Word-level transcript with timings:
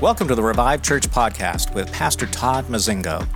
Welcome 0.00 0.28
to 0.28 0.34
the 0.34 0.42
Revive 0.42 0.80
Church 0.80 1.06
podcast 1.10 1.74
with 1.74 1.92
Pastor 1.92 2.24
Todd 2.24 2.64
Mozingo. 2.68 3.28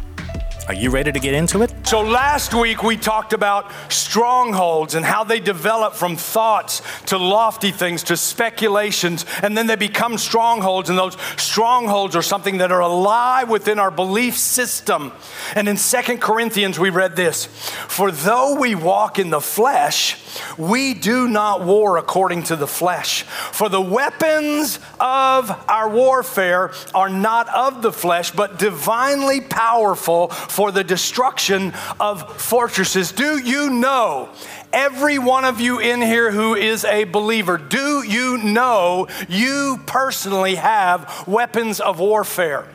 Are 0.67 0.73
you 0.73 0.89
ready 0.89 1.13
to 1.13 1.21
get 1.21 1.35
into 1.35 1.61
it? 1.61 1.71
So, 1.87 2.01
last 2.01 2.55
week 2.55 2.83
we 2.83 2.97
talked 2.97 3.35
about 3.35 3.71
strongholds 3.91 4.95
and 4.95 5.05
how 5.05 5.25
they 5.25 5.41
develop 5.41 5.93
from 5.93 6.17
thoughts 6.17 6.81
to 7.09 7.19
lofty 7.19 7.71
things 7.71 8.03
to 8.05 8.17
speculations, 8.17 9.27
and 9.43 9.59
then 9.59 9.67
they 9.67 9.77
become 9.77 10.17
strongholds. 10.17 10.89
And 10.89 10.99
those 10.99 11.21
strongholds 11.37 12.17
are 12.17 12.23
something 12.23 12.57
that 12.59 12.73
are 12.73 12.81
alive 12.81 13.51
within 13.51 13.79
our 13.79 13.91
belief 13.91 14.39
system. 14.39 15.13
And 15.55 15.69
in 15.69 15.77
Second 15.77 16.23
Corinthians, 16.23 16.79
we 16.79 16.89
read 16.89 17.15
this 17.15 17.45
For 17.45 18.11
though 18.11 18.59
we 18.59 18.75
walk 18.75 19.19
in 19.19 19.29
the 19.29 19.43
flesh, 19.43 20.17
we 20.59 20.95
do 20.95 21.29
not 21.29 21.63
war 21.65 21.97
according 21.97 22.45
to 22.45 22.57
the 22.57 22.67
flesh. 22.67 23.23
For 23.23 23.69
the 23.69 23.81
weapons 23.81 24.79
of 25.01 25.51
our 25.69 25.89
warfare 25.89 26.73
are 26.95 27.11
not 27.11 27.49
of 27.49 27.83
the 27.83 27.93
flesh, 27.93 28.31
but 28.31 28.59
divinely 28.59 29.41
powerful 29.41 30.29
for 30.29 30.73
the 30.73 30.85
destruction 30.85 31.73
of 32.01 32.41
fortresses. 32.41 33.13
Do 33.13 33.39
you 33.39 33.71
know, 33.71 34.29
every 34.73 35.19
one 35.19 35.45
of 35.45 35.61
you 35.61 35.79
in 35.79 36.01
here 36.01 36.31
who 36.31 36.55
is 36.55 36.85
a 36.85 37.05
believer, 37.05 37.59
do 37.59 38.03
you 38.03 38.39
know 38.39 39.09
you 39.29 39.81
personally 39.87 40.57
have 40.57 41.25
weapons 41.27 41.81
of 41.81 42.01
warfare? 42.01 42.67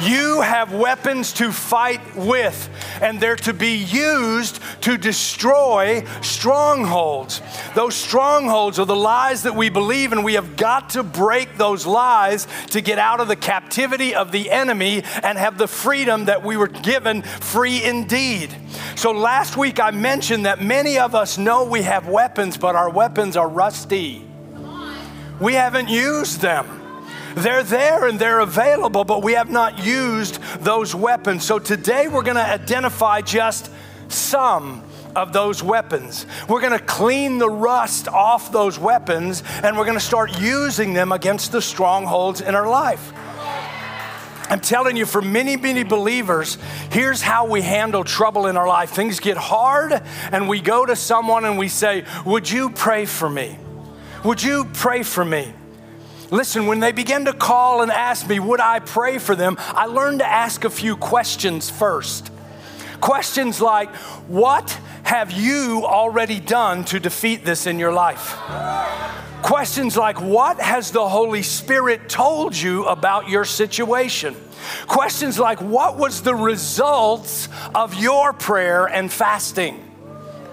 You 0.00 0.40
have 0.40 0.72
weapons 0.72 1.32
to 1.34 1.52
fight 1.52 2.16
with, 2.16 2.68
and 3.00 3.20
they're 3.20 3.36
to 3.36 3.52
be 3.52 3.76
used 3.76 4.60
to 4.82 4.98
destroy 4.98 6.04
strongholds. 6.20 7.40
Those 7.76 7.94
strongholds 7.94 8.80
are 8.80 8.86
the 8.86 8.96
lies 8.96 9.44
that 9.44 9.54
we 9.54 9.68
believe, 9.68 10.12
and 10.12 10.24
we 10.24 10.34
have 10.34 10.56
got 10.56 10.90
to 10.90 11.04
break 11.04 11.56
those 11.56 11.86
lies 11.86 12.48
to 12.70 12.80
get 12.80 12.98
out 12.98 13.20
of 13.20 13.28
the 13.28 13.36
captivity 13.36 14.16
of 14.16 14.32
the 14.32 14.50
enemy 14.50 15.04
and 15.22 15.38
have 15.38 15.58
the 15.58 15.68
freedom 15.68 16.24
that 16.24 16.44
we 16.44 16.56
were 16.56 16.68
given 16.68 17.22
free 17.22 17.84
indeed. 17.84 18.54
So, 18.96 19.12
last 19.12 19.56
week 19.56 19.78
I 19.78 19.92
mentioned 19.92 20.46
that 20.46 20.60
many 20.60 20.98
of 20.98 21.14
us 21.14 21.38
know 21.38 21.64
we 21.64 21.82
have 21.82 22.08
weapons, 22.08 22.56
but 22.56 22.74
our 22.74 22.90
weapons 22.90 23.36
are 23.36 23.48
rusty. 23.48 24.26
We 25.40 25.54
haven't 25.54 25.88
used 25.88 26.40
them. 26.40 26.83
They're 27.36 27.62
there 27.62 28.06
and 28.06 28.18
they're 28.18 28.40
available, 28.40 29.04
but 29.04 29.22
we 29.22 29.32
have 29.32 29.50
not 29.50 29.84
used 29.84 30.40
those 30.60 30.94
weapons. 30.94 31.44
So 31.44 31.58
today 31.58 32.08
we're 32.08 32.22
going 32.22 32.36
to 32.36 32.46
identify 32.46 33.20
just 33.20 33.70
some 34.08 34.82
of 35.16 35.32
those 35.32 35.62
weapons. 35.62 36.26
We're 36.48 36.60
going 36.60 36.78
to 36.78 36.84
clean 36.84 37.38
the 37.38 37.48
rust 37.48 38.08
off 38.08 38.52
those 38.52 38.78
weapons 38.78 39.42
and 39.62 39.76
we're 39.76 39.84
going 39.84 39.98
to 39.98 40.04
start 40.04 40.40
using 40.40 40.92
them 40.92 41.12
against 41.12 41.52
the 41.52 41.62
strongholds 41.62 42.40
in 42.40 42.54
our 42.54 42.68
life. 42.68 43.12
I'm 44.50 44.60
telling 44.60 44.96
you, 44.96 45.06
for 45.06 45.22
many, 45.22 45.56
many 45.56 45.84
believers, 45.84 46.58
here's 46.90 47.22
how 47.22 47.46
we 47.46 47.62
handle 47.62 48.04
trouble 48.04 48.46
in 48.46 48.56
our 48.58 48.68
life. 48.68 48.90
Things 48.90 49.18
get 49.18 49.38
hard, 49.38 50.02
and 50.30 50.48
we 50.48 50.60
go 50.60 50.84
to 50.84 50.94
someone 50.94 51.46
and 51.46 51.56
we 51.56 51.68
say, 51.68 52.04
Would 52.26 52.50
you 52.50 52.68
pray 52.68 53.06
for 53.06 53.28
me? 53.28 53.58
Would 54.22 54.42
you 54.42 54.66
pray 54.66 55.02
for 55.02 55.24
me? 55.24 55.54
Listen, 56.30 56.66
when 56.66 56.80
they 56.80 56.92
began 56.92 57.24
to 57.26 57.32
call 57.32 57.82
and 57.82 57.90
ask 57.90 58.28
me, 58.28 58.38
would 58.40 58.60
I 58.60 58.80
pray 58.80 59.18
for 59.18 59.36
them, 59.36 59.56
I 59.58 59.86
learned 59.86 60.20
to 60.20 60.26
ask 60.26 60.64
a 60.64 60.70
few 60.70 60.96
questions 60.96 61.70
first. 61.70 62.30
Questions 63.00 63.60
like, 63.60 63.94
What 64.26 64.70
have 65.02 65.30
you 65.30 65.84
already 65.84 66.40
done 66.40 66.84
to 66.86 66.98
defeat 66.98 67.44
this 67.44 67.66
in 67.66 67.78
your 67.78 67.92
life? 67.92 68.34
Questions 69.42 69.94
like, 69.94 70.20
What 70.22 70.58
has 70.58 70.90
the 70.90 71.06
Holy 71.06 71.42
Spirit 71.42 72.08
told 72.08 72.56
you 72.56 72.86
about 72.86 73.28
your 73.28 73.44
situation? 73.44 74.34
Questions 74.86 75.38
like, 75.38 75.60
What 75.60 75.98
was 75.98 76.22
the 76.22 76.34
results 76.34 77.48
of 77.74 77.94
your 77.94 78.32
prayer 78.32 78.86
and 78.86 79.12
fasting? 79.12 79.83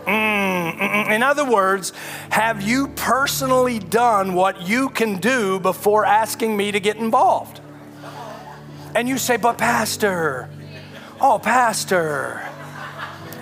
Mm, 0.05 1.11
in 1.11 1.23
other 1.23 1.45
words, 1.45 1.93
have 2.29 2.61
you 2.61 2.87
personally 2.89 3.79
done 3.79 4.33
what 4.33 4.67
you 4.67 4.89
can 4.89 5.17
do 5.17 5.59
before 5.59 6.05
asking 6.05 6.55
me 6.57 6.71
to 6.71 6.79
get 6.79 6.97
involved? 6.97 7.59
And 8.95 9.07
you 9.07 9.17
say, 9.17 9.37
but 9.37 9.57
Pastor, 9.57 10.49
oh, 11.21 11.39
Pastor, 11.39 12.41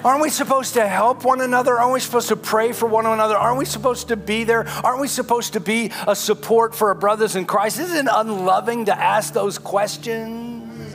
aren't 0.03 0.22
we 0.22 0.30
supposed 0.30 0.75
to 0.75 0.88
help 0.88 1.24
one 1.24 1.42
another? 1.42 1.80
Aren't 1.80 1.94
we 1.94 2.00
supposed 2.00 2.28
to 2.28 2.36
pray 2.36 2.72
for 2.72 2.88
one 2.88 3.06
another? 3.06 3.36
Aren't 3.38 3.58
we 3.58 3.66
supposed 3.66 4.09
to 4.09 4.18
be 4.18 4.44
there? 4.44 4.68
Aren't 4.84 5.02
we 5.02 5.08
supposed 5.08 5.53
to 5.53 5.59
be 5.59 5.91
a 6.08 6.16
support 6.16 6.76
for 6.76 6.90
our 6.90 6.96
brothers 6.96 7.36
in 7.36 7.46
Christ? 7.46 7.80
Isn't 7.80 8.08
it 8.08 8.14
unloving 8.14 8.86
to 8.86 8.97
ask 8.97 9.34
those 9.34 9.58
questions? 9.58 10.94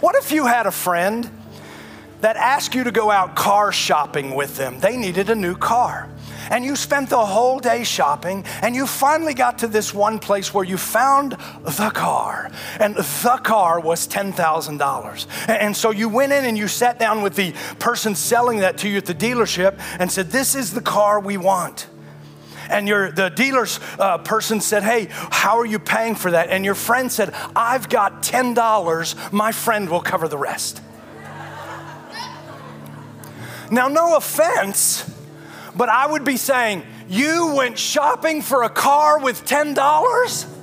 What 0.00 0.14
if 0.16 0.32
you 0.32 0.46
had 0.46 0.66
a 0.66 0.70
friend? 0.70 1.30
That 2.20 2.36
asked 2.36 2.74
you 2.74 2.84
to 2.84 2.90
go 2.90 3.10
out 3.10 3.36
car 3.36 3.72
shopping 3.72 4.34
with 4.34 4.56
them. 4.56 4.80
They 4.80 4.96
needed 4.96 5.30
a 5.30 5.34
new 5.34 5.56
car. 5.56 6.08
And 6.50 6.64
you 6.64 6.76
spent 6.76 7.10
the 7.10 7.24
whole 7.24 7.58
day 7.60 7.84
shopping, 7.84 8.44
and 8.62 8.74
you 8.74 8.86
finally 8.86 9.34
got 9.34 9.58
to 9.58 9.66
this 9.66 9.92
one 9.92 10.18
place 10.18 10.54
where 10.54 10.64
you 10.64 10.78
found 10.78 11.32
the 11.32 11.90
car. 11.92 12.50
And 12.80 12.96
the 12.96 13.40
car 13.44 13.80
was 13.80 14.08
$10,000. 14.08 15.26
And 15.48 15.76
so 15.76 15.90
you 15.90 16.08
went 16.08 16.32
in 16.32 16.46
and 16.46 16.56
you 16.56 16.68
sat 16.68 16.98
down 16.98 17.22
with 17.22 17.36
the 17.36 17.52
person 17.78 18.14
selling 18.14 18.58
that 18.58 18.78
to 18.78 18.88
you 18.88 18.96
at 18.96 19.06
the 19.06 19.14
dealership 19.14 19.78
and 19.98 20.10
said, 20.10 20.30
This 20.30 20.54
is 20.54 20.72
the 20.72 20.80
car 20.80 21.20
we 21.20 21.36
want 21.36 21.86
and 22.70 22.86
your 22.86 23.10
the 23.10 23.30
dealer's 23.30 23.80
uh, 23.98 24.18
person 24.18 24.60
said, 24.60 24.82
"Hey, 24.82 25.08
how 25.10 25.58
are 25.58 25.64
you 25.64 25.78
paying 25.78 26.14
for 26.14 26.32
that?" 26.32 26.50
And 26.50 26.66
your 26.66 26.74
friend 26.74 27.10
said, 27.10 27.34
"I've 27.56 27.88
got 27.88 28.22
ten 28.22 28.52
dollars. 28.52 29.16
My 29.32 29.52
friend 29.52 29.88
will 29.88 30.02
cover 30.02 30.28
the 30.28 30.36
rest." 30.36 30.82
Now, 33.70 33.88
no 33.88 34.16
offense, 34.16 35.08
but 35.76 35.88
I 35.88 36.06
would 36.06 36.24
be 36.24 36.36
saying, 36.36 36.82
You 37.08 37.54
went 37.54 37.78
shopping 37.78 38.42
for 38.42 38.62
a 38.62 38.70
car 38.70 39.18
with 39.18 39.44
$10? 39.46 40.54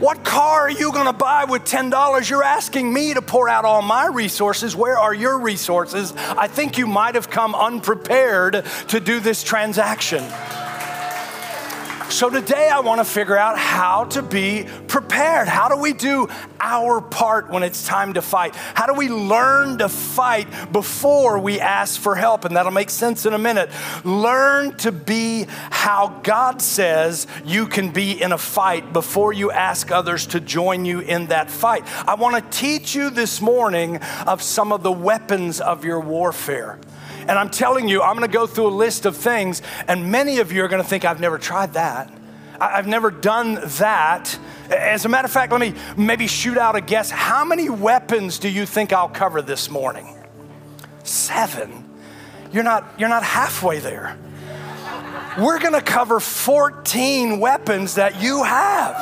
What 0.00 0.24
car 0.24 0.62
are 0.62 0.70
you 0.70 0.90
to 1.06 1.12
buy 1.12 1.44
with 1.44 1.64
$10? 1.64 2.28
You're 2.28 2.42
asking 2.42 2.92
me 2.92 3.14
to 3.14 3.22
pour 3.22 3.48
out 3.48 3.64
all 3.64 3.80
my 3.80 4.06
resources. 4.06 4.74
Where 4.74 4.98
are 4.98 5.14
your 5.14 5.38
resources? 5.38 6.12
I 6.16 6.48
think 6.48 6.78
you 6.78 6.86
might 6.86 7.14
have 7.14 7.30
come 7.30 7.54
unprepared 7.54 8.64
to 8.88 9.00
do 9.00 9.20
this 9.20 9.44
transaction. 9.44 10.24
So 12.10 12.30
today 12.30 12.68
I 12.68 12.80
want 12.80 13.00
to 13.00 13.04
figure 13.04 13.36
out 13.36 13.58
how 13.58 14.04
to 14.04 14.22
be 14.22 14.66
prepared. 14.86 15.48
How 15.48 15.68
do 15.68 15.76
we 15.76 15.92
do 15.92 16.28
our 16.60 17.00
part 17.00 17.50
when 17.50 17.62
it's 17.62 17.84
time 17.86 18.14
to 18.14 18.22
fight? 18.22 18.54
How 18.54 18.86
do 18.86 18.94
we 18.94 19.08
learn 19.08 19.78
to 19.78 19.88
fight 19.88 20.72
before 20.72 21.38
we 21.38 21.58
ask 21.58 22.00
for 22.00 22.14
help? 22.14 22.44
And 22.44 22.56
that'll 22.56 22.70
make 22.72 22.90
sense 22.90 23.26
in 23.26 23.32
a 23.32 23.38
minute. 23.38 23.70
Learn 24.04 24.76
to 24.78 24.92
be 24.92 25.46
how 25.48 26.20
God 26.22 26.62
says 26.62 27.26
you 27.44 27.66
can 27.66 27.90
be 27.90 28.22
in 28.22 28.32
a 28.32 28.38
fight 28.38 28.92
before 28.92 29.32
you 29.32 29.50
ask 29.50 29.90
others 29.90 30.26
to 30.28 30.40
join 30.40 30.84
you 30.84 31.00
in 31.00 31.26
that 31.28 31.50
fight. 31.50 31.84
I 32.06 32.14
want 32.14 32.36
to 32.36 32.58
teach 32.58 32.94
you 32.94 33.10
this 33.10 33.40
morning 33.40 33.96
of 34.26 34.40
some 34.40 34.72
of 34.72 34.82
the 34.82 34.92
weapons 34.92 35.60
of 35.60 35.84
your 35.84 36.00
warfare. 36.00 36.78
And 37.26 37.38
I'm 37.38 37.50
telling 37.50 37.88
you, 37.88 38.02
I'm 38.02 38.16
going 38.16 38.28
to 38.28 38.32
go 38.32 38.46
through 38.46 38.68
a 38.68 38.76
list 38.76 39.06
of 39.06 39.16
things, 39.16 39.62
and 39.88 40.10
many 40.10 40.38
of 40.38 40.52
you 40.52 40.62
are 40.64 40.68
going 40.68 40.82
to 40.82 40.88
think, 40.88 41.04
I've 41.04 41.20
never 41.20 41.38
tried 41.38 41.74
that. 41.74 42.12
I've 42.60 42.86
never 42.86 43.10
done 43.10 43.58
that. 43.78 44.38
As 44.70 45.04
a 45.04 45.08
matter 45.08 45.26
of 45.26 45.32
fact, 45.32 45.52
let 45.52 45.60
me 45.60 45.74
maybe 45.96 46.26
shoot 46.26 46.56
out 46.56 46.76
a 46.76 46.80
guess. 46.80 47.10
How 47.10 47.44
many 47.44 47.68
weapons 47.68 48.38
do 48.38 48.48
you 48.48 48.66
think 48.66 48.92
I'll 48.92 49.08
cover 49.08 49.42
this 49.42 49.70
morning? 49.70 50.16
Seven. 51.02 51.84
You're 52.52 52.62
not, 52.62 52.94
you're 52.98 53.08
not 53.08 53.22
halfway 53.22 53.80
there. 53.80 54.16
We're 55.38 55.58
going 55.58 55.72
to 55.72 55.82
cover 55.82 56.20
14 56.20 57.40
weapons 57.40 57.96
that 57.96 58.22
you 58.22 58.44
have. 58.44 58.94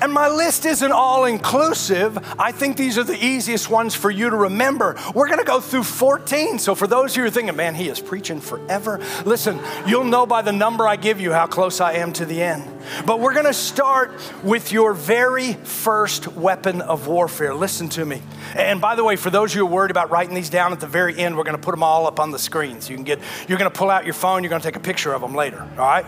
And 0.00 0.12
my 0.12 0.28
list 0.28 0.64
isn't 0.64 0.92
all 0.92 1.24
inclusive. 1.26 2.18
I 2.38 2.52
think 2.52 2.76
these 2.76 2.96
are 2.96 3.04
the 3.04 3.22
easiest 3.22 3.68
ones 3.68 3.94
for 3.94 4.10
you 4.10 4.30
to 4.30 4.36
remember. 4.36 4.96
We're 5.14 5.26
going 5.26 5.40
to 5.40 5.44
go 5.44 5.60
through 5.60 5.84
14. 5.84 6.58
So, 6.58 6.74
for 6.74 6.86
those 6.86 7.12
of 7.12 7.16
you 7.18 7.22
who 7.24 7.28
are 7.28 7.30
thinking, 7.30 7.56
man, 7.56 7.74
he 7.74 7.88
is 7.88 8.00
preaching 8.00 8.40
forever, 8.40 9.00
listen, 9.24 9.60
you'll 9.86 10.04
know 10.04 10.26
by 10.26 10.42
the 10.42 10.52
number 10.52 10.88
I 10.88 10.96
give 10.96 11.20
you 11.20 11.32
how 11.32 11.46
close 11.46 11.80
I 11.80 11.94
am 11.94 12.12
to 12.14 12.24
the 12.24 12.42
end. 12.42 12.64
But 13.06 13.20
we're 13.20 13.34
going 13.34 13.46
to 13.46 13.54
start 13.54 14.12
with 14.42 14.72
your 14.72 14.94
very 14.94 15.52
first 15.52 16.28
weapon 16.28 16.80
of 16.80 17.06
warfare. 17.06 17.54
Listen 17.54 17.88
to 17.90 18.04
me. 18.04 18.22
And 18.54 18.80
by 18.80 18.94
the 18.94 19.04
way, 19.04 19.16
for 19.16 19.30
those 19.30 19.52
of 19.52 19.56
you 19.56 19.66
who 19.66 19.72
are 19.72 19.74
worried 19.74 19.90
about 19.90 20.10
writing 20.10 20.34
these 20.34 20.50
down 20.50 20.72
at 20.72 20.80
the 20.80 20.86
very 20.86 21.16
end, 21.18 21.36
we're 21.36 21.44
going 21.44 21.56
to 21.56 21.62
put 21.62 21.72
them 21.72 21.82
all 21.82 22.06
up 22.06 22.18
on 22.18 22.30
the 22.30 22.38
screen. 22.38 22.80
So 22.80 22.90
you 22.90 22.96
can 22.96 23.04
get, 23.04 23.20
you're 23.48 23.58
going 23.58 23.70
to 23.70 23.78
pull 23.78 23.90
out 23.90 24.04
your 24.04 24.14
phone, 24.14 24.42
you're 24.42 24.50
going 24.50 24.62
to 24.62 24.66
take 24.66 24.76
a 24.76 24.80
picture 24.80 25.12
of 25.12 25.20
them 25.20 25.34
later, 25.34 25.60
all 25.60 25.86
right? 25.86 26.06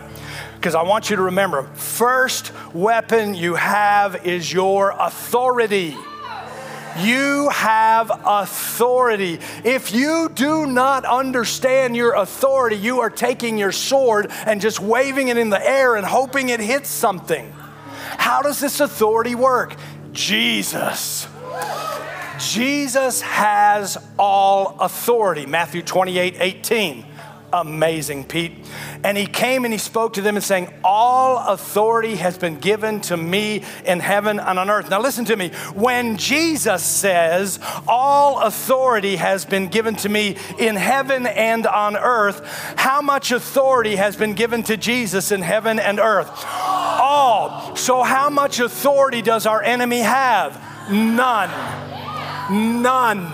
Because 0.63 0.75
I 0.75 0.83
want 0.83 1.09
you 1.09 1.17
to 1.17 1.23
remember 1.23 1.63
first 1.73 2.53
weapon 2.73 3.33
you 3.33 3.55
have 3.55 4.25
is 4.25 4.53
your 4.53 4.91
authority. 4.97 5.93
You 6.97 7.49
have 7.49 8.09
authority. 8.23 9.41
If 9.65 9.93
you 9.93 10.31
do 10.33 10.65
not 10.65 11.03
understand 11.03 11.97
your 11.97 12.13
authority, 12.13 12.77
you 12.77 13.01
are 13.01 13.09
taking 13.09 13.57
your 13.57 13.73
sword 13.73 14.31
and 14.45 14.61
just 14.61 14.79
waving 14.79 15.27
it 15.27 15.35
in 15.35 15.49
the 15.49 15.61
air 15.61 15.97
and 15.97 16.05
hoping 16.05 16.47
it 16.47 16.61
hits 16.61 16.87
something. 16.87 17.51
How 18.17 18.41
does 18.41 18.61
this 18.61 18.79
authority 18.79 19.35
work? 19.35 19.75
Jesus. 20.13 21.27
Jesus 22.39 23.19
has 23.19 23.97
all 24.17 24.77
authority. 24.79 25.45
Matthew 25.45 25.81
28 25.81 26.35
18 26.39 27.05
amazing, 27.53 28.25
Pete. 28.25 28.51
And 29.03 29.17
he 29.17 29.27
came 29.27 29.63
and 29.63 29.73
he 29.73 29.77
spoke 29.77 30.13
to 30.13 30.21
them 30.21 30.35
and 30.35 30.43
saying, 30.43 30.67
All 30.83 31.37
authority 31.37 32.15
has 32.15 32.37
been 32.37 32.59
given 32.59 32.99
to 33.01 33.15
me 33.15 33.63
in 33.85 33.99
heaven 33.99 34.39
and 34.39 34.59
on 34.59 34.69
earth. 34.69 34.89
Now, 34.89 34.99
listen 34.99 35.25
to 35.25 35.35
me. 35.35 35.49
When 35.73 36.17
Jesus 36.17 36.83
says, 36.83 37.59
All 37.87 38.41
authority 38.41 39.17
has 39.17 39.45
been 39.45 39.67
given 39.67 39.95
to 39.97 40.09
me 40.09 40.37
in 40.57 40.75
heaven 40.75 41.27
and 41.27 41.67
on 41.67 41.95
earth, 41.95 42.41
how 42.75 43.01
much 43.01 43.31
authority 43.31 43.95
has 43.95 44.15
been 44.15 44.33
given 44.33 44.63
to 44.63 44.75
Jesus 44.75 45.31
in 45.31 45.41
heaven 45.41 45.79
and 45.79 45.99
earth? 45.99 46.29
All. 46.45 47.75
So, 47.75 48.03
how 48.03 48.29
much 48.29 48.59
authority 48.59 49.21
does 49.21 49.45
our 49.45 49.61
enemy 49.61 49.99
have? 49.99 50.59
None. 50.89 51.49
None. 52.81 53.31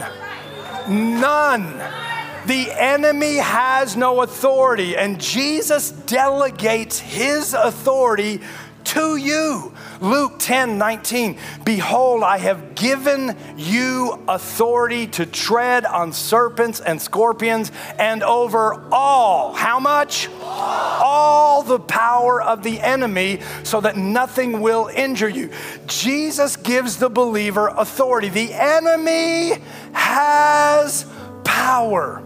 None. 0.87 2.08
The 2.49 2.71
enemy 2.71 3.35
has 3.35 3.95
no 3.95 4.23
authority, 4.23 4.97
and 4.97 5.21
Jesus 5.21 5.91
delegates 5.91 6.97
his 6.97 7.53
authority 7.53 8.41
to 8.85 9.17
you. 9.17 9.71
Luke 10.01 10.37
10 10.39 10.79
19, 10.79 11.37
behold, 11.63 12.23
I 12.23 12.39
have 12.39 12.73
given 12.73 13.37
you 13.55 14.19
authority 14.27 15.05
to 15.05 15.27
tread 15.27 15.85
on 15.85 16.11
serpents 16.11 16.79
and 16.79 16.99
scorpions 16.99 17.71
and 17.99 18.23
over 18.23 18.83
all. 18.91 19.53
How 19.53 19.79
much? 19.79 20.27
All 20.41 21.61
the 21.61 21.79
power 21.79 22.41
of 22.41 22.63
the 22.63 22.81
enemy 22.81 23.41
so 23.61 23.79
that 23.81 23.95
nothing 23.95 24.59
will 24.59 24.87
injure 24.87 25.29
you. 25.29 25.51
Jesus 25.85 26.55
gives 26.55 26.97
the 26.97 27.11
believer 27.11 27.67
authority. 27.67 28.29
The 28.29 28.51
enemy 28.55 29.61
has 29.93 31.05
power. 31.43 32.23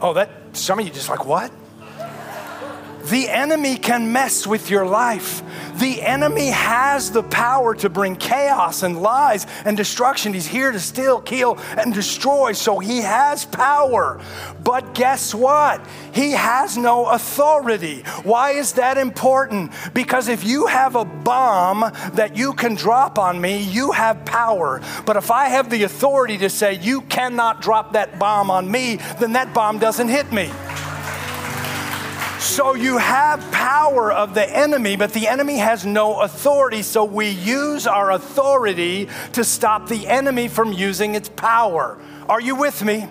Oh, 0.00 0.12
that 0.14 0.30
some 0.52 0.78
of 0.78 0.86
you 0.86 0.92
just 0.92 1.08
like, 1.08 1.26
what? 1.26 1.50
The 3.10 3.28
enemy 3.28 3.76
can 3.76 4.12
mess 4.12 4.46
with 4.46 4.70
your 4.70 4.84
life. 4.84 5.42
The 5.78 6.02
enemy 6.02 6.48
has 6.48 7.10
the 7.10 7.22
power 7.22 7.74
to 7.76 7.88
bring 7.88 8.16
chaos 8.16 8.82
and 8.82 9.00
lies 9.00 9.46
and 9.64 9.76
destruction. 9.76 10.34
He's 10.34 10.46
here 10.46 10.72
to 10.72 10.80
steal, 10.80 11.20
kill, 11.20 11.58
and 11.76 11.94
destroy, 11.94 12.52
so 12.52 12.78
he 12.78 12.98
has 12.98 13.44
power. 13.44 14.20
But 14.62 14.94
guess 14.94 15.34
what? 15.34 15.86
He 16.12 16.32
has 16.32 16.76
no 16.76 17.06
authority. 17.06 18.02
Why 18.24 18.50
is 18.50 18.74
that 18.74 18.98
important? 18.98 19.72
Because 19.94 20.28
if 20.28 20.44
you 20.44 20.66
have 20.66 20.96
a 20.96 21.04
bomb 21.04 21.80
that 22.14 22.36
you 22.36 22.52
can 22.52 22.74
drop 22.74 23.18
on 23.18 23.40
me, 23.40 23.62
you 23.62 23.92
have 23.92 24.24
power. 24.24 24.82
But 25.06 25.16
if 25.16 25.30
I 25.30 25.48
have 25.48 25.70
the 25.70 25.84
authority 25.84 26.38
to 26.38 26.50
say, 26.50 26.74
you 26.74 27.02
cannot 27.02 27.62
drop 27.62 27.92
that 27.92 28.18
bomb 28.18 28.50
on 28.50 28.70
me, 28.70 28.96
then 29.18 29.32
that 29.32 29.54
bomb 29.54 29.78
doesn't 29.78 30.08
hit 30.08 30.30
me. 30.32 30.50
So 32.38 32.74
you 32.74 32.98
have 32.98 33.40
power 33.50 34.12
of 34.12 34.34
the 34.34 34.48
enemy, 34.56 34.96
but 34.96 35.12
the 35.12 35.26
enemy 35.26 35.58
has 35.58 35.84
no 35.84 36.20
authority. 36.20 36.82
So 36.82 37.04
we 37.04 37.30
use 37.30 37.86
our 37.86 38.12
authority 38.12 39.08
to 39.32 39.42
stop 39.42 39.88
the 39.88 40.06
enemy 40.06 40.46
from 40.48 40.72
using 40.72 41.14
its 41.14 41.28
power. 41.28 41.98
Are 42.28 42.40
you 42.40 42.54
with 42.54 42.84
me? 42.84 43.08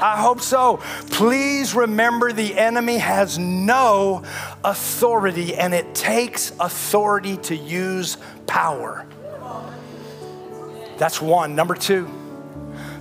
I 0.00 0.20
hope 0.20 0.40
so. 0.40 0.78
Please 1.10 1.74
remember 1.74 2.32
the 2.32 2.58
enemy 2.58 2.98
has 2.98 3.38
no 3.38 4.24
authority, 4.64 5.54
and 5.54 5.74
it 5.74 5.94
takes 5.94 6.50
authority 6.58 7.36
to 7.38 7.56
use 7.56 8.16
power. 8.46 9.06
That's 10.98 11.20
one. 11.20 11.54
Number 11.54 11.74
two 11.74 12.21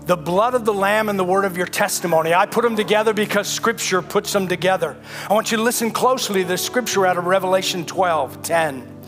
the 0.05 0.17
blood 0.17 0.55
of 0.55 0.65
the 0.65 0.73
Lamb 0.73 1.09
and 1.09 1.17
the 1.17 1.23
word 1.23 1.45
of 1.45 1.57
your 1.57 1.67
testimony. 1.67 2.33
I 2.33 2.45
put 2.45 2.63
them 2.63 2.75
together 2.75 3.13
because 3.13 3.47
Scripture 3.47 4.01
puts 4.01 4.33
them 4.33 4.47
together. 4.47 4.97
I 5.29 5.33
want 5.33 5.51
you 5.51 5.57
to 5.57 5.63
listen 5.63 5.91
closely 5.91 6.41
to 6.41 6.47
the 6.47 6.57
Scripture 6.57 7.05
out 7.05 7.17
of 7.17 7.25
Revelation 7.25 7.85
12 7.85 8.41
10. 8.41 9.00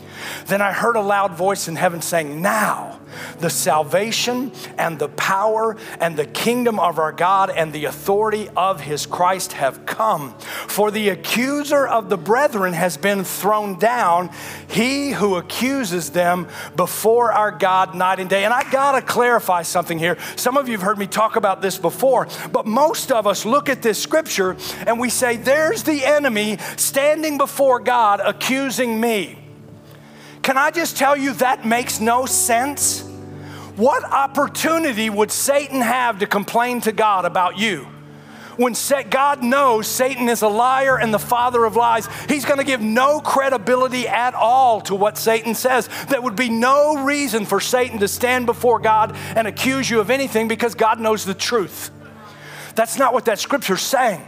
Then 0.46 0.62
I 0.62 0.72
heard 0.72 0.96
a 0.96 1.00
loud 1.00 1.34
voice 1.34 1.68
in 1.68 1.76
heaven 1.76 2.02
saying, 2.02 2.40
Now 2.40 3.00
the 3.38 3.50
salvation 3.50 4.52
and 4.78 4.98
the 4.98 5.08
power 5.08 5.76
and 6.00 6.16
the 6.16 6.26
kingdom 6.26 6.78
of 6.78 6.98
our 6.98 7.12
God 7.12 7.50
and 7.50 7.72
the 7.72 7.84
authority 7.86 8.48
of 8.56 8.80
his 8.80 9.06
Christ 9.06 9.52
have 9.52 9.86
come. 9.86 10.34
For 10.38 10.90
the 10.90 11.10
accuser 11.10 11.86
of 11.86 12.08
the 12.08 12.16
brethren 12.16 12.72
has 12.72 12.96
been 12.96 13.24
thrown 13.24 13.78
down, 13.78 14.30
he 14.68 15.10
who 15.10 15.36
accuses 15.36 16.10
them 16.10 16.48
before 16.76 17.32
our 17.32 17.50
God 17.50 17.94
night 17.94 18.20
and 18.20 18.30
day. 18.30 18.44
And 18.44 18.52
I 18.52 18.68
gotta 18.70 19.02
clarify 19.02 19.62
something 19.62 19.98
here. 19.98 20.18
Some 20.36 20.56
of 20.56 20.68
you 20.68 20.72
have 20.72 20.82
heard 20.82 20.98
me 20.98 21.06
talk 21.06 21.36
about 21.36 21.62
this 21.62 21.78
before, 21.78 22.28
but 22.52 22.66
most 22.66 23.12
of 23.12 23.26
us 23.26 23.44
look 23.44 23.68
at 23.68 23.82
this 23.82 24.00
scripture 24.00 24.56
and 24.86 24.98
we 24.98 25.10
say, 25.10 25.36
There's 25.36 25.82
the 25.82 26.04
enemy 26.04 26.58
standing 26.76 27.38
before 27.38 27.80
God 27.80 28.20
accusing 28.24 29.00
me. 29.00 29.43
Can 30.44 30.58
I 30.58 30.70
just 30.70 30.98
tell 30.98 31.16
you 31.16 31.32
that 31.34 31.64
makes 31.64 32.00
no 32.00 32.26
sense? 32.26 33.00
What 33.76 34.04
opportunity 34.04 35.08
would 35.08 35.32
Satan 35.32 35.80
have 35.80 36.18
to 36.18 36.26
complain 36.26 36.82
to 36.82 36.92
God 36.92 37.24
about 37.24 37.56
you? 37.56 37.88
When 38.58 38.74
God 39.08 39.42
knows 39.42 39.88
Satan 39.88 40.28
is 40.28 40.42
a 40.42 40.48
liar 40.48 40.98
and 40.98 41.14
the 41.14 41.18
father 41.18 41.64
of 41.64 41.76
lies, 41.76 42.06
he's 42.28 42.44
going 42.44 42.58
to 42.58 42.64
give 42.64 42.82
no 42.82 43.20
credibility 43.20 44.06
at 44.06 44.34
all 44.34 44.82
to 44.82 44.94
what 44.94 45.16
Satan 45.16 45.54
says. 45.54 45.88
There 46.10 46.20
would 46.20 46.36
be 46.36 46.50
no 46.50 47.02
reason 47.02 47.46
for 47.46 47.58
Satan 47.58 47.98
to 48.00 48.06
stand 48.06 48.44
before 48.44 48.78
God 48.78 49.16
and 49.34 49.48
accuse 49.48 49.88
you 49.88 49.98
of 49.98 50.10
anything 50.10 50.46
because 50.46 50.74
God 50.74 51.00
knows 51.00 51.24
the 51.24 51.32
truth. 51.32 51.90
That's 52.74 52.98
not 52.98 53.14
what 53.14 53.24
that 53.24 53.38
scripture's 53.38 53.80
saying. 53.80 54.20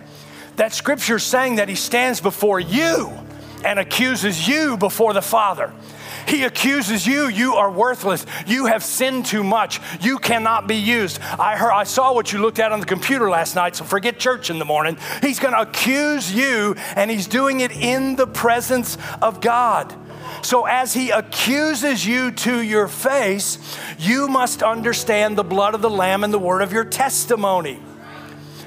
That 0.57 0.73
scripture's 0.73 1.25
saying 1.25 1.57
that 1.57 1.69
he 1.69 1.75
stands 1.75 2.23
before 2.23 2.59
you 2.59 3.13
and 3.67 3.79
accuses 3.79 4.49
you 4.49 4.79
before 4.79 5.13
the 5.13 5.21
Father. 5.21 5.73
He 6.27 6.43
accuses 6.45 7.07
you, 7.07 7.29
you 7.29 7.55
are 7.55 7.71
worthless. 7.71 8.27
You 8.47 8.67
have 8.67 8.83
sinned 8.83 9.27
too 9.27 9.45
much. 9.45 9.81
You 10.01 10.19
cannot 10.19 10.67
be 10.67 10.77
used. 10.77 11.21
I 11.21 11.57
heard 11.57 11.73
I 11.73 11.85
saw 11.85 12.13
what 12.13 12.33
you 12.33 12.41
looked 12.41 12.59
at 12.59 12.73
on 12.73 12.81
the 12.81 12.87
computer 12.87 13.31
last 13.31 13.55
night, 13.55 13.77
so 13.77 13.85
forget 13.85 14.19
church 14.19 14.51
in 14.51 14.59
the 14.59 14.65
morning. 14.65 14.99
He's 15.23 15.39
going 15.39 15.55
to 15.55 15.61
accuse 15.61 16.33
you 16.33 16.75
and 16.97 17.11
he's 17.11 17.27
doing 17.27 17.61
it 17.61 17.71
in 17.71 18.17
the 18.17 18.27
presence 18.27 18.99
of 19.23 19.41
God. 19.41 19.95
So, 20.43 20.67
as 20.67 20.93
he 20.93 21.11
accuses 21.11 22.07
you 22.07 22.31
to 22.31 22.61
your 22.61 22.89
face, 22.89 23.59
you 23.99 24.29
must 24.29 24.63
understand 24.63 25.37
the 25.37 25.45
blood 25.45 25.75
of 25.75 25.83
the 25.83 25.91
Lamb 25.91 26.25
and 26.25 26.33
the 26.33 26.39
word 26.39 26.63
of 26.63 26.73
your 26.73 26.85
testimony. 26.85 27.81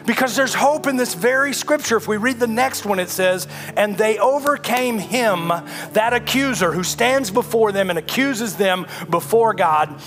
Because 0.09 0.35
there's 0.35 0.55
hope 0.55 0.87
in 0.87 0.97
this 0.97 1.13
very 1.13 1.53
scripture. 1.53 1.95
If 1.95 2.07
we 2.07 2.17
read 2.17 2.39
the 2.39 2.47
next 2.47 2.83
one, 2.83 2.97
it 2.97 3.09
says, 3.09 3.47
And 3.77 3.95
they 3.95 4.17
overcame 4.17 4.97
him, 4.97 5.49
that 5.93 6.13
accuser 6.13 6.71
who 6.71 6.81
stands 6.81 7.29
before 7.29 7.71
them 7.71 7.91
and 7.91 7.99
accuses 7.99 8.55
them 8.55 8.87
before 9.11 9.53
God 9.53 10.01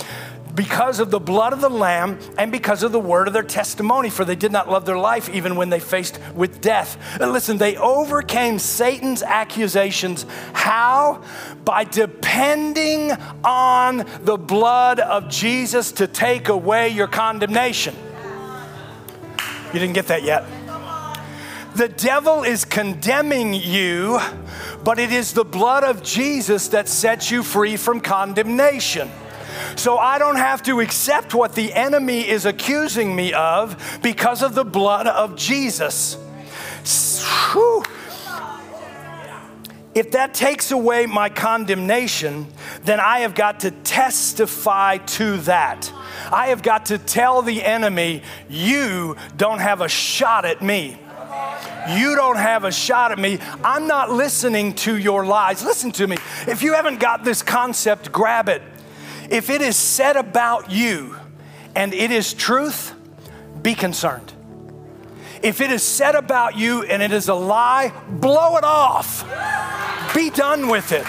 because 0.57 0.99
of 0.99 1.13
the 1.13 1.21
blood 1.21 1.53
of 1.53 1.61
the 1.61 1.71
Lamb 1.71 2.19
and 2.37 2.51
because 2.51 2.83
of 2.83 2.91
the 2.91 2.99
word 2.99 3.29
of 3.29 3.33
their 3.33 3.45
testimony, 3.45 4.11
for 4.11 4.25
they 4.25 4.35
did 4.35 4.51
not 4.51 4.69
love 4.69 4.87
their 4.87 4.99
life 4.99 5.29
even 5.29 5.55
when 5.55 5.71
they 5.71 5.79
faced 5.79 6.19
with 6.35 6.61
death. 6.61 6.99
And 7.21 7.33
listen, 7.33 7.59
they 7.59 7.77
overcame 7.77 8.59
Satan's 8.59 9.23
accusations. 9.23 10.27
How? 10.53 11.23
By 11.65 11.85
depending 11.85 13.13
on 13.45 14.05
the 14.23 14.37
blood 14.37 14.99
of 14.99 15.29
Jesus 15.29 15.93
to 15.93 16.09
take 16.09 16.49
away 16.49 16.89
your 16.89 17.07
condemnation. 17.07 17.95
You 19.73 19.81
didn't 19.81 19.95
get 19.95 20.09
that 20.09 20.23
yet? 20.23 20.45
The 21.75 21.89
devil 21.89 22.43
is 22.43 22.67
condemning 22.67 23.55
you, 23.55 24.21
but 24.85 24.99
it 24.99 25.11
is 25.11 25.33
the 25.33 25.45
blood 25.45 25.85
of 25.85 26.03
Jesus 26.03 26.69
that 26.69 26.87
sets 26.89 27.31
you 27.31 27.43
free 27.43 27.79
from 27.79 28.01
condemnation. 28.01 29.11
So 29.77 29.97
I 29.97 30.19
don't 30.19 30.37
have 30.37 30.63
to 30.65 30.81
accept 30.81 31.35
what 31.35 31.55
the 31.55 31.73
enemy 31.73 32.29
is 32.29 32.45
accusing 32.45 33.17
me 33.17 33.33
of 33.33 34.01
because 34.03 34.43
of 34.43 34.55
the 34.55 34.65
blood 34.65 35.07
of 35.07 35.37
Jesus. 35.37 36.19
Whew. 37.53 37.83
If 39.95 40.13
that 40.13 40.33
takes 40.35 40.71
away 40.71 41.07
my 41.07 41.29
condemnation, 41.29 42.47
then 42.85 42.99
I 43.01 43.21
have 43.21 43.35
got 43.35 43.61
to 43.61 43.71
testify 43.71 44.99
to 44.99 45.39
that. 45.39 45.91
I 46.31 46.49
have 46.49 46.63
got 46.63 46.87
to 46.87 46.99
tell 46.99 47.43
the 47.43 47.63
enemy, 47.63 48.23
you 48.49 49.17
don't 49.37 49.61
have 49.61 49.81
a 49.81 49.89
shot 49.89 50.45
at 50.45 50.63
me. 50.63 50.99
You 51.89 52.15
don't 52.15 52.37
have 52.37 52.65
a 52.65 52.73
shot 52.73 53.13
at 53.13 53.19
me. 53.19 53.39
I'm 53.65 53.87
not 53.87 54.11
listening 54.11 54.75
to 54.75 54.97
your 54.97 55.25
lies. 55.25 55.65
Listen 55.65 55.91
to 55.93 56.07
me. 56.07 56.17
If 56.47 56.63
you 56.63 56.75
haven't 56.75 57.01
got 57.01 57.25
this 57.25 57.43
concept, 57.43 58.13
grab 58.13 58.49
it. 58.49 58.63
If 59.31 59.51
it 59.51 59.63
is 59.63 59.77
said 59.77 60.17
about 60.17 60.71
you 60.71 61.17
and 61.75 61.95
it 61.95 62.11
is 62.11 62.35
truth, 62.35 62.95
be 63.63 63.75
concerned. 63.75 64.33
If 65.43 65.61
it 65.61 65.73
is 65.73 65.83
said 65.83 66.15
about 66.15 66.57
you 66.57 66.83
and 66.85 67.03
it 67.03 67.13
is 67.13 67.29
a 67.29 67.35
lie, 67.35 67.93
blow 68.09 68.57
it 68.57 68.65
off. 68.65 69.25
Be 70.15 70.31
done 70.31 70.69
with 70.69 70.93
it. 70.93 71.07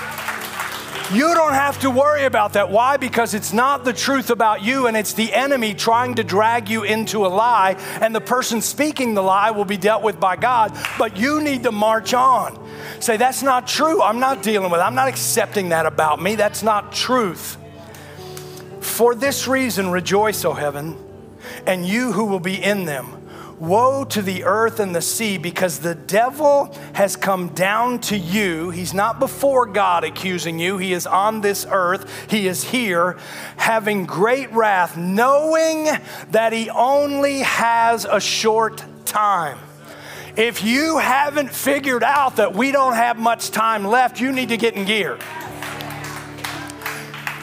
You 1.12 1.34
don't 1.34 1.54
have 1.54 1.80
to 1.82 1.90
worry 1.90 2.24
about 2.24 2.54
that. 2.54 2.72
Why? 2.72 2.98
Because 2.98 3.34
it's 3.34 3.52
not 3.52 3.84
the 3.84 3.94
truth 3.94 4.30
about 4.30 4.64
you, 4.64 4.88
and 4.88 4.96
it's 4.96 5.14
the 5.14 5.34
enemy 5.34 5.74
trying 5.74 6.16
to 6.16 6.24
drag 6.24 6.70
you 6.70 6.84
into 6.84 7.26
a 7.26 7.28
lie, 7.28 7.76
and 8.02 8.16
the 8.16 8.22
person 8.22 8.62
speaking 8.62 9.14
the 9.14 9.22
lie 9.22 9.52
will 9.52 9.66
be 9.66 9.78
dealt 9.78 10.02
with 10.02 10.20
by 10.20 10.36
God, 10.36 10.76
but 10.98 11.18
you 11.18 11.42
need 11.42 11.64
to 11.64 11.72
march 11.72 12.14
on. 12.14 12.58
Say, 13.00 13.18
that's 13.18 13.44
not 13.44 13.68
true. 13.68 14.02
I'm 14.02 14.20
not 14.20 14.42
dealing 14.44 14.72
with 14.72 14.80
it. 14.80 14.84
I'm 14.84 14.96
not 14.96 15.10
accepting 15.10 15.70
that 15.70 15.86
about 15.86 16.22
me. 16.22 16.36
That's 16.36 16.64
not 16.64 16.94
truth. 16.94 17.58
For 18.80 19.14
this 19.14 19.48
reason, 19.48 19.92
rejoice, 19.92 20.46
O 20.46 20.54
heaven, 20.54 20.98
and 21.68 21.86
you 21.86 22.14
who 22.14 22.26
will 22.26 22.40
be 22.40 22.62
in 22.62 22.86
them. 22.86 23.23
Woe 23.64 24.04
to 24.04 24.22
the 24.22 24.44
earth 24.44 24.82
and 24.82 24.94
the 24.94 25.02
sea, 25.02 25.38
because 25.38 25.80
the 25.80 25.96
devil 25.96 26.76
has 26.92 27.16
come 27.16 27.48
down 27.48 28.00
to 28.00 28.18
you. 28.18 28.72
He's 28.72 28.94
not 28.94 29.20
before 29.20 29.66
God 29.66 30.04
accusing 30.04 30.60
you, 30.60 30.78
he 30.78 30.92
is 30.92 31.08
on 31.08 31.40
this 31.40 31.66
earth. 31.70 32.30
He 32.30 32.50
is 32.50 32.66
here 32.66 33.18
having 33.56 34.06
great 34.06 34.52
wrath, 34.52 34.98
knowing 34.98 35.88
that 36.32 36.52
he 36.52 36.70
only 36.70 37.40
has 37.40 38.04
a 38.04 38.20
short 38.20 38.84
time. 39.06 39.58
If 40.36 40.62
you 40.62 40.98
haven't 40.98 41.50
figured 41.50 42.04
out 42.04 42.36
that 42.36 42.54
we 42.54 42.74
don't 42.74 42.96
have 42.96 43.18
much 43.18 43.52
time 43.52 43.86
left, 43.86 44.20
you 44.20 44.34
need 44.34 44.50
to 44.50 44.58
get 44.58 44.76
in 44.76 44.84
gear. 44.84 45.18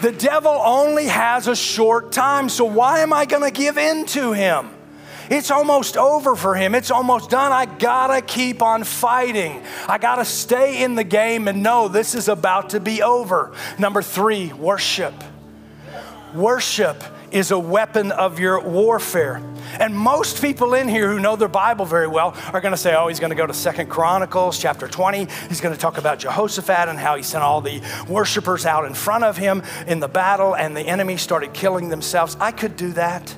The 0.03 0.13
devil 0.13 0.53
only 0.53 1.07
has 1.07 1.47
a 1.47 1.57
short 1.57 2.13
time, 2.13 2.51
so 2.51 2.67
why 2.67 3.01
am 3.01 3.15
I 3.15 3.25
going 3.25 3.43
to 3.43 3.51
give 3.51 3.79
in 3.79 4.05
to 4.07 4.33
him? 4.33 4.69
It's 5.31 5.53
almost 5.53 5.97
over 5.97 6.35
for 6.35 6.57
him. 6.57 6.75
It's 6.75 6.91
almost 6.91 7.31
done. 7.31 7.53
I 7.53 7.65
gotta 7.65 8.21
keep 8.21 8.63
on 8.63 8.83
fighting. 8.83 9.63
I 9.89 9.97
gotta 9.97 10.25
stay 10.25 10.83
in 10.83 10.97
the 10.97 11.05
game 11.05 11.47
and 11.47 11.63
know 11.63 11.87
this 11.87 12.17
is 12.17 12.29
about 12.29 12.71
to 12.71 12.81
be 12.81 13.01
over. 13.01 13.53
Number 13.79 14.03
three, 14.03 14.53
worship. 14.53 15.15
Worship 16.35 17.03
is 17.31 17.53
a 17.53 17.59
weapon 17.59 18.11
of 18.11 18.41
your 18.41 18.61
warfare. 18.61 19.41
And 19.79 19.97
most 19.97 20.43
people 20.43 20.75
in 20.75 20.89
here 20.89 21.09
who 21.11 21.21
know 21.21 21.37
their 21.37 21.49
Bible 21.49 21.85
very 21.85 22.09
well 22.09 22.37
are 22.53 22.61
going 22.61 22.73
to 22.73 22.79
say, 22.79 22.95
oh, 22.97 23.07
he's 23.07 23.21
going 23.21 23.31
to 23.31 23.37
go 23.37 23.47
to 23.47 23.55
Second 23.55 23.89
Chronicles 23.89 24.59
chapter 24.59 24.89
20. 24.89 25.29
He's 25.49 25.61
going 25.61 25.75
to 25.75 25.81
talk 25.81 25.97
about 25.97 26.19
Jehoshaphat 26.19 26.89
and 26.89 26.99
how 26.99 27.15
he 27.15 27.23
sent 27.23 27.45
all 27.45 27.61
the 27.61 27.81
worshipers 28.09 28.67
out 28.67 28.85
in 28.85 28.95
front 28.95 29.23
of 29.23 29.37
him 29.37 29.63
in 29.87 30.01
the 30.01 30.09
battle 30.09 30.57
and 30.57 30.77
the 30.77 30.83
enemy 30.83 31.17
started 31.17 31.53
killing 31.53 31.89
themselves. 31.89 32.37
I 32.41 32.51
could 32.51 32.77
do 32.77 32.93
that. 32.95 33.35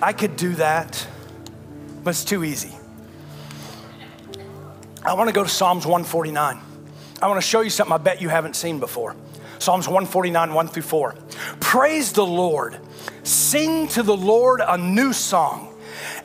I 0.00 0.12
could 0.12 0.36
do 0.36 0.54
that, 0.54 1.06
but 2.04 2.10
it's 2.10 2.24
too 2.24 2.44
easy. 2.44 2.74
I 5.04 5.14
want 5.14 5.28
to 5.28 5.32
go 5.32 5.42
to 5.42 5.48
Psalms 5.48 5.86
149. 5.86 6.60
I 7.20 7.26
want 7.26 7.40
to 7.40 7.46
show 7.46 7.62
you 7.62 7.70
something 7.70 7.92
I 7.92 7.98
bet 7.98 8.20
you 8.20 8.28
haven't 8.28 8.54
seen 8.54 8.78
before. 8.78 9.16
Psalms 9.58 9.88
149, 9.88 10.54
1 10.54 10.68
through 10.68 10.82
4. 10.82 11.14
Praise 11.60 12.12
the 12.12 12.24
Lord. 12.24 12.78
Sing 13.24 13.88
to 13.88 14.02
the 14.02 14.16
Lord 14.16 14.60
a 14.66 14.78
new 14.78 15.12
song 15.12 15.67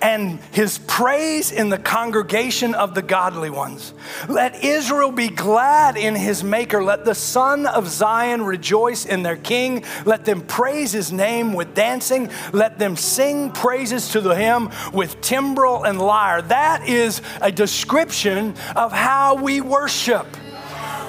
and 0.01 0.39
his 0.51 0.79
praise 0.79 1.51
in 1.51 1.69
the 1.69 1.77
congregation 1.77 2.73
of 2.75 2.95
the 2.95 3.01
godly 3.01 3.49
ones. 3.49 3.93
Let 4.29 4.63
Israel 4.63 5.11
be 5.11 5.29
glad 5.29 5.97
in 5.97 6.15
his 6.15 6.43
maker. 6.43 6.83
Let 6.83 7.05
the 7.05 7.15
son 7.15 7.65
of 7.65 7.87
Zion 7.87 8.43
rejoice 8.43 9.05
in 9.05 9.23
their 9.23 9.37
king. 9.37 9.83
Let 10.05 10.25
them 10.25 10.41
praise 10.41 10.91
his 10.91 11.11
name 11.11 11.53
with 11.53 11.73
dancing. 11.73 12.29
Let 12.51 12.79
them 12.79 12.95
sing 12.95 13.51
praises 13.51 14.09
to 14.09 14.21
the 14.21 14.35
him 14.35 14.69
with 14.93 15.21
timbrel 15.21 15.83
and 15.83 15.99
lyre. 15.99 16.41
That 16.41 16.87
is 16.87 17.21
a 17.41 17.51
description 17.51 18.55
of 18.75 18.91
how 18.91 19.35
we 19.35 19.61
worship. 19.61 20.27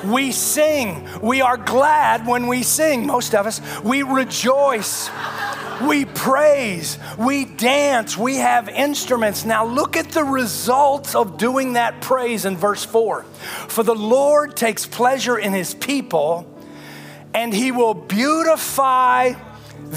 We 0.04 0.33
sing. 0.33 1.09
We 1.23 1.40
are 1.40 1.56
glad 1.56 2.26
when 2.26 2.47
we 2.47 2.62
sing, 2.62 3.06
most 3.06 3.35
of 3.35 3.47
us. 3.47 3.61
We 3.83 4.02
rejoice. 4.02 5.09
We 5.83 6.04
praise. 6.04 6.99
We 7.19 7.45
dance. 7.45 8.16
We 8.16 8.37
have 8.37 8.69
instruments. 8.69 9.45
Now, 9.45 9.66
look 9.66 9.97
at 9.97 10.11
the 10.11 10.25
results 10.25 11.14
of 11.14 11.37
doing 11.37 11.75
that 11.75 12.00
praise 12.00 12.45
in 12.45 12.57
verse 12.57 12.85
4. 12.85 13.23
For 13.23 13.83
the 13.83 13.95
Lord 13.95 14.57
takes 14.57 14.87
pleasure 14.87 15.38
in 15.38 15.52
his 15.52 15.75
people, 15.75 16.47
and 17.33 17.52
he 17.52 17.73
will 17.73 17.95
beautify 17.95 19.35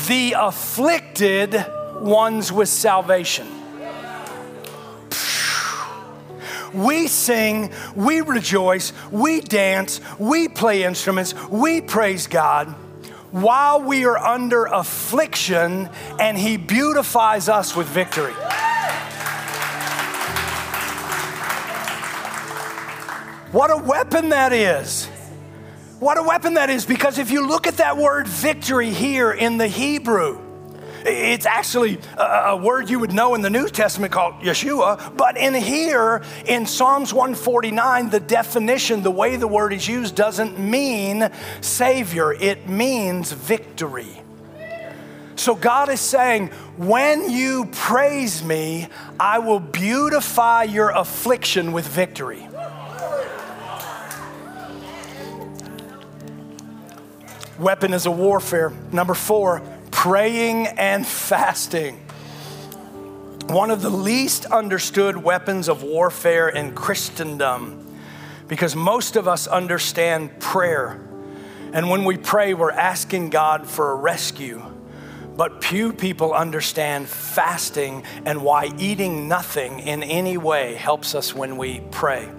the 0.07 0.35
afflicted 0.37 1.65
ones 2.01 2.51
with 2.51 2.69
salvation. 2.69 3.47
we 6.73 7.07
sing, 7.07 7.71
we 7.95 8.21
rejoice, 8.21 8.93
we 9.09 9.41
dance, 9.41 10.01
we 10.19 10.47
play 10.47 10.83
instruments, 10.83 11.33
we 11.49 11.81
praise 11.81 12.27
God 12.27 12.75
while 13.31 13.81
we 13.81 14.05
are 14.05 14.17
under 14.17 14.65
affliction, 14.65 15.89
and 16.19 16.37
He 16.37 16.57
beautifies 16.57 17.49
us 17.49 17.75
with 17.75 17.87
victory. 17.87 18.33
What 23.51 23.71
a 23.71 23.77
weapon 23.77 24.29
that 24.29 24.53
is. 24.53 25.07
What 25.99 26.17
a 26.17 26.23
weapon 26.23 26.55
that 26.55 26.69
is, 26.69 26.85
because 26.85 27.17
if 27.17 27.31
you 27.31 27.47
look 27.47 27.65
at 27.65 27.77
that 27.77 27.97
word 27.97 28.27
victory 28.27 28.91
here 28.91 29.31
in 29.31 29.57
the 29.57 29.67
Hebrew, 29.67 30.46
it's 31.07 31.45
actually 31.45 31.99
a, 32.17 32.21
a, 32.21 32.57
word 32.57 32.89
you 32.89 32.99
would 32.99 33.13
know 33.13 33.35
in 33.35 33.41
the 33.41 33.49
New 33.49 33.69
Testament 33.69 34.11
called 34.11 34.35
Yeshua, 34.35 35.15
but 35.15 35.37
in 35.37 35.53
here, 35.53 36.21
in 36.45 36.65
Psalms 36.65 37.13
149, 37.13 38.09
the 38.09 38.19
definition, 38.19 39.03
the 39.03 39.11
way 39.11 39.35
the 39.37 39.47
word 39.47 39.73
is 39.73 39.87
used, 39.87 40.15
doesn't 40.15 40.59
mean 40.59 41.29
Savior, 41.61 42.33
it 42.33 42.67
means 42.67 43.31
victory. 43.31 44.21
So 45.35 45.55
God 45.55 45.89
is 45.89 46.01
saying, 46.01 46.47
when 46.77 47.29
you 47.29 47.65
praise 47.71 48.43
me, 48.43 48.87
I 49.19 49.39
will 49.39 49.59
beautify 49.59 50.63
your 50.63 50.89
affliction 50.89 51.71
with 51.71 51.87
victory. 51.87 52.47
Weapon 57.59 57.93
is 57.93 58.05
a 58.05 58.11
warfare. 58.11 58.71
Number 58.91 59.13
four, 59.13 59.61
praying 59.97 60.67
and 60.67 61.07
fasting. 61.07 61.95
One 63.47 63.71
of 63.71 63.81
the 63.81 63.89
least 63.89 64.45
understood 64.45 65.17
weapons 65.17 65.67
of 65.67 65.81
warfare 65.81 66.49
in 66.49 66.75
Christendom, 66.75 67.83
because 68.47 68.75
most 68.75 69.15
of 69.15 69.27
us 69.27 69.47
understand 69.47 70.39
prayer. 70.39 71.01
And 71.73 71.89
when 71.89 72.05
we 72.05 72.15
pray, 72.15 72.53
we're 72.53 72.69
asking 72.69 73.31
God 73.31 73.67
for 73.67 73.91
a 73.91 73.95
rescue. 73.95 74.61
But 75.35 75.63
few 75.63 75.91
people 75.91 76.31
understand 76.31 77.09
fasting 77.09 78.03
and 78.23 78.43
why 78.43 78.71
eating 78.77 79.27
nothing 79.27 79.79
in 79.79 80.03
any 80.03 80.37
way 80.37 80.75
helps 80.75 81.15
us 81.15 81.33
when 81.33 81.57
we 81.57 81.81
pray. 81.89 82.29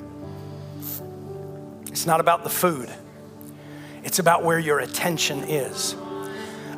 It's 1.88 2.06
not 2.06 2.20
about 2.20 2.44
the 2.44 2.50
food, 2.50 2.88
it's 4.04 4.20
about 4.20 4.44
where 4.44 4.60
your 4.60 4.78
attention 4.78 5.42
is. 5.42 5.96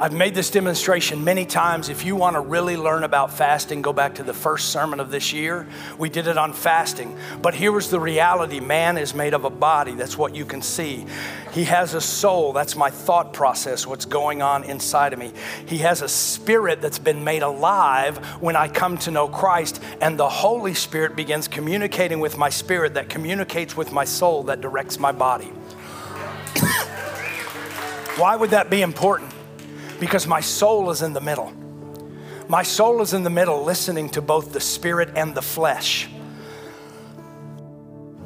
I've 0.02 0.14
made 0.14 0.35
this 0.35 0.49
demonstration 0.50 1.25
many 1.25 1.45
times. 1.45 1.90
If 1.90 2.07
you 2.07 2.16
want 2.16 2.33
to 2.33 2.40
really 2.40 2.78
learn 2.78 3.04
about 3.04 3.35
fasting, 3.35 3.83
go 3.83 3.92
back 3.92 4.14
to 4.14 4.23
the 4.23 4.33
first 4.33 4.71
sermon 4.71 4.99
of 4.99 5.11
this 5.11 5.30
year. 5.35 5.66
We 5.99 6.09
did 6.09 6.26
it 6.26 6.38
on 6.38 6.54
fasting. 6.54 7.19
But 7.42 7.52
here 7.52 7.71
was 7.71 7.90
the 7.90 8.00
reality 8.00 8.61
man 8.61 8.97
is 8.97 9.14
made 9.14 9.35
of 9.35 9.45
a 9.45 9.50
body. 9.50 9.92
That's 9.92 10.16
what 10.16 10.35
you 10.35 10.47
can 10.47 10.62
see. 10.62 11.04
He 11.52 11.64
has 11.64 11.92
a 11.92 12.00
soul. 12.00 12.54
That's 12.54 12.76
my 12.76 12.88
thought 12.88 13.35
process, 13.35 13.87
what's 13.87 14.07
going 14.07 14.40
on 14.40 14.64
inside 14.64 15.12
of 15.12 15.19
me. 15.19 15.33
He 15.66 15.76
has 15.78 16.00
a 16.00 16.09
spirit 16.09 16.80
that's 16.80 16.99
been 16.99 17.23
made 17.23 17.42
alive 17.42 18.16
when 18.40 18.57
I 18.57 18.69
come 18.69 18.97
to 18.99 19.11
know 19.11 19.28
Christ. 19.28 19.83
And 20.00 20.19
the 20.19 20.30
Holy 20.30 20.73
Spirit 20.73 21.14
begins 21.14 21.47
communicating 21.47 22.21
with 22.21 22.38
my 22.38 22.49
spirit 22.49 22.95
that 22.95 23.11
communicates 23.11 23.76
with 23.76 23.92
my 23.92 24.07
soul 24.07 24.45
that 24.45 24.62
directs 24.62 24.99
my 24.99 25.12
body. 25.12 25.49
Why 28.16 28.35
would 28.35 28.49
that 28.50 28.71
be 28.71 28.80
important? 28.80 29.35
Because 30.00 30.26
my 30.26 30.40
soul 30.40 30.90
is 30.90 31.02
in 31.02 31.12
the 31.12 31.21
middle. 31.21 31.52
My 32.49 32.64
soul 32.64 33.00
is 33.02 33.14
in 33.14 33.23
the 33.23 33.30
middle, 33.30 33.62
listening 33.62 34.09
to 34.11 34.23
both 34.23 34.52
the 34.52 34.61
spirit 34.61 35.11
and 35.14 35.35
the 35.35 35.42
flesh. 35.42 36.09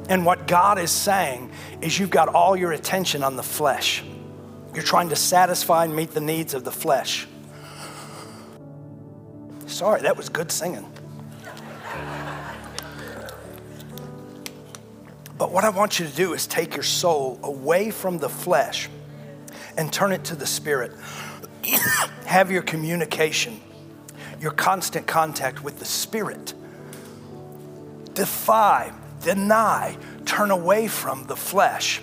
And 0.09 0.25
what 0.25 0.47
God 0.47 0.79
is 0.79 0.89
saying 0.89 1.51
is, 1.81 1.99
you've 1.99 2.09
got 2.09 2.29
all 2.29 2.55
your 2.55 2.71
attention 2.71 3.23
on 3.23 3.35
the 3.35 3.43
flesh. 3.43 4.03
You're 4.73 4.83
trying 4.83 5.09
to 5.09 5.15
satisfy 5.15 5.85
and 5.85 5.95
meet 5.95 6.11
the 6.11 6.21
needs 6.21 6.53
of 6.53 6.63
the 6.63 6.71
flesh. 6.71 7.27
Sorry, 9.67 10.01
that 10.01 10.15
was 10.15 10.29
good 10.29 10.51
singing. 10.51 10.91
But 15.37 15.51
what 15.51 15.65
I 15.65 15.69
want 15.69 15.99
you 15.99 16.07
to 16.07 16.15
do 16.15 16.33
is 16.33 16.47
take 16.47 16.75
your 16.75 16.83
soul 16.83 17.39
away 17.43 17.91
from 17.91 18.19
the 18.19 18.29
flesh 18.29 18.89
and 19.77 19.91
turn 19.91 20.11
it 20.11 20.23
to 20.25 20.35
the 20.35 20.45
spirit. 20.45 20.93
Have 22.25 22.51
your 22.51 22.61
communication, 22.61 23.59
your 24.39 24.51
constant 24.51 25.07
contact 25.07 25.63
with 25.63 25.79
the 25.79 25.85
Spirit. 25.85 26.53
Defy, 28.13 28.93
deny, 29.21 29.97
turn 30.25 30.51
away 30.51 30.87
from 30.87 31.25
the 31.27 31.35
flesh. 31.35 32.01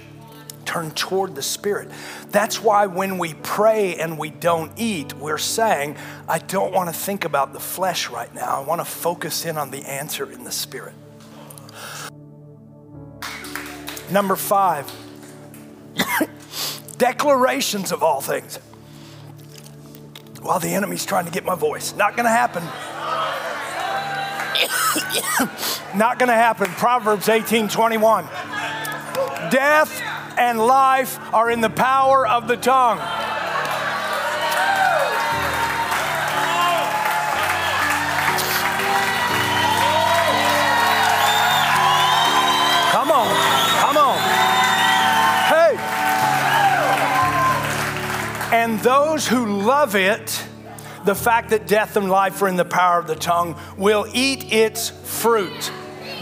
turn 0.65 0.91
toward 0.93 1.35
the 1.35 1.43
Spirit. 1.43 1.91
That's 2.31 2.63
why 2.63 2.87
when 2.87 3.19
we 3.19 3.35
pray 3.35 3.97
and 3.97 4.17
we 4.19 4.31
don't 4.31 4.73
eat, 4.77 5.13
we're 5.15 5.37
saying, 5.39 5.97
I 6.29 6.39
don't 6.39 6.73
want 6.73 6.89
to 6.89 6.95
think 6.95 7.25
about 7.25 7.53
the 7.53 7.61
flesh 7.61 8.09
right 8.11 8.33
now. 8.35 8.63
I 8.63 8.65
want 8.65 8.81
to 8.81 8.85
focus 8.85 9.45
in 9.45 9.59
on 9.59 9.71
the 9.71 9.79
answer 9.79 10.31
in 10.31 10.45
the 10.45 10.53
Spirit. 10.53 10.95
Number 14.11 14.37
five, 14.37 14.91
declarations 16.99 17.93
of 17.93 18.03
all 18.03 18.21
things. 18.21 18.59
While 20.43 20.59
the 20.59 20.75
enemy's 20.75 21.07
trying 21.07 21.27
to 21.27 21.31
get 21.31 21.45
my 21.45 21.55
voice, 21.55 21.95
not 21.95 22.17
going 22.17 22.25
to 22.25 22.31
happen. 22.31 22.65
not 25.99 26.19
going 26.19 26.29
to 26.29 26.35
happen. 26.35 26.67
Proverbs 26.71 27.29
18 27.29 27.69
21. 27.69 28.25
Death 29.51 30.03
and 30.37 30.59
life 30.59 31.19
are 31.33 31.51
in 31.51 31.61
the 31.61 31.71
power 31.71 32.27
of 32.27 32.49
the 32.49 32.57
tongue. 32.57 32.99
And 48.53 48.79
those 48.81 49.27
who 49.27 49.63
love 49.63 49.97
it, 49.97 50.45
the 51.05 51.15
fact 51.15 51.51
that 51.51 51.67
death 51.67 51.97
and 51.97 52.09
life 52.09 52.41
are 52.43 52.49
in 52.49 52.57
the 52.57 52.65
power 52.65 52.99
of 53.01 53.07
the 53.07 53.17
tongue, 53.17 53.59
will 53.77 54.07
eat 54.13 54.53
its 54.53 54.91
fruit 54.91 55.73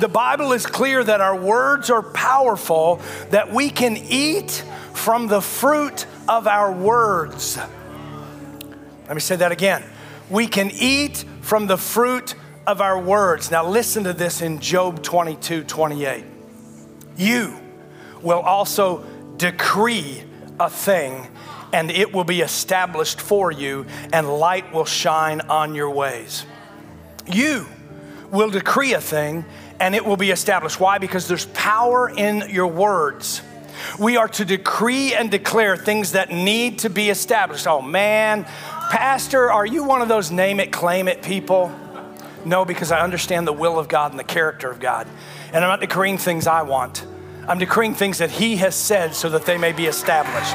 the 0.01 0.09
Bible 0.09 0.53
is 0.53 0.65
clear 0.65 1.05
that 1.05 1.21
our 1.21 1.37
words 1.37 1.91
are 1.91 2.03
powerful, 2.03 3.03
that 3.29 3.53
we 3.53 3.69
can 3.69 3.99
eat 3.99 4.65
from 4.95 5.27
the 5.27 5.43
fruit 5.43 6.07
of 6.27 6.47
our 6.47 6.73
words. 6.73 7.59
Let 9.07 9.15
me 9.15 9.21
say 9.21 9.37
that 9.37 9.53
again. 9.53 9.85
We 10.31 10.47
can 10.47 10.71
eat 10.71 11.27
from 11.43 11.67
the 11.67 11.77
fruit 11.77 12.35
of 12.67 12.81
our 12.81 12.99
words. 12.99 13.51
Now, 13.51 13.69
listen 13.69 14.05
to 14.05 14.15
this 14.15 14.41
in 14.41 14.61
Job 14.61 15.03
22 15.03 15.65
28. 15.65 16.25
You 17.19 17.59
will 18.23 18.41
also 18.41 19.05
decree 19.37 20.25
a 20.59 20.71
thing, 20.71 21.27
and 21.73 21.91
it 21.91 22.12
will 22.12 22.25
be 22.25 22.41
established 22.41 23.21
for 23.21 23.50
you, 23.50 23.87
and 24.12 24.29
light 24.39 24.73
will 24.73 24.85
shine 24.85 25.41
on 25.43 25.75
your 25.75 25.91
ways. 25.91 26.45
You 27.27 27.67
will 28.31 28.50
decree 28.50 28.95
a 28.95 29.00
thing, 29.00 29.45
and 29.79 29.95
it 29.95 30.05
will 30.05 30.17
be 30.17 30.31
established. 30.31 30.79
Why? 30.79 30.99
Because 30.99 31.29
there's 31.29 31.47
power 31.47 32.09
in 32.09 32.50
your 32.50 32.67
words. 32.67 33.43
We 33.99 34.17
are 34.17 34.29
to 34.29 34.45
decree 34.45 35.15
and 35.15 35.31
declare 35.31 35.77
things 35.77 36.12
that 36.12 36.31
need 36.31 36.81
to 36.81 36.91
be 36.91 37.09
established. 37.09 37.67
Oh 37.67 37.81
man, 37.81 38.45
Pastor, 38.91 39.50
are 39.50 39.65
you 39.65 39.85
one 39.85 40.03
of 40.03 40.09
those 40.09 40.31
name 40.31 40.61
it, 40.61 40.71
claim 40.71 41.09
it 41.09 41.23
people? 41.23 41.73
No, 42.45 42.65
because 42.65 42.91
I 42.91 43.00
understand 43.00 43.47
the 43.47 43.53
will 43.53 43.79
of 43.79 43.89
God 43.89 44.11
and 44.11 44.19
the 44.19 44.25
character 44.25 44.71
of 44.71 44.81
God. 44.81 45.07
And 45.53 45.65
I'm 45.65 45.71
not 45.71 45.81
decreeing 45.81 46.19
things 46.19 46.47
I 46.47 46.62
want, 46.62 47.07
I'm 47.49 47.59
decreeing 47.59 47.95
things 47.95 48.19
that 48.19 48.31
He 48.31 48.57
has 48.57 48.75
said 48.75 49.15
so 49.15 49.29
that 49.31 49.47
they 49.47 49.59
may 49.59 49.73
be 49.73 49.87
established. 49.87 50.55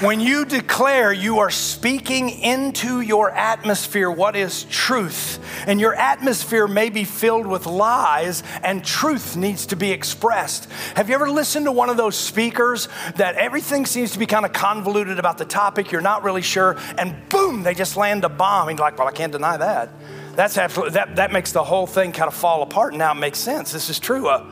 When 0.00 0.18
you 0.18 0.46
declare, 0.46 1.12
you 1.12 1.40
are 1.40 1.50
speaking 1.50 2.30
into 2.30 3.02
your 3.02 3.30
atmosphere 3.30 4.10
what 4.10 4.34
is 4.34 4.64
truth. 4.64 5.38
And 5.66 5.78
your 5.78 5.94
atmosphere 5.94 6.66
may 6.66 6.88
be 6.88 7.04
filled 7.04 7.46
with 7.46 7.66
lies, 7.66 8.42
and 8.62 8.82
truth 8.82 9.36
needs 9.36 9.66
to 9.66 9.76
be 9.76 9.92
expressed. 9.92 10.70
Have 10.96 11.10
you 11.10 11.14
ever 11.14 11.28
listened 11.30 11.66
to 11.66 11.72
one 11.72 11.90
of 11.90 11.98
those 11.98 12.16
speakers 12.16 12.88
that 13.16 13.34
everything 13.34 13.84
seems 13.84 14.12
to 14.12 14.18
be 14.18 14.24
kind 14.24 14.46
of 14.46 14.54
convoluted 14.54 15.18
about 15.18 15.36
the 15.36 15.44
topic? 15.44 15.92
You're 15.92 16.00
not 16.00 16.24
really 16.24 16.40
sure, 16.40 16.78
and 16.96 17.14
boom, 17.28 17.62
they 17.62 17.74
just 17.74 17.94
land 17.94 18.24
a 18.24 18.30
bomb. 18.30 18.68
And 18.70 18.78
you're 18.78 18.86
like, 18.86 18.96
well, 18.96 19.06
I 19.06 19.12
can't 19.12 19.32
deny 19.32 19.58
that. 19.58 19.90
That's 20.34 20.56
absolutely, 20.56 20.94
that, 20.94 21.16
that 21.16 21.30
makes 21.30 21.52
the 21.52 21.62
whole 21.62 21.86
thing 21.86 22.12
kind 22.12 22.28
of 22.28 22.34
fall 22.34 22.62
apart. 22.62 22.94
Now 22.94 23.12
it 23.12 23.16
makes 23.16 23.38
sense. 23.38 23.70
This 23.70 23.90
is 23.90 24.00
true. 24.00 24.30
A, 24.30 24.50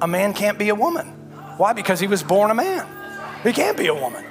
a 0.00 0.08
man 0.08 0.32
can't 0.32 0.58
be 0.58 0.70
a 0.70 0.74
woman. 0.74 1.08
Why? 1.58 1.74
Because 1.74 2.00
he 2.00 2.06
was 2.06 2.22
born 2.22 2.50
a 2.50 2.54
man. 2.54 2.86
He 3.42 3.52
can't 3.52 3.76
be 3.76 3.88
a 3.88 3.94
woman 3.94 4.25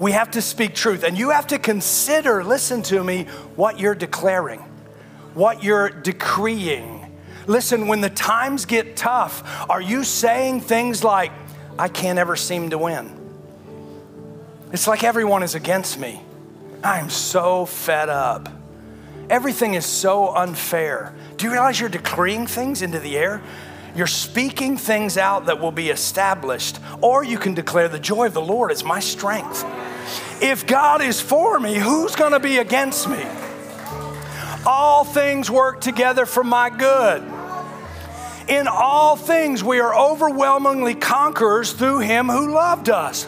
we 0.00 0.12
have 0.12 0.32
to 0.32 0.42
speak 0.42 0.74
truth. 0.74 1.04
And 1.04 1.16
you 1.16 1.30
have 1.30 1.46
to 1.48 1.58
consider, 1.58 2.42
listen 2.42 2.82
to 2.84 3.04
me, 3.04 3.24
what 3.54 3.78
you're 3.78 3.94
declaring, 3.94 4.60
what 5.34 5.62
you're 5.62 5.90
decreeing. 5.90 7.06
Listen, 7.46 7.86
when 7.86 8.00
the 8.00 8.10
times 8.10 8.64
get 8.64 8.96
tough, 8.96 9.68
are 9.68 9.80
you 9.80 10.02
saying 10.02 10.62
things 10.62 11.04
like, 11.04 11.30
I 11.78 11.88
can't 11.88 12.18
ever 12.18 12.34
seem 12.34 12.70
to 12.70 12.78
win? 12.78 13.14
It's 14.72 14.88
like 14.88 15.04
everyone 15.04 15.42
is 15.42 15.54
against 15.54 15.98
me. 15.98 16.22
I'm 16.82 17.10
so 17.10 17.66
fed 17.66 18.08
up. 18.08 18.48
Everything 19.28 19.74
is 19.74 19.84
so 19.84 20.34
unfair. 20.34 21.14
Do 21.36 21.44
you 21.44 21.52
realize 21.52 21.78
you're 21.78 21.88
decreeing 21.88 22.46
things 22.46 22.80
into 22.80 22.98
the 22.98 23.18
air? 23.18 23.42
You're 23.94 24.06
speaking 24.06 24.76
things 24.76 25.18
out 25.18 25.46
that 25.46 25.60
will 25.60 25.72
be 25.72 25.90
established, 25.90 26.78
or 27.02 27.22
you 27.24 27.38
can 27.38 27.54
declare 27.54 27.88
the 27.88 27.98
joy 27.98 28.26
of 28.26 28.34
the 28.34 28.40
Lord 28.40 28.70
is 28.70 28.82
my 28.84 29.00
strength. 29.00 29.64
If 30.40 30.66
God 30.66 31.02
is 31.02 31.20
for 31.20 31.60
me, 31.60 31.74
who's 31.74 32.16
going 32.16 32.32
to 32.32 32.40
be 32.40 32.58
against 32.58 33.08
me? 33.08 33.22
All 34.66 35.04
things 35.04 35.50
work 35.50 35.80
together 35.80 36.26
for 36.26 36.42
my 36.42 36.70
good. 36.70 37.22
In 38.48 38.66
all 38.66 39.16
things, 39.16 39.62
we 39.62 39.80
are 39.80 39.94
overwhelmingly 39.94 40.94
conquerors 40.94 41.72
through 41.72 42.00
Him 42.00 42.28
who 42.28 42.52
loved 42.52 42.88
us. 42.88 43.26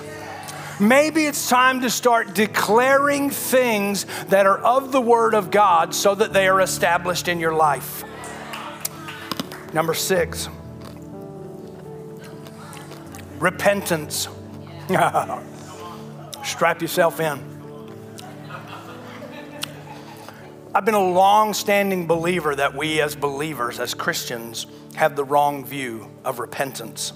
Maybe 0.81 1.27
it's 1.27 1.48
time 1.48 1.83
to 1.83 1.90
start 1.90 2.35
declaring 2.35 3.31
things 3.31 4.05
that 4.29 4.46
are 4.46 4.59
of 4.59 4.90
the 4.90 5.01
Word 5.01 5.35
of 5.35 5.51
God 5.51 5.94
so 5.94 6.14
that 6.14 6.33
they 6.33 6.48
are 6.48 6.61
established 6.61 7.29
in 7.29 7.38
your 7.38 7.55
life. 7.55 8.03
Number 9.72 9.94
six, 9.94 10.48
repentance. 13.38 14.29
Strap 16.44 16.83
yourself 16.83 17.20
in. 17.20 17.40
I've 20.74 20.85
been 20.85 20.94
a 20.94 21.11
long 21.11 21.52
standing 21.55 22.07
believer 22.07 22.57
that 22.57 22.74
we 22.74 23.00
as 23.00 23.14
believers, 23.14 23.78
as 23.78 23.94
Christians, 23.94 24.66
have 24.94 25.16
the 25.16 25.24
wrong 25.24 25.64
view 25.64 26.11
of 26.24 26.38
repentance. 26.38 27.12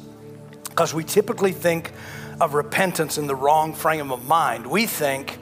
Because 0.69 0.93
we 0.93 1.05
typically 1.05 1.53
think 1.53 1.93
of 2.41 2.55
repentance 2.55 3.17
in 3.17 3.27
the 3.27 3.35
wrong 3.35 3.73
frame 3.73 4.13
of 4.13 4.27
mind. 4.27 4.67
We 4.67 4.87
think 4.87 5.39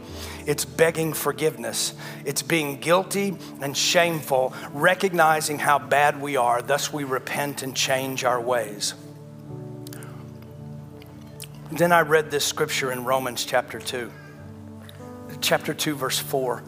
it's 0.47 0.64
begging 0.64 1.12
forgiveness, 1.12 1.94
it's 2.25 2.42
being 2.42 2.79
guilty 2.79 3.37
and 3.61 3.77
shameful, 3.77 4.55
recognizing 4.73 5.59
how 5.59 5.79
bad 5.79 6.20
we 6.20 6.37
are, 6.37 6.62
thus, 6.62 6.92
we 6.92 7.05
repent 7.05 7.62
and 7.62 7.75
change 7.75 8.25
our 8.25 8.40
ways. 8.40 8.94
Then 11.77 11.91
I 11.91 12.03
read 12.03 12.31
this 12.31 12.45
scripture 12.45 12.93
in 12.93 13.05
Romans 13.05 13.45
chapter 13.45 13.81
2, 13.81 14.09
chapter 15.41 15.75
2, 15.75 15.97
verse 15.97 16.21
4. 16.21 16.63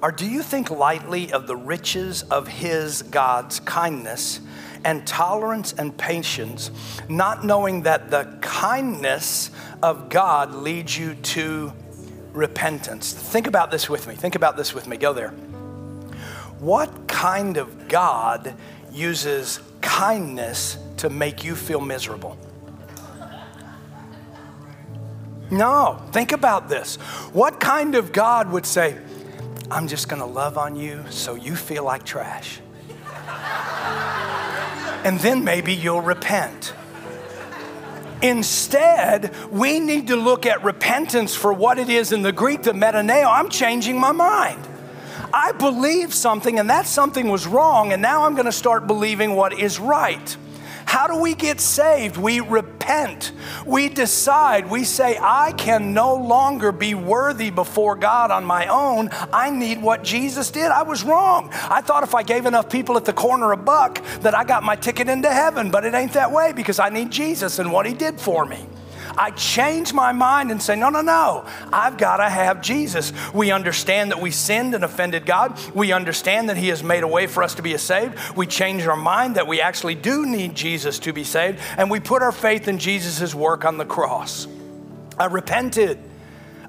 Or 0.00 0.12
do 0.12 0.24
you 0.24 0.40
think 0.40 0.70
lightly 0.70 1.32
of 1.32 1.48
the 1.48 1.56
riches 1.56 2.22
of 2.22 2.46
his, 2.46 3.02
God's 3.02 3.58
kindness 3.58 4.38
and 4.84 5.04
tolerance 5.04 5.72
and 5.76 5.96
patience, 5.98 6.70
not 7.08 7.44
knowing 7.44 7.82
that 7.82 8.12
the 8.12 8.38
kindness 8.40 9.50
of 9.82 10.08
God 10.08 10.54
leads 10.54 10.96
you 10.96 11.16
to 11.16 11.72
repentance? 12.32 13.12
Think 13.12 13.48
about 13.48 13.72
this 13.72 13.90
with 13.90 14.06
me. 14.06 14.14
Think 14.14 14.36
about 14.36 14.56
this 14.56 14.72
with 14.72 14.86
me. 14.86 14.96
Go 14.96 15.12
there. 15.12 15.30
What 16.60 17.08
kind 17.08 17.56
of 17.56 17.88
God 17.88 18.54
uses 18.92 19.58
kindness 19.80 20.78
to 20.98 21.10
make 21.10 21.42
you 21.42 21.56
feel 21.56 21.80
miserable? 21.80 22.38
No, 25.52 26.02
think 26.12 26.32
about 26.32 26.70
this. 26.70 26.96
What 27.34 27.60
kind 27.60 27.94
of 27.94 28.10
God 28.10 28.50
would 28.50 28.64
say, 28.64 28.96
I'm 29.70 29.86
just 29.86 30.08
gonna 30.08 30.26
love 30.26 30.56
on 30.56 30.76
you 30.76 31.04
so 31.10 31.34
you 31.34 31.54
feel 31.54 31.84
like 31.84 32.04
trash? 32.04 32.60
and 35.04 35.20
then 35.20 35.44
maybe 35.44 35.74
you'll 35.74 36.00
repent. 36.00 36.72
Instead, 38.22 39.34
we 39.50 39.78
need 39.78 40.06
to 40.06 40.16
look 40.16 40.46
at 40.46 40.64
repentance 40.64 41.34
for 41.34 41.52
what 41.52 41.78
it 41.78 41.90
is 41.90 42.12
in 42.12 42.22
the 42.22 42.32
Greek, 42.32 42.62
the 42.62 42.72
metaneo. 42.72 43.26
I'm 43.30 43.50
changing 43.50 44.00
my 44.00 44.12
mind. 44.12 44.66
I 45.34 45.52
believe 45.52 46.14
something, 46.14 46.58
and 46.58 46.70
that 46.70 46.86
something 46.86 47.28
was 47.28 47.46
wrong, 47.46 47.92
and 47.92 48.00
now 48.00 48.24
I'm 48.24 48.34
going 48.34 48.46
to 48.46 48.52
start 48.52 48.86
believing 48.86 49.34
what 49.34 49.58
is 49.58 49.78
right. 49.78 50.36
How 50.92 51.06
do 51.06 51.16
we 51.16 51.34
get 51.34 51.58
saved? 51.58 52.18
We 52.18 52.40
repent. 52.40 53.32
We 53.64 53.88
decide. 53.88 54.68
We 54.68 54.84
say, 54.84 55.16
I 55.18 55.52
can 55.52 55.94
no 55.94 56.14
longer 56.14 56.70
be 56.70 56.92
worthy 56.92 57.48
before 57.48 57.96
God 57.96 58.30
on 58.30 58.44
my 58.44 58.66
own. 58.66 59.08
I 59.32 59.48
need 59.48 59.80
what 59.80 60.04
Jesus 60.04 60.50
did. 60.50 60.70
I 60.70 60.82
was 60.82 61.02
wrong. 61.02 61.48
I 61.50 61.80
thought 61.80 62.02
if 62.02 62.14
I 62.14 62.22
gave 62.22 62.44
enough 62.44 62.68
people 62.68 62.98
at 62.98 63.06
the 63.06 63.14
corner 63.14 63.52
a 63.52 63.56
buck 63.56 64.04
that 64.20 64.34
I 64.34 64.44
got 64.44 64.64
my 64.64 64.76
ticket 64.76 65.08
into 65.08 65.32
heaven, 65.32 65.70
but 65.70 65.86
it 65.86 65.94
ain't 65.94 66.12
that 66.12 66.30
way 66.30 66.52
because 66.52 66.78
I 66.78 66.90
need 66.90 67.10
Jesus 67.10 67.58
and 67.58 67.72
what 67.72 67.86
he 67.86 67.94
did 67.94 68.20
for 68.20 68.44
me. 68.44 68.66
I 69.16 69.30
change 69.32 69.92
my 69.92 70.12
mind 70.12 70.50
and 70.50 70.62
say, 70.62 70.76
no, 70.76 70.88
no, 70.88 71.02
no, 71.02 71.44
I've 71.72 71.98
got 71.98 72.18
to 72.18 72.28
have 72.28 72.62
Jesus. 72.62 73.12
We 73.32 73.50
understand 73.50 74.10
that 74.10 74.20
we 74.20 74.30
sinned 74.30 74.74
and 74.74 74.84
offended 74.84 75.26
God. 75.26 75.58
We 75.74 75.92
understand 75.92 76.48
that 76.48 76.56
He 76.56 76.68
has 76.68 76.82
made 76.82 77.02
a 77.02 77.08
way 77.08 77.26
for 77.26 77.42
us 77.42 77.54
to 77.56 77.62
be 77.62 77.76
saved. 77.78 78.18
We 78.36 78.46
change 78.46 78.86
our 78.86 78.96
mind 78.96 79.36
that 79.36 79.46
we 79.46 79.60
actually 79.60 79.94
do 79.94 80.26
need 80.26 80.54
Jesus 80.54 80.98
to 81.00 81.12
be 81.12 81.24
saved, 81.24 81.58
and 81.76 81.90
we 81.90 82.00
put 82.00 82.22
our 82.22 82.32
faith 82.32 82.68
in 82.68 82.78
Jesus' 82.78 83.34
work 83.34 83.64
on 83.64 83.78
the 83.78 83.84
cross. 83.84 84.46
I 85.18 85.26
repented. 85.26 85.98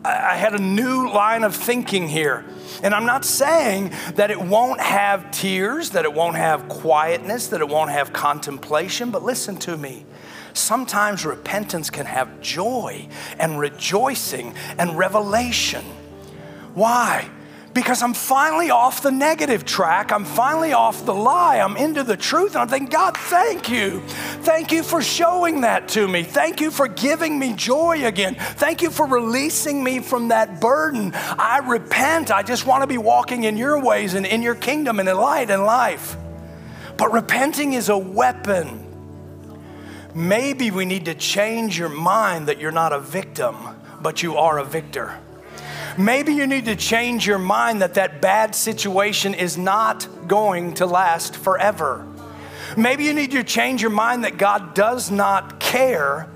I 0.05 0.35
had 0.35 0.53
a 0.53 0.61
new 0.61 1.09
line 1.09 1.45
of 1.45 1.55
thinking 1.55 2.09
here. 2.09 2.43
And 2.83 2.93
I'm 2.93 3.05
not 3.05 3.23
saying 3.23 3.93
that 4.15 4.31
it 4.31 4.41
won't 4.41 4.81
have 4.81 5.31
tears, 5.31 5.91
that 5.91 6.03
it 6.03 6.13
won't 6.13 6.35
have 6.35 6.67
quietness, 6.67 7.47
that 7.47 7.61
it 7.61 7.69
won't 7.69 7.89
have 7.89 8.11
contemplation, 8.11 9.11
but 9.11 9.23
listen 9.23 9.55
to 9.59 9.77
me 9.77 10.05
sometimes 10.53 11.25
repentance 11.25 11.89
can 11.89 12.05
have 12.05 12.41
joy 12.41 13.07
and 13.39 13.59
rejoicing 13.59 14.53
and 14.77 14.97
revelation. 14.97 15.83
Why? 16.73 17.29
Because 17.73 18.03
I'm 18.03 18.13
finally 18.13 18.69
off 18.69 19.01
the 19.01 19.11
negative 19.11 19.65
track. 19.65 20.11
I'm 20.11 20.25
finally 20.25 20.73
off 20.73 21.05
the 21.05 21.13
lie. 21.13 21.57
I'm 21.57 21.75
into 21.75 22.03
the 22.03 22.15
truth. 22.15 22.53
And 22.53 22.61
I'm 22.61 22.67
thinking, 22.67 22.89
God, 22.89 23.17
thank 23.17 23.67
you. 23.67 24.01
Thank 24.41 24.71
you 24.71 24.83
for 24.83 25.01
showing 25.01 25.61
that 25.61 25.87
to 25.89 26.07
me. 26.07 26.21
Thank 26.21 26.61
you 26.61 26.69
for 26.69 26.87
giving 26.87 27.39
me 27.39 27.53
joy 27.53 28.05
again. 28.05 28.35
Thank 28.35 28.83
you 28.83 28.91
for 28.91 29.07
releasing 29.07 29.83
me 29.83 29.99
from 29.99 30.27
that 30.27 30.61
burden. 30.61 31.13
I 31.15 31.61
repent. 31.65 32.29
I 32.29 32.43
just 32.43 32.67
want 32.67 32.83
to 32.83 32.87
be 32.87 32.99
walking 32.99 33.43
in 33.43 33.57
your 33.57 33.79
ways 33.81 34.13
and 34.13 34.25
in 34.25 34.43
your 34.43 34.55
kingdom 34.55 34.99
and 34.99 35.09
in 35.09 35.17
light 35.17 35.49
and 35.49 35.63
life. 35.63 36.15
But 36.95 37.11
repenting 37.11 37.73
is 37.73 37.89
a 37.89 37.97
weapon 37.97 38.82
Maybe 40.15 40.69
we 40.69 40.85
need 40.85 41.05
to 41.05 41.15
change 41.15 41.77
your 41.77 41.89
mind 41.89 42.47
that 42.47 42.59
you're 42.59 42.71
not 42.71 42.93
a 42.93 42.99
victim, 42.99 43.55
but 44.01 44.21
you 44.21 44.37
are 44.37 44.59
a 44.59 44.63
victor. 44.63 45.17
Maybe 45.97 46.33
you 46.33 46.47
need 46.47 46.65
to 46.65 46.75
change 46.75 47.25
your 47.25 47.39
mind 47.39 47.81
that 47.81 47.95
that 47.95 48.21
bad 48.21 48.55
situation 48.55 49.33
is 49.33 49.57
not 49.57 50.07
going 50.27 50.75
to 50.75 50.85
last 50.85 51.35
forever. 51.35 52.05
Maybe 52.77 53.03
you 53.03 53.13
need 53.13 53.31
to 53.31 53.43
change 53.43 53.81
your 53.81 53.91
mind 53.91 54.23
that 54.23 54.37
God 54.37 54.73
does 54.73 55.11
not 55.11 55.59
care, 55.59 56.27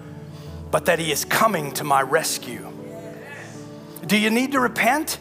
but 0.70 0.86
that 0.86 1.00
He 1.00 1.12
is 1.12 1.26
coming 1.26 1.72
to 1.74 1.84
my 1.84 2.02
rescue. 2.02 2.68
Do 4.06 4.18
you 4.18 4.30
need 4.30 4.52
to 4.54 4.60
repent? 4.60 5.20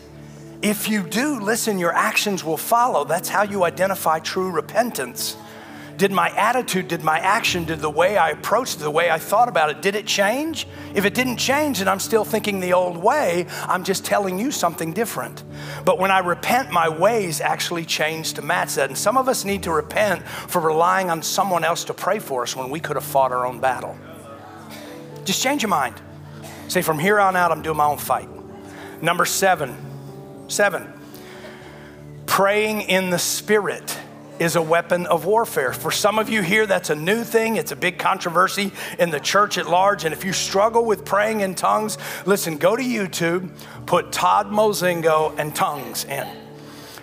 If 0.62 0.88
you 0.88 1.02
do, 1.02 1.40
listen, 1.40 1.78
your 1.78 1.92
actions 1.92 2.42
will 2.42 2.56
follow. 2.56 3.04
That's 3.04 3.28
how 3.28 3.42
you 3.42 3.64
identify 3.64 4.18
true 4.18 4.50
repentance. 4.50 5.36
Did 5.96 6.12
my 6.12 6.28
attitude, 6.36 6.88
did 6.88 7.02
my 7.02 7.18
action, 7.18 7.64
did 7.64 7.80
the 7.80 7.90
way 7.90 8.18
I 8.18 8.30
approached 8.30 8.80
the 8.80 8.90
way 8.90 9.10
I 9.10 9.18
thought 9.18 9.48
about 9.48 9.70
it, 9.70 9.80
did 9.80 9.94
it 9.94 10.06
change? 10.06 10.68
If 10.94 11.06
it 11.06 11.14
didn't 11.14 11.38
change 11.38 11.80
and 11.80 11.88
I'm 11.88 12.00
still 12.00 12.24
thinking 12.24 12.60
the 12.60 12.74
old 12.74 12.98
way, 12.98 13.46
I'm 13.62 13.82
just 13.82 14.04
telling 14.04 14.38
you 14.38 14.50
something 14.50 14.92
different. 14.92 15.42
But 15.86 15.98
when 15.98 16.10
I 16.10 16.18
repent, 16.18 16.70
my 16.70 16.88
ways 16.88 17.40
actually 17.40 17.86
change 17.86 18.34
to 18.34 18.42
match 18.42 18.74
that. 18.74 18.90
And 18.90 18.98
some 18.98 19.16
of 19.16 19.26
us 19.26 19.44
need 19.44 19.62
to 19.62 19.72
repent 19.72 20.26
for 20.26 20.60
relying 20.60 21.08
on 21.08 21.22
someone 21.22 21.64
else 21.64 21.84
to 21.84 21.94
pray 21.94 22.18
for 22.18 22.42
us 22.42 22.54
when 22.54 22.68
we 22.68 22.78
could 22.78 22.96
have 22.96 23.04
fought 23.04 23.32
our 23.32 23.46
own 23.46 23.58
battle. 23.58 23.96
Just 25.24 25.42
change 25.42 25.62
your 25.62 25.70
mind. 25.70 25.94
Say, 26.68 26.82
from 26.82 26.98
here 26.98 27.18
on 27.18 27.36
out, 27.36 27.52
I'm 27.52 27.62
doing 27.62 27.76
my 27.76 27.86
own 27.86 27.98
fight. 27.98 28.28
Number 29.00 29.24
seven, 29.24 29.76
seven, 30.48 30.92
praying 32.26 32.82
in 32.82 33.10
the 33.10 33.18
Spirit 33.18 33.98
is 34.38 34.56
a 34.56 34.62
weapon 34.62 35.06
of 35.06 35.24
warfare. 35.24 35.72
For 35.72 35.90
some 35.90 36.18
of 36.18 36.28
you 36.28 36.42
here, 36.42 36.66
that's 36.66 36.90
a 36.90 36.94
new 36.94 37.24
thing. 37.24 37.56
It's 37.56 37.72
a 37.72 37.76
big 37.76 37.98
controversy 37.98 38.72
in 38.98 39.10
the 39.10 39.20
church 39.20 39.58
at 39.58 39.68
large. 39.68 40.04
And 40.04 40.12
if 40.12 40.24
you 40.24 40.32
struggle 40.32 40.84
with 40.84 41.04
praying 41.04 41.40
in 41.40 41.54
tongues, 41.54 41.98
listen, 42.24 42.58
go 42.58 42.76
to 42.76 42.82
YouTube, 42.82 43.50
put 43.86 44.12
Todd 44.12 44.50
Mozingo 44.50 45.36
and 45.38 45.54
tongues 45.54 46.04
in. 46.04 46.45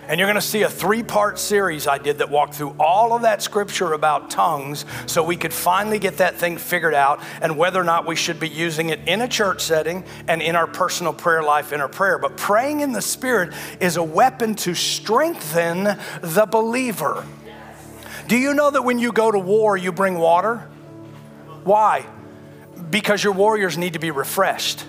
And 0.06 0.18
you're 0.18 0.26
going 0.26 0.34
to 0.34 0.46
see 0.46 0.62
a 0.62 0.68
three 0.68 1.02
part 1.02 1.38
series 1.38 1.86
I 1.86 1.98
did 1.98 2.18
that 2.18 2.30
walked 2.30 2.54
through 2.54 2.76
all 2.78 3.14
of 3.14 3.22
that 3.22 3.42
scripture 3.42 3.94
about 3.94 4.30
tongues 4.30 4.84
so 5.06 5.22
we 5.22 5.36
could 5.36 5.52
finally 5.52 5.98
get 5.98 6.18
that 6.18 6.36
thing 6.36 6.58
figured 6.58 6.94
out 6.94 7.22
and 7.40 7.56
whether 7.56 7.80
or 7.80 7.84
not 7.84 8.06
we 8.06 8.16
should 8.16 8.38
be 8.38 8.48
using 8.48 8.90
it 8.90 9.00
in 9.06 9.22
a 9.22 9.28
church 9.28 9.62
setting 9.62 10.04
and 10.28 10.42
in 10.42 10.56
our 10.56 10.66
personal 10.66 11.12
prayer 11.12 11.42
life 11.42 11.72
in 11.72 11.80
our 11.80 11.88
prayer. 11.88 12.18
But 12.18 12.36
praying 12.36 12.80
in 12.80 12.92
the 12.92 13.02
Spirit 13.02 13.54
is 13.80 13.96
a 13.96 14.02
weapon 14.02 14.54
to 14.56 14.74
strengthen 14.74 15.84
the 16.20 16.46
believer. 16.50 17.24
Do 18.28 18.36
you 18.36 18.54
know 18.54 18.70
that 18.70 18.82
when 18.82 18.98
you 18.98 19.12
go 19.12 19.30
to 19.30 19.38
war, 19.38 19.76
you 19.76 19.92
bring 19.92 20.18
water? 20.18 20.68
Why? 21.64 22.06
Because 22.90 23.22
your 23.22 23.32
warriors 23.32 23.78
need 23.78 23.94
to 23.94 23.98
be 23.98 24.10
refreshed. 24.10 24.84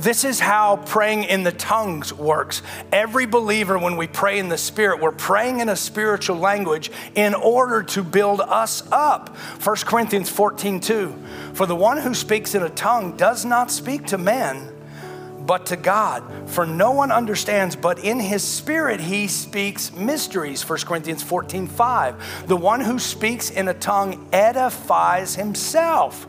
This 0.00 0.24
is 0.24 0.40
how 0.40 0.76
praying 0.76 1.24
in 1.24 1.42
the 1.42 1.52
tongues 1.52 2.10
works. 2.10 2.62
Every 2.90 3.26
believer, 3.26 3.78
when 3.78 3.98
we 3.98 4.06
pray 4.06 4.38
in 4.38 4.48
the 4.48 4.56
Spirit, 4.56 4.98
we're 4.98 5.12
praying 5.12 5.60
in 5.60 5.68
a 5.68 5.76
spiritual 5.76 6.36
language 6.36 6.90
in 7.14 7.34
order 7.34 7.82
to 7.82 8.02
build 8.02 8.40
us 8.40 8.82
up. 8.90 9.36
1 9.36 9.76
Corinthians 9.84 10.30
14 10.30 10.80
2. 10.80 11.14
For 11.52 11.66
the 11.66 11.76
one 11.76 11.98
who 11.98 12.14
speaks 12.14 12.54
in 12.54 12.62
a 12.62 12.70
tongue 12.70 13.18
does 13.18 13.44
not 13.44 13.70
speak 13.70 14.06
to 14.06 14.16
men, 14.16 14.72
but 15.44 15.66
to 15.66 15.76
God. 15.76 16.24
For 16.48 16.64
no 16.64 16.92
one 16.92 17.12
understands, 17.12 17.76
but 17.76 18.02
in 18.02 18.20
his 18.20 18.42
spirit 18.42 19.00
he 19.00 19.28
speaks 19.28 19.92
mysteries. 19.92 20.66
1 20.66 20.78
Corinthians 20.86 21.22
14 21.22 21.66
5. 21.66 22.48
The 22.48 22.56
one 22.56 22.80
who 22.80 22.98
speaks 22.98 23.50
in 23.50 23.68
a 23.68 23.74
tongue 23.74 24.30
edifies 24.32 25.34
himself. 25.34 26.26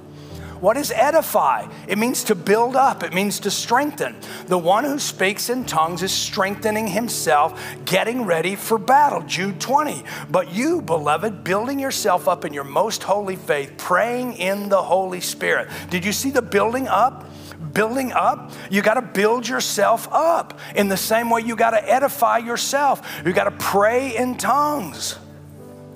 What 0.62 0.78
is 0.78 0.92
edify? 0.92 1.68
It 1.88 1.98
means 1.98 2.24
to 2.26 2.36
build 2.36 2.76
up, 2.76 3.02
it 3.02 3.14
means 3.14 3.40
to 3.42 3.52
strengthen. 3.52 4.16
The 4.46 4.60
one 4.60 4.86
who 4.86 5.00
speaks 5.00 5.50
in 5.50 5.66
tongues 5.66 6.04
is 6.04 6.12
strengthening 6.12 6.88
himself, 6.88 7.60
getting 7.84 8.26
ready 8.26 8.56
for 8.56 8.78
battle. 8.78 9.24
Jude 9.24 9.60
20. 9.60 10.04
But 10.30 10.54
you, 10.54 10.84
beloved, 10.84 11.44
building 11.44 11.80
yourself 11.80 12.28
up 12.28 12.46
in 12.46 12.54
your 12.54 12.64
most 12.64 13.02
holy 13.02 13.36
faith, 13.36 13.74
praying 13.78 14.34
in 14.34 14.70
the 14.70 14.82
Holy 14.82 15.20
Spirit. 15.20 15.68
Did 15.90 16.06
you 16.06 16.14
see 16.14 16.30
the 16.30 16.42
building 16.42 16.88
up? 16.88 17.26
building 17.74 18.12
up, 18.12 18.52
you 18.70 18.82
got 18.82 18.96
to 18.96 19.02
build 19.02 19.48
yourself 19.48 20.08
up. 20.12 20.60
In 20.76 20.90
the 20.90 20.98
same 20.98 21.30
way, 21.30 21.42
you 21.42 21.56
got 21.56 21.72
to 21.72 21.90
edify 21.90 22.40
yourself. 22.40 23.22
You 23.26 23.32
got 23.32 23.46
to 23.46 23.52
pray 23.52 24.18
in 24.18 24.36
tongues. 24.36 25.18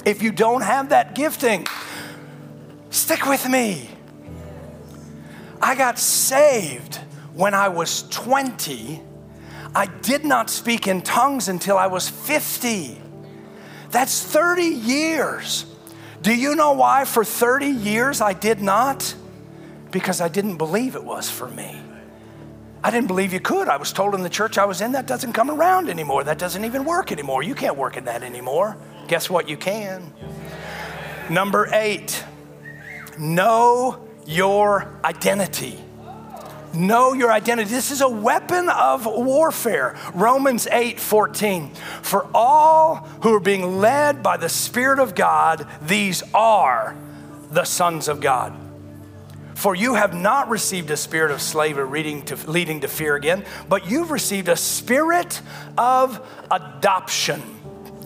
If 0.06 0.22
you 0.22 0.32
don't 0.32 0.62
have 0.62 0.90
that 0.90 1.16
gifting, 1.16 1.68
stick 2.92 3.26
with 3.26 3.50
me. 3.50 3.95
I 5.66 5.74
got 5.74 5.98
saved 5.98 6.98
when 7.34 7.56
I 7.56 7.70
was 7.70 8.04
20. 8.10 9.02
I 9.74 9.88
did 9.88 10.24
not 10.24 10.52
speak 10.52 10.86
in 10.86 11.02
tongues 11.02 11.48
until 11.48 11.76
I 11.76 11.88
was 11.88 12.08
50. 12.08 13.02
That's 13.90 14.22
30 14.22 14.62
years. 14.62 15.66
Do 16.22 16.36
you 16.36 16.54
know 16.54 16.74
why 16.74 17.04
for 17.04 17.26
30 17.26 17.66
years 17.66 18.22
I 18.22 18.34
did 18.34 18.62
not? 18.62 19.16
Because 19.90 20.22
I 20.22 20.28
didn't 20.28 20.58
believe 20.58 20.96
it 20.96 21.04
was 21.04 21.32
for 21.32 21.48
me. 21.48 21.82
I 22.84 22.92
didn't 22.92 23.08
believe 23.08 23.34
you 23.34 23.40
could. 23.40 23.68
I 23.68 23.78
was 23.78 23.92
told 23.92 24.14
in 24.14 24.22
the 24.22 24.30
church 24.30 24.60
I 24.60 24.66
was 24.66 24.82
in 24.82 24.92
that 24.92 25.08
doesn't 25.08 25.34
come 25.34 25.50
around 25.50 25.90
anymore. 25.90 26.24
That 26.26 26.38
doesn't 26.38 26.64
even 26.64 26.86
work 26.86 27.12
anymore. 27.12 27.42
You 27.42 27.56
can't 27.56 27.76
work 27.76 27.98
in 27.98 28.06
that 28.06 28.22
anymore. 28.22 28.78
Guess 29.08 29.32
what? 29.32 29.50
You 29.50 29.58
can. 29.58 30.14
Number 31.28 31.68
eight, 31.74 32.24
know 33.18 34.05
your 34.26 35.00
identity. 35.04 35.80
Know 36.74 37.14
your 37.14 37.32
identity. 37.32 37.70
This 37.70 37.92
is 37.92 38.02
a 38.02 38.10
weapon 38.10 38.68
of 38.70 39.06
warfare. 39.06 39.98
Romans 40.14 40.68
8 40.70 41.00
14. 41.00 41.74
For 42.02 42.28
all 42.34 42.96
who 43.22 43.34
are 43.34 43.40
being 43.40 43.80
led 43.80 44.22
by 44.22 44.38
the 44.38 44.50
Spirit 44.50 45.00
of 45.00 45.16
God, 45.16 45.68
these 45.82 46.22
are 46.34 46.96
the 47.52 47.64
sons 47.64 48.08
of 48.08 48.20
God. 48.20 48.54
For 49.56 49.74
you 49.74 49.94
have 49.94 50.14
not 50.14 50.50
received 50.50 50.92
a 50.92 50.98
spirit 50.98 51.32
of 51.32 51.42
slavery 51.42 51.88
leading 51.88 52.24
to, 52.24 52.36
leading 52.52 52.82
to 52.82 52.90
fear 52.90 53.16
again, 53.16 53.46
but 53.70 53.90
you've 53.90 54.12
received 54.12 54.50
a 54.50 54.58
spirit 54.58 55.42
of 55.78 56.20
adoption 56.52 57.42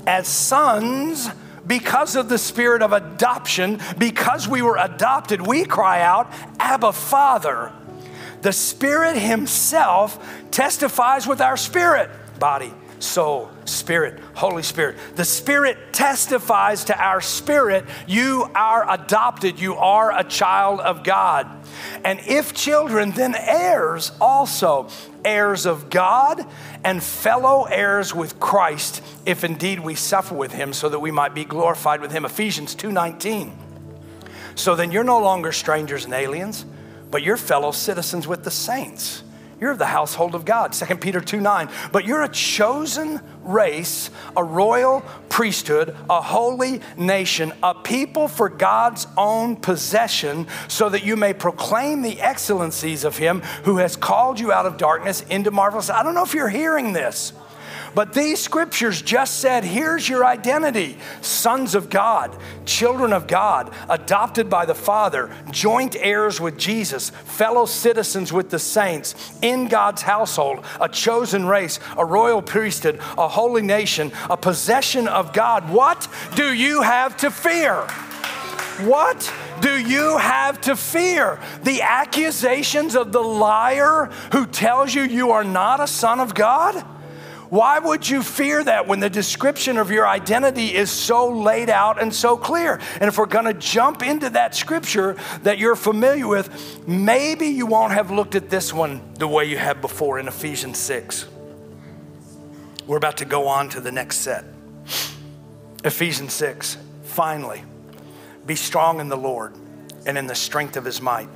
as 0.05 0.27
sons 0.27 1.27
because 1.69 2.15
of 2.15 2.27
the 2.27 2.39
spirit 2.39 2.81
of 2.81 2.91
adoption, 2.93 3.79
because 3.99 4.47
we 4.47 4.63
were 4.63 4.75
adopted, 4.75 5.39
we 5.39 5.63
cry 5.63 6.01
out, 6.01 6.29
Abba, 6.59 6.91
Father. 6.91 7.71
The 8.41 8.51
Spirit 8.51 9.15
Himself 9.17 10.17
testifies 10.49 11.27
with 11.27 11.41
our 11.41 11.55
spirit, 11.55 12.09
body, 12.39 12.73
soul, 12.97 13.51
spirit, 13.65 14.19
Holy 14.33 14.63
Spirit. 14.63 14.97
The 15.15 15.25
Spirit 15.25 15.77
testifies 15.93 16.85
to 16.85 16.99
our 16.99 17.21
spirit, 17.21 17.85
you 18.07 18.49
are 18.55 18.89
adopted, 18.91 19.59
you 19.59 19.75
are 19.75 20.17
a 20.17 20.23
child 20.23 20.79
of 20.79 21.03
God. 21.03 21.47
And 22.03 22.19
if 22.21 22.53
children, 22.53 23.11
then 23.11 23.35
heirs 23.35 24.11
also, 24.19 24.89
heirs 25.25 25.65
of 25.65 25.89
God 25.89 26.45
and 26.83 27.01
fellow 27.01 27.63
heirs 27.63 28.13
with 28.13 28.39
Christ, 28.39 29.01
if 29.25 29.43
indeed 29.43 29.79
we 29.79 29.95
suffer 29.95 30.35
with 30.35 30.51
him 30.51 30.73
so 30.73 30.89
that 30.89 30.99
we 30.99 31.11
might 31.11 31.33
be 31.33 31.45
glorified 31.45 32.01
with 32.01 32.11
him. 32.11 32.25
Ephesians 32.25 32.75
2:19. 32.75 33.57
So 34.55 34.75
then 34.75 34.91
you're 34.91 35.03
no 35.03 35.19
longer 35.19 35.51
strangers 35.51 36.05
and 36.05 36.13
aliens, 36.13 36.65
but 37.11 37.23
you're 37.23 37.37
fellow 37.37 37.71
citizens 37.71 38.27
with 38.27 38.43
the 38.43 38.51
saints 38.51 39.23
you're 39.59 39.71
of 39.71 39.77
the 39.77 39.85
household 39.85 40.35
of 40.35 40.45
God. 40.45 40.73
2 40.73 40.95
Peter 40.97 41.21
2 41.21 41.39
9. 41.39 41.69
But 41.91 42.05
you're 42.05 42.23
a 42.23 42.29
chosen 42.29 43.21
race, 43.43 44.09
a 44.35 44.43
royal 44.43 45.01
priesthood, 45.29 45.95
a 46.09 46.21
holy 46.21 46.81
nation, 46.97 47.53
a 47.63 47.73
people 47.73 48.27
for 48.27 48.49
God's 48.49 49.07
own 49.17 49.55
possession, 49.55 50.47
so 50.67 50.89
that 50.89 51.03
you 51.03 51.15
may 51.15 51.33
proclaim 51.33 52.01
the 52.01 52.19
excellencies 52.21 53.03
of 53.03 53.17
Him 53.17 53.41
who 53.63 53.77
has 53.77 53.95
called 53.95 54.39
you 54.39 54.51
out 54.51 54.65
of 54.65 54.77
darkness 54.77 55.21
into 55.29 55.51
marvelous. 55.51 55.89
I 55.89 56.03
don't 56.03 56.15
know 56.15 56.23
if 56.23 56.33
you're 56.33 56.49
hearing 56.49 56.93
this. 56.93 57.33
But 57.95 58.13
these 58.13 58.39
scriptures 58.39 59.01
just 59.01 59.39
said 59.39 59.63
here's 59.63 60.07
your 60.07 60.25
identity 60.25 60.97
sons 61.21 61.75
of 61.75 61.89
God, 61.89 62.35
children 62.65 63.13
of 63.13 63.27
God, 63.27 63.73
adopted 63.89 64.49
by 64.49 64.65
the 64.65 64.75
Father, 64.75 65.29
joint 65.51 65.95
heirs 65.99 66.39
with 66.39 66.57
Jesus, 66.57 67.09
fellow 67.09 67.65
citizens 67.65 68.31
with 68.31 68.49
the 68.49 68.59
saints, 68.59 69.15
in 69.41 69.67
God's 69.67 70.01
household, 70.01 70.63
a 70.79 70.89
chosen 70.89 71.45
race, 71.45 71.79
a 71.97 72.05
royal 72.05 72.41
priesthood, 72.41 72.99
a 73.17 73.27
holy 73.27 73.61
nation, 73.61 74.11
a 74.29 74.37
possession 74.37 75.07
of 75.07 75.33
God. 75.33 75.69
What 75.69 76.07
do 76.35 76.53
you 76.53 76.81
have 76.81 77.17
to 77.17 77.31
fear? 77.31 77.87
What 78.85 79.33
do 79.59 79.77
you 79.77 80.17
have 80.17 80.61
to 80.61 80.75
fear? 80.75 81.39
The 81.63 81.81
accusations 81.81 82.95
of 82.95 83.11
the 83.11 83.21
liar 83.21 84.09
who 84.31 84.45
tells 84.45 84.93
you 84.93 85.03
you 85.03 85.31
are 85.31 85.43
not 85.43 85.81
a 85.81 85.87
son 85.87 86.19
of 86.19 86.33
God? 86.33 86.85
Why 87.49 87.79
would 87.79 88.07
you 88.07 88.21
fear 88.21 88.63
that 88.63 88.87
when 88.87 88.99
the 88.99 89.09
description 89.09 89.77
of 89.77 89.89
your 89.89 90.07
identity 90.07 90.75
is 90.75 90.91
so 90.91 91.29
laid 91.29 91.69
out 91.69 91.99
and 91.99 92.13
so 92.13 92.37
clear? 92.37 92.79
And 92.99 93.05
if 93.05 93.17
we're 93.17 93.25
going 93.25 93.45
to 93.45 93.55
jump 93.55 94.03
into 94.03 94.29
that 94.31 94.53
scripture 94.53 95.15
that 95.41 95.57
you're 95.57 95.75
familiar 95.75 96.27
with, 96.27 96.87
maybe 96.87 97.47
you 97.47 97.65
won't 97.65 97.93
have 97.93 98.11
looked 98.11 98.35
at 98.35 98.49
this 98.49 98.71
one 98.71 99.01
the 99.15 99.27
way 99.27 99.45
you 99.45 99.57
have 99.57 99.81
before 99.81 100.19
in 100.19 100.27
Ephesians 100.27 100.77
6. 100.77 101.27
We're 102.85 102.97
about 102.97 103.17
to 103.17 103.25
go 103.25 103.47
on 103.47 103.69
to 103.69 103.81
the 103.81 103.91
next 103.91 104.17
set. 104.17 104.45
Ephesians 105.83 106.33
6. 106.33 106.77
Finally, 107.03 107.63
be 108.45 108.55
strong 108.55 108.99
in 108.99 109.09
the 109.09 109.17
Lord 109.17 109.53
and 110.05 110.19
in 110.19 110.27
the 110.27 110.35
strength 110.35 110.77
of 110.77 110.85
his 110.85 111.01
might. 111.01 111.29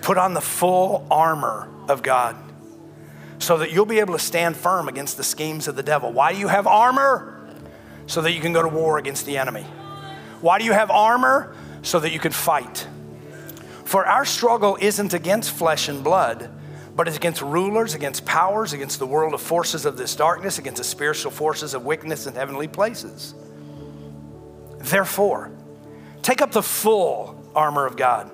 Put 0.00 0.16
on 0.16 0.32
the 0.32 0.40
full 0.40 1.06
armor 1.10 1.68
of 1.88 2.02
God 2.02 2.36
so 3.42 3.58
that 3.58 3.72
you'll 3.72 3.86
be 3.86 3.98
able 3.98 4.12
to 4.12 4.20
stand 4.20 4.56
firm 4.56 4.88
against 4.88 5.16
the 5.16 5.24
schemes 5.24 5.66
of 5.66 5.74
the 5.74 5.82
devil. 5.82 6.12
Why 6.12 6.32
do 6.32 6.38
you 6.38 6.48
have 6.48 6.66
armor? 6.66 7.44
So 8.06 8.20
that 8.22 8.32
you 8.32 8.40
can 8.40 8.52
go 8.52 8.62
to 8.62 8.68
war 8.68 8.98
against 8.98 9.26
the 9.26 9.36
enemy. 9.36 9.62
Why 10.40 10.58
do 10.58 10.64
you 10.64 10.72
have 10.72 10.90
armor? 10.90 11.54
So 11.82 11.98
that 11.98 12.12
you 12.12 12.20
can 12.20 12.32
fight. 12.32 12.86
For 13.84 14.06
our 14.06 14.24
struggle 14.24 14.78
isn't 14.80 15.12
against 15.12 15.50
flesh 15.50 15.88
and 15.88 16.04
blood, 16.04 16.50
but 16.94 17.08
it's 17.08 17.16
against 17.16 17.42
rulers, 17.42 17.94
against 17.94 18.24
powers, 18.24 18.72
against 18.72 18.98
the 18.98 19.06
world 19.06 19.34
of 19.34 19.40
forces 19.40 19.84
of 19.86 19.96
this 19.96 20.14
darkness, 20.14 20.58
against 20.58 20.78
the 20.78 20.84
spiritual 20.84 21.30
forces 21.30 21.74
of 21.74 21.84
wickedness 21.84 22.26
in 22.26 22.34
heavenly 22.34 22.68
places. 22.68 23.34
Therefore, 24.78 25.50
take 26.22 26.40
up 26.42 26.52
the 26.52 26.62
full 26.62 27.44
armor 27.54 27.86
of 27.86 27.96
God 27.96 28.30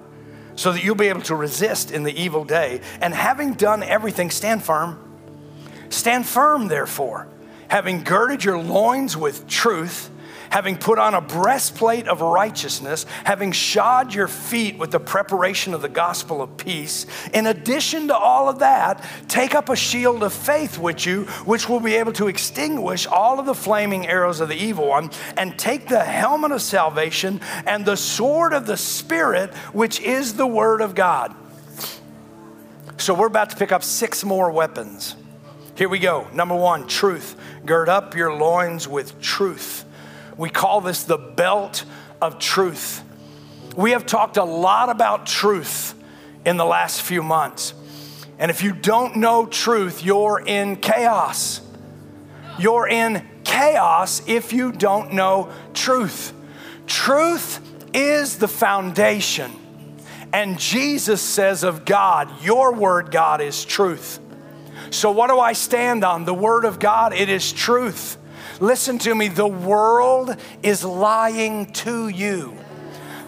so 0.58 0.72
that 0.72 0.82
you'll 0.82 0.96
be 0.96 1.06
able 1.06 1.22
to 1.22 1.36
resist 1.36 1.92
in 1.92 2.02
the 2.02 2.20
evil 2.20 2.44
day. 2.44 2.80
And 3.00 3.14
having 3.14 3.54
done 3.54 3.84
everything, 3.84 4.28
stand 4.32 4.64
firm. 4.64 4.98
Stand 5.88 6.26
firm, 6.26 6.66
therefore, 6.66 7.28
having 7.68 8.02
girded 8.02 8.42
your 8.42 8.58
loins 8.58 9.16
with 9.16 9.46
truth 9.46 10.10
having 10.50 10.76
put 10.76 10.98
on 10.98 11.14
a 11.14 11.20
breastplate 11.20 12.08
of 12.08 12.20
righteousness, 12.20 13.04
having 13.24 13.52
shod 13.52 14.14
your 14.14 14.28
feet 14.28 14.78
with 14.78 14.90
the 14.90 15.00
preparation 15.00 15.74
of 15.74 15.82
the 15.82 15.88
gospel 15.88 16.42
of 16.42 16.56
peace. 16.56 17.06
In 17.32 17.46
addition 17.46 18.08
to 18.08 18.16
all 18.16 18.48
of 18.48 18.61
that, 18.61 19.04
take 19.28 19.54
up 19.54 19.68
a 19.68 19.76
shield 19.76 20.22
of 20.22 20.32
faith 20.32 20.78
with 20.78 21.06
you, 21.06 21.24
which 21.44 21.68
will 21.68 21.80
be 21.80 21.94
able 21.96 22.12
to 22.14 22.28
extinguish 22.28 23.06
all 23.06 23.38
of 23.38 23.46
the 23.46 23.54
flaming 23.54 24.06
arrows 24.06 24.40
of 24.40 24.48
the 24.48 24.56
evil 24.56 24.88
one, 24.88 25.11
and 25.37 25.58
take 25.58 25.88
the 25.88 26.04
helmet 26.04 26.52
of 26.52 26.62
salvation 26.62 27.40
and 27.66 27.84
the 27.84 27.96
sword 27.96 28.52
of 28.52 28.66
the 28.66 28.76
Spirit, 28.76 29.54
which 29.72 30.00
is 30.00 30.34
the 30.34 30.46
word 30.46 30.80
of 30.80 30.94
God. 30.94 31.34
So 32.96 33.14
we're 33.14 33.26
about 33.26 33.50
to 33.50 33.56
pick 33.56 33.70
up 33.70 33.84
six 33.84 34.24
more 34.24 34.50
weapons. 34.50 35.14
Here 35.76 35.88
we 35.88 36.00
go. 36.00 36.26
Number 36.32 36.56
one, 36.56 36.88
truth. 36.88 37.37
Gird 37.64 37.88
up 37.88 38.16
your 38.16 38.34
loins 38.34 38.88
with 38.88 39.20
truth. 39.20 39.84
We 40.38 40.48
call 40.48 40.81
this 40.81 41.03
the 41.03 41.18
belt 41.18 41.85
of 42.22 42.38
truth. 42.38 43.03
We 43.77 43.90
have 43.90 44.07
talked 44.07 44.38
a 44.38 44.44
lot 44.44 44.88
about 44.88 45.27
truth 45.27 45.94
in 46.46 46.57
the 46.57 46.64
last 46.64 47.03
few 47.03 47.22
months. 47.22 47.74
And 48.38 48.51
if 48.51 48.62
you 48.62 48.72
don't 48.72 49.16
know 49.16 49.46
truth, 49.46 50.05
you're 50.05 50.40
in 50.44 50.77
chaos. 50.77 51.61
You're 52.59 52.88
in 52.88 53.27
chaos 53.44 54.22
if 54.27 54.53
you 54.53 54.72
don't 54.72 55.12
know 55.12 55.53
truth. 55.74 56.33
Truth 56.87 57.61
is 57.94 58.38
the 58.38 58.48
foundation. 58.48 59.53
And 60.33 60.59
Jesus 60.59 61.20
says 61.20 61.64
of 61.64 61.85
God, 61.85 62.42
Your 62.42 62.74
word, 62.74 63.11
God, 63.11 63.40
is 63.40 63.64
truth. 63.64 64.20
So, 64.90 65.11
what 65.11 65.29
do 65.29 65.38
I 65.38 65.53
stand 65.53 66.05
on? 66.05 66.24
The 66.24 66.35
word 66.35 66.64
of 66.64 66.79
God, 66.79 67.12
it 67.12 67.29
is 67.29 67.53
truth. 67.53 68.16
Listen 68.60 68.98
to 68.98 69.14
me, 69.14 69.28
the 69.28 69.46
world 69.46 70.36
is 70.62 70.84
lying 70.84 71.72
to 71.72 72.08
you. 72.08 72.56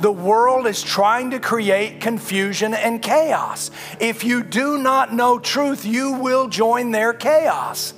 The 0.01 0.11
world 0.11 0.67
is 0.67 0.83
trying 0.83 1.31
to 1.33 1.39
create 1.39 2.01
confusion 2.01 2.73
and 2.73 3.03
chaos. 3.03 3.71
If 4.01 4.25
you 4.25 4.43
do 4.43 4.79
not 4.79 5.13
know 5.13 5.39
truth, 5.39 5.85
you 5.85 6.13
will 6.13 6.49
join 6.49 6.91
their 6.91 7.13
chaos. 7.13 7.93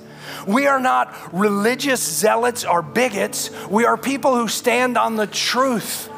We 0.45 0.67
are 0.67 0.79
not 0.79 1.33
religious 1.33 2.01
zealots 2.01 2.65
or 2.65 2.81
bigots. 2.81 3.49
We 3.67 3.85
are 3.85 3.97
people 3.97 4.35
who 4.35 4.47
stand 4.47 4.97
on 4.97 5.15
the 5.15 5.27
truth. 5.27 6.09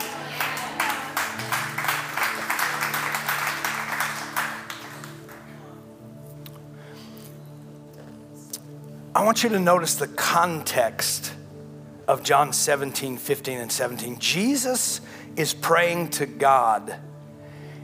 I 9.15 9.23
want 9.23 9.43
you 9.43 9.49
to 9.51 9.60
notice 9.60 9.95
the 9.95 10.10
context 10.10 11.34
of 12.06 12.21
John 12.21 12.51
17, 12.51 13.17
15, 13.17 13.60
and 13.60 13.71
17. 13.71 14.19
Jesus 14.19 14.99
is 15.38 15.54
praying 15.54 16.10
to 16.10 16.25
God, 16.25 16.93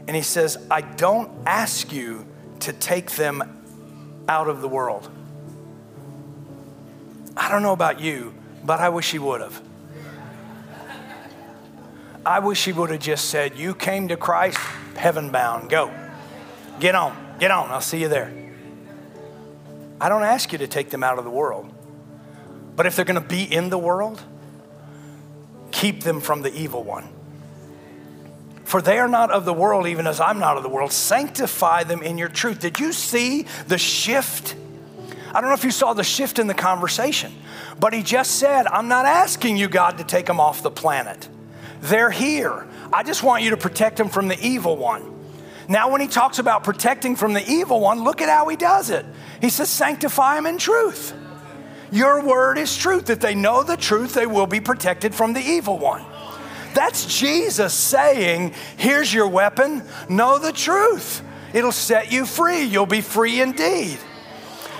and 0.06 0.14
he 0.14 0.20
says, 0.20 0.58
I 0.70 0.82
don't 0.82 1.30
ask 1.46 1.90
you 1.90 2.26
to 2.60 2.74
take 2.74 3.12
them 3.12 3.64
out 4.28 4.50
of 4.50 4.60
the 4.60 4.68
world. 4.68 5.10
I 7.34 7.48
don't 7.48 7.62
know 7.62 7.72
about 7.72 7.98
you, 7.98 8.34
but 8.62 8.80
I 8.80 8.90
wish 8.90 9.10
he 9.10 9.18
would 9.18 9.40
have. 9.40 9.62
I 12.26 12.40
wish 12.40 12.62
he 12.66 12.72
would 12.72 12.90
have 12.90 13.00
just 13.00 13.30
said, 13.30 13.56
You 13.56 13.74
came 13.74 14.08
to 14.08 14.18
Christ, 14.18 14.58
heaven 14.96 15.30
bound, 15.30 15.70
go. 15.70 15.90
Get 16.78 16.94
on, 16.94 17.16
get 17.40 17.50
on, 17.50 17.70
I'll 17.70 17.80
see 17.80 18.02
you 18.02 18.08
there. 18.08 18.41
I 20.02 20.08
don't 20.08 20.24
ask 20.24 20.50
you 20.50 20.58
to 20.58 20.66
take 20.66 20.90
them 20.90 21.04
out 21.04 21.18
of 21.18 21.24
the 21.24 21.30
world. 21.30 21.72
But 22.74 22.86
if 22.86 22.96
they're 22.96 23.04
going 23.04 23.22
to 23.22 23.26
be 23.26 23.44
in 23.44 23.70
the 23.70 23.78
world, 23.78 24.20
keep 25.70 26.02
them 26.02 26.20
from 26.20 26.42
the 26.42 26.52
evil 26.52 26.82
one. 26.82 27.08
For 28.64 28.82
they 28.82 28.98
are 28.98 29.06
not 29.06 29.30
of 29.30 29.44
the 29.44 29.52
world, 29.52 29.86
even 29.86 30.08
as 30.08 30.18
I'm 30.18 30.40
not 30.40 30.56
of 30.56 30.64
the 30.64 30.68
world. 30.68 30.90
Sanctify 30.90 31.84
them 31.84 32.02
in 32.02 32.18
your 32.18 32.28
truth. 32.28 32.58
Did 32.58 32.80
you 32.80 32.92
see 32.92 33.46
the 33.68 33.78
shift? 33.78 34.56
I 35.28 35.40
don't 35.40 35.50
know 35.50 35.54
if 35.54 35.62
you 35.62 35.70
saw 35.70 35.92
the 35.92 36.02
shift 36.02 36.40
in 36.40 36.48
the 36.48 36.54
conversation, 36.54 37.32
but 37.78 37.92
he 37.92 38.02
just 38.02 38.40
said, 38.40 38.66
I'm 38.66 38.88
not 38.88 39.06
asking 39.06 39.56
you, 39.56 39.68
God, 39.68 39.98
to 39.98 40.04
take 40.04 40.26
them 40.26 40.40
off 40.40 40.64
the 40.64 40.70
planet. 40.70 41.28
They're 41.80 42.10
here. 42.10 42.66
I 42.92 43.04
just 43.04 43.22
want 43.22 43.44
you 43.44 43.50
to 43.50 43.56
protect 43.56 43.98
them 43.98 44.08
from 44.08 44.26
the 44.26 44.40
evil 44.44 44.76
one. 44.76 45.11
Now, 45.68 45.90
when 45.90 46.00
he 46.00 46.06
talks 46.06 46.38
about 46.38 46.64
protecting 46.64 47.16
from 47.16 47.32
the 47.32 47.48
evil 47.48 47.80
one, 47.80 48.02
look 48.02 48.20
at 48.20 48.28
how 48.28 48.48
he 48.48 48.56
does 48.56 48.90
it. 48.90 49.06
He 49.40 49.48
says, 49.48 49.68
Sanctify 49.70 50.36
them 50.36 50.46
in 50.46 50.58
truth. 50.58 51.14
Your 51.90 52.24
word 52.24 52.58
is 52.58 52.76
truth. 52.76 53.10
If 53.10 53.20
they 53.20 53.34
know 53.34 53.62
the 53.62 53.76
truth, 53.76 54.14
they 54.14 54.26
will 54.26 54.46
be 54.46 54.60
protected 54.60 55.14
from 55.14 55.34
the 55.34 55.40
evil 55.40 55.78
one. 55.78 56.04
That's 56.74 57.18
Jesus 57.18 57.74
saying, 57.74 58.54
Here's 58.76 59.12
your 59.12 59.28
weapon, 59.28 59.82
know 60.08 60.38
the 60.38 60.52
truth. 60.52 61.22
It'll 61.52 61.70
set 61.72 62.10
you 62.10 62.24
free. 62.24 62.62
You'll 62.62 62.86
be 62.86 63.02
free 63.02 63.40
indeed. 63.40 63.98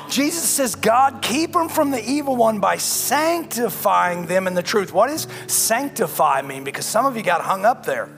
Jesus 0.09 0.49
says, 0.49 0.75
God, 0.75 1.23
keep 1.23 1.53
them 1.53 1.69
from 1.69 1.91
the 1.91 2.03
evil 2.03 2.37
one 2.37 2.61
by 2.61 2.77
sanctifying 2.77 4.27
them 4.27 4.47
in 4.47 4.55
the 4.55 4.63
truth. 4.63 4.93
What 4.93 5.09
does 5.09 5.27
sanctify 5.47 6.43
mean? 6.43 6.65
Because 6.65 6.87
some 6.87 7.07
of 7.07 7.17
you 7.17 7.23
got 7.23 7.41
hung 7.41 7.65
up 7.65 7.87
there. 7.87 8.09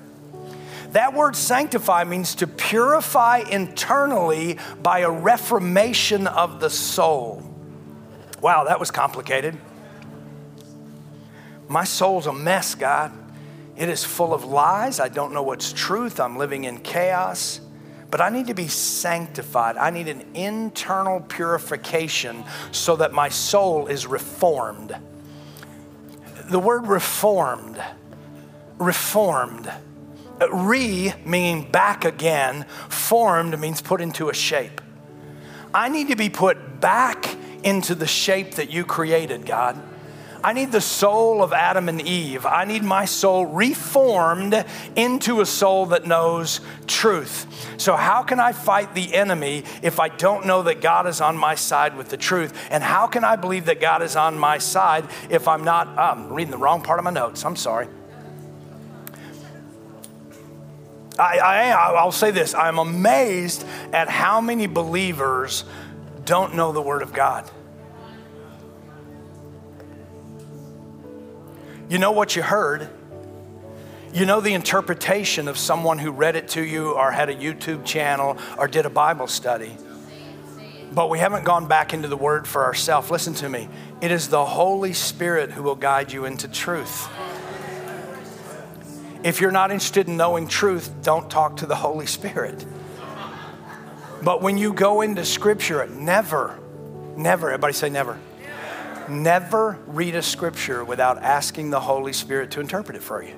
That 0.95 1.13
word 1.13 1.35
sanctify 1.35 2.05
means 2.05 2.37
to 2.37 2.47
purify 2.47 3.39
internally 3.39 4.59
by 4.81 5.01
a 5.01 5.11
reformation 5.11 6.29
of 6.29 6.61
the 6.61 6.71
soul. 6.71 7.43
Wow, 8.41 8.63
that 8.65 8.79
was 8.79 8.93
complicated. 8.93 9.59
My 11.67 11.83
soul's 11.83 12.29
a 12.29 12.33
mess, 12.33 12.77
God. 12.77 13.11
It 13.77 13.89
is 13.89 14.05
full 14.05 14.33
of 14.33 14.45
lies. 14.45 15.01
I 15.01 15.09
don't 15.09 15.35
know 15.35 15.43
what's 15.43 15.73
truth. 15.73 16.21
I'm 16.21 16.37
living 16.39 16.63
in 16.63 16.79
chaos. 16.79 17.61
But 18.09 18.21
I 18.21 18.29
need 18.29 18.47
to 18.47 18.55
be 18.55 18.69
sanctified. 18.69 19.77
I 19.77 19.91
need 19.91 20.07
an 20.07 20.25
internal 20.33 21.19
purification 21.23 22.45
so 22.71 22.95
that 22.95 23.13
my 23.13 23.31
soul 23.31 23.89
is 23.89 24.07
reformed. 24.07 24.97
The 26.45 26.61
word 26.61 26.87
reformed, 26.87 27.83
reformed, 28.79 29.69
re 30.53 31.15
meaning 31.25 31.71
back 31.71 32.05
again, 32.05 32.67
formed 32.89 33.59
means 33.59 33.81
put 33.81 34.01
into 34.01 34.29
a 34.29 34.35
shape. 34.35 34.81
I 35.73 35.89
need 35.89 36.09
to 36.09 36.17
be 36.17 36.31
put 36.31 36.81
back 36.81 37.37
into 37.65 37.95
the 37.95 38.07
shape 38.07 38.53
that 38.57 38.71
you 38.71 38.85
created, 38.85 39.47
God. 39.47 39.81
I 40.45 40.53
need 40.53 40.73
the 40.73 40.81
soul 40.83 41.43
of 41.43 41.55
Adam 41.55 41.89
and 41.89 42.03
Eve. 42.03 42.45
I 42.45 42.67
need 42.67 42.83
my 42.85 43.07
soul 43.07 43.47
reformed 43.47 44.63
into 44.95 45.41
a 45.41 45.47
soul 45.47 45.87
that 45.87 46.07
knows 46.07 46.61
truth. 46.87 47.81
So, 47.81 47.97
how 47.97 48.23
can 48.23 48.39
I 48.39 48.53
fight 48.53 48.95
the 48.95 49.15
enemy 49.15 49.65
if 49.83 49.99
I 49.99 50.11
don't 50.11 50.45
know 50.45 50.63
that 50.65 50.83
God 50.83 51.07
is 51.07 51.23
on 51.23 51.39
my 51.39 51.55
side 51.55 51.97
with 51.97 52.11
the 52.11 52.19
truth? 52.19 52.53
And 52.71 52.83
how 52.83 53.07
can 53.07 53.25
I 53.25 53.37
believe 53.37 53.65
that 53.65 53.81
God 53.81 54.03
is 54.03 54.17
on 54.17 54.39
my 54.39 54.59
side 54.59 55.09
if 55.31 55.49
I'm 55.49 55.65
not? 55.65 55.89
I'm 55.89 56.31
reading 56.31 56.53
the 56.53 56.59
wrong 56.59 56.83
part 56.83 56.99
of 56.99 57.07
my 57.07 57.11
notes. 57.11 57.43
I'm 57.47 57.57
sorry. 57.57 57.89
I, 61.19 61.39
I, 61.39 61.71
I'll 61.71 62.13
say 62.13 62.31
this 62.31 62.55
I'm 62.55 62.79
amazed 62.79 63.65
at 63.93 64.09
how 64.09 64.41
many 64.41 64.67
believers 64.67 65.65
don't 66.25 66.55
know 66.55 66.73
the 66.73 66.83
Word 66.83 67.03
of 67.03 67.13
God. 67.13 67.49
You 71.89 71.99
know 71.99 72.13
what 72.13 72.35
you 72.35 72.43
heard. 72.43 72.89
You 74.13 74.27
know 74.27 74.41
the 74.41 74.55
interpretation 74.55 75.49
of 75.49 75.59
someone 75.59 75.99
who 75.99 76.11
read 76.11 76.37
it 76.37 76.49
to 76.51 76.63
you 76.63 76.93
or 76.93 77.11
had 77.11 77.29
a 77.29 77.35
YouTube 77.35 77.85
channel 77.85 78.39
or 78.57 78.69
did 78.69 78.87
a 78.87 78.91
Bible 78.91 79.27
study. 79.27 79.77
But 80.93 81.11
we 81.11 81.19
haven't 81.19 81.45
gone 81.45 81.67
back 81.67 81.93
into 81.93 82.09
the 82.09 82.17
Word 82.17 82.47
for 82.47 82.65
ourselves. 82.65 83.11
Listen 83.11 83.35
to 83.35 83.49
me. 83.49 83.69
It 84.01 84.13
is 84.13 84.29
the 84.29 84.45
Holy 84.45 84.93
Spirit 84.93 85.51
who 85.51 85.63
will 85.65 85.75
guide 85.75 86.13
you 86.13 86.25
into 86.25 86.47
truth. 86.47 87.09
If 89.25 89.41
you're 89.41 89.51
not 89.51 89.71
interested 89.71 90.07
in 90.07 90.19
knowing 90.19 90.47
truth, 90.47 90.93
don't 91.03 91.31
talk 91.31 91.57
to 91.57 91.67
the 91.67 91.75
Holy 91.75 92.05
Spirit. 92.05 92.65
But 94.23 94.43
when 94.43 94.59
you 94.59 94.75
go 94.75 95.01
into 95.01 95.25
Scripture, 95.25 95.87
never, 95.87 96.59
never, 97.17 97.49
everybody 97.49 97.73
say 97.73 97.89
never. 97.89 98.19
Never 99.09 99.79
read 99.87 100.15
a 100.15 100.23
scripture 100.23 100.83
without 100.83 101.23
asking 101.23 101.71
the 101.71 101.81
Holy 101.81 102.13
Spirit 102.15 102.51
to 102.53 102.61
interpret 102.61 102.97
it 102.97 103.03
for 103.03 103.23
you. 103.23 103.35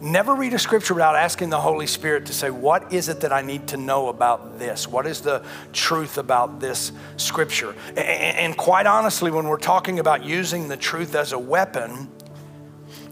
Never 0.00 0.34
read 0.34 0.52
a 0.52 0.58
scripture 0.58 0.92
without 0.92 1.16
asking 1.16 1.48
the 1.48 1.60
Holy 1.60 1.86
Spirit 1.86 2.26
to 2.26 2.34
say, 2.34 2.50
What 2.50 2.92
is 2.92 3.08
it 3.08 3.20
that 3.22 3.32
I 3.32 3.40
need 3.40 3.68
to 3.68 3.78
know 3.78 4.08
about 4.08 4.58
this? 4.58 4.86
What 4.86 5.06
is 5.06 5.22
the 5.22 5.42
truth 5.72 6.18
about 6.18 6.60
this 6.60 6.92
scripture? 7.16 7.74
And 7.96 8.54
quite 8.56 8.86
honestly, 8.86 9.30
when 9.30 9.46
we're 9.46 9.56
talking 9.56 9.98
about 9.98 10.22
using 10.22 10.68
the 10.68 10.76
truth 10.76 11.14
as 11.14 11.32
a 11.32 11.38
weapon, 11.38 12.10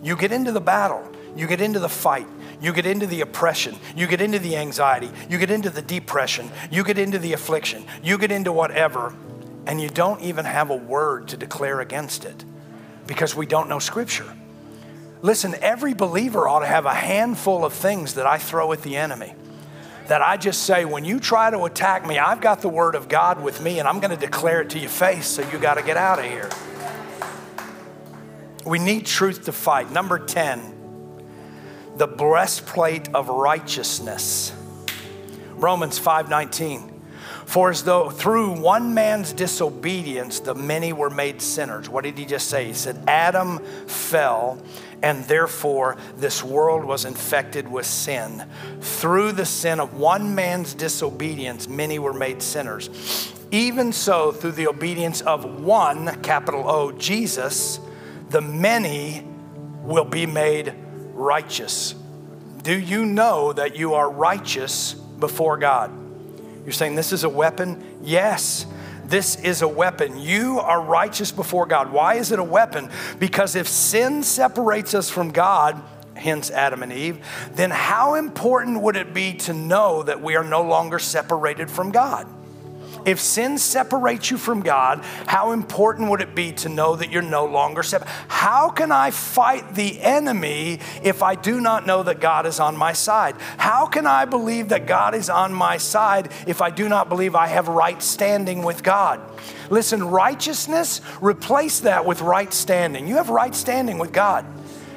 you 0.02 0.14
get 0.14 0.32
into 0.32 0.52
the 0.52 0.60
battle, 0.60 1.10
you 1.36 1.46
get 1.46 1.60
into 1.60 1.78
the 1.78 1.88
fight, 1.88 2.26
you 2.60 2.72
get 2.72 2.86
into 2.86 3.06
the 3.06 3.20
oppression, 3.20 3.76
you 3.96 4.06
get 4.06 4.20
into 4.20 4.38
the 4.38 4.56
anxiety, 4.56 5.10
you 5.28 5.38
get 5.38 5.50
into 5.50 5.70
the 5.70 5.82
depression, 5.82 6.50
you 6.70 6.84
get 6.84 6.98
into 6.98 7.18
the 7.18 7.32
affliction, 7.32 7.84
you 8.02 8.18
get 8.18 8.30
into 8.30 8.52
whatever 8.52 9.14
and 9.66 9.80
you 9.80 9.88
don't 9.88 10.20
even 10.20 10.44
have 10.44 10.70
a 10.70 10.76
word 10.76 11.28
to 11.28 11.36
declare 11.36 11.80
against 11.80 12.24
it 12.24 12.44
because 13.06 13.34
we 13.34 13.46
don't 13.46 13.68
know 13.68 13.78
Scripture. 13.78 14.36
Listen, 15.22 15.54
every 15.60 15.94
believer 15.94 16.48
ought 16.48 16.60
to 16.60 16.66
have 16.66 16.84
a 16.84 16.94
handful 16.94 17.64
of 17.64 17.72
things 17.72 18.14
that 18.14 18.26
I 18.26 18.38
throw 18.38 18.72
at 18.72 18.82
the 18.82 18.96
enemy. 18.96 19.34
That 20.08 20.20
I 20.20 20.36
just 20.36 20.64
say, 20.64 20.84
when 20.84 21.04
you 21.04 21.20
try 21.20 21.50
to 21.50 21.62
attack 21.62 22.04
me, 22.04 22.18
I've 22.18 22.40
got 22.40 22.60
the 22.60 22.68
Word 22.68 22.96
of 22.96 23.08
God 23.08 23.40
with 23.40 23.60
me 23.60 23.78
and 23.78 23.86
I'm 23.86 24.00
going 24.00 24.10
to 24.10 24.16
declare 24.16 24.60
it 24.62 24.70
to 24.70 24.80
your 24.80 24.90
face, 24.90 25.28
so 25.28 25.48
you 25.48 25.58
got 25.58 25.74
to 25.74 25.82
get 25.82 25.96
out 25.96 26.18
of 26.18 26.24
here. 26.24 26.50
We 28.66 28.80
need 28.80 29.06
truth 29.06 29.44
to 29.44 29.52
fight. 29.52 29.92
Number 29.92 30.18
10, 30.18 30.71
the 31.96 32.06
breastplate 32.06 33.08
of 33.14 33.28
righteousness. 33.28 34.52
Romans 35.54 35.98
5:19. 35.98 36.90
For 37.46 37.70
as 37.70 37.84
though 37.84 38.08
through 38.08 38.52
one 38.60 38.94
man's 38.94 39.32
disobedience, 39.32 40.40
the 40.40 40.54
many 40.54 40.92
were 40.92 41.10
made 41.10 41.42
sinners. 41.42 41.88
What 41.88 42.04
did 42.04 42.16
he 42.16 42.24
just 42.24 42.48
say? 42.48 42.66
He 42.66 42.72
said, 42.72 43.02
Adam 43.06 43.58
fell, 43.86 44.58
and 45.02 45.24
therefore 45.24 45.96
this 46.16 46.42
world 46.42 46.84
was 46.84 47.04
infected 47.04 47.70
with 47.70 47.84
sin. 47.84 48.44
Through 48.80 49.32
the 49.32 49.44
sin 49.44 49.80
of 49.80 49.94
one 49.94 50.34
man's 50.34 50.72
disobedience, 50.72 51.68
many 51.68 51.98
were 51.98 52.14
made 52.14 52.42
sinners. 52.42 52.88
Even 53.50 53.92
so, 53.92 54.32
through 54.32 54.52
the 54.52 54.68
obedience 54.68 55.20
of 55.20 55.60
one, 55.60 56.22
capital 56.22 56.68
O, 56.70 56.90
Jesus, 56.92 57.80
the 58.30 58.40
many 58.40 59.26
will 59.82 60.06
be 60.06 60.24
made 60.24 60.72
righteous. 61.22 61.94
Do 62.62 62.78
you 62.78 63.06
know 63.06 63.52
that 63.52 63.76
you 63.76 63.94
are 63.94 64.10
righteous 64.10 64.94
before 64.94 65.56
God? 65.56 65.90
You're 66.64 66.72
saying 66.72 66.94
this 66.94 67.12
is 67.12 67.24
a 67.24 67.28
weapon? 67.28 67.98
Yes, 68.02 68.66
this 69.04 69.36
is 69.36 69.62
a 69.62 69.68
weapon. 69.68 70.18
You 70.18 70.60
are 70.60 70.80
righteous 70.80 71.32
before 71.32 71.66
God. 71.66 71.92
Why 71.92 72.14
is 72.14 72.32
it 72.32 72.38
a 72.38 72.44
weapon? 72.44 72.90
Because 73.18 73.56
if 73.56 73.66
sin 73.68 74.22
separates 74.22 74.94
us 74.94 75.10
from 75.10 75.30
God, 75.30 75.82
hence 76.14 76.50
Adam 76.50 76.82
and 76.82 76.92
Eve, 76.92 77.24
then 77.52 77.70
how 77.70 78.14
important 78.14 78.80
would 78.80 78.96
it 78.96 79.12
be 79.12 79.34
to 79.34 79.52
know 79.52 80.02
that 80.02 80.22
we 80.22 80.36
are 80.36 80.44
no 80.44 80.62
longer 80.62 80.98
separated 80.98 81.70
from 81.70 81.90
God? 81.90 82.26
If 83.04 83.20
sin 83.20 83.58
separates 83.58 84.30
you 84.30 84.38
from 84.38 84.60
God, 84.60 85.04
how 85.26 85.52
important 85.52 86.10
would 86.10 86.20
it 86.20 86.34
be 86.34 86.52
to 86.52 86.68
know 86.68 86.96
that 86.96 87.10
you're 87.10 87.22
no 87.22 87.44
longer 87.44 87.82
separated? 87.82 88.14
How 88.28 88.70
can 88.70 88.92
I 88.92 89.10
fight 89.10 89.74
the 89.74 90.00
enemy 90.00 90.80
if 91.02 91.22
I 91.22 91.34
do 91.34 91.60
not 91.60 91.86
know 91.86 92.02
that 92.02 92.20
God 92.20 92.46
is 92.46 92.60
on 92.60 92.76
my 92.76 92.92
side? 92.92 93.36
How 93.58 93.86
can 93.86 94.06
I 94.06 94.24
believe 94.24 94.68
that 94.70 94.86
God 94.86 95.14
is 95.14 95.28
on 95.28 95.52
my 95.52 95.76
side 95.76 96.30
if 96.46 96.60
I 96.60 96.70
do 96.70 96.88
not 96.88 97.08
believe 97.08 97.34
I 97.34 97.46
have 97.46 97.68
right 97.68 98.02
standing 98.02 98.62
with 98.62 98.82
God? 98.82 99.20
Listen, 99.70 100.04
righteousness, 100.04 101.00
replace 101.20 101.80
that 101.80 102.04
with 102.04 102.20
right 102.20 102.52
standing. 102.52 103.08
You 103.08 103.16
have 103.16 103.30
right 103.30 103.54
standing 103.54 103.98
with 103.98 104.12
God. 104.12 104.46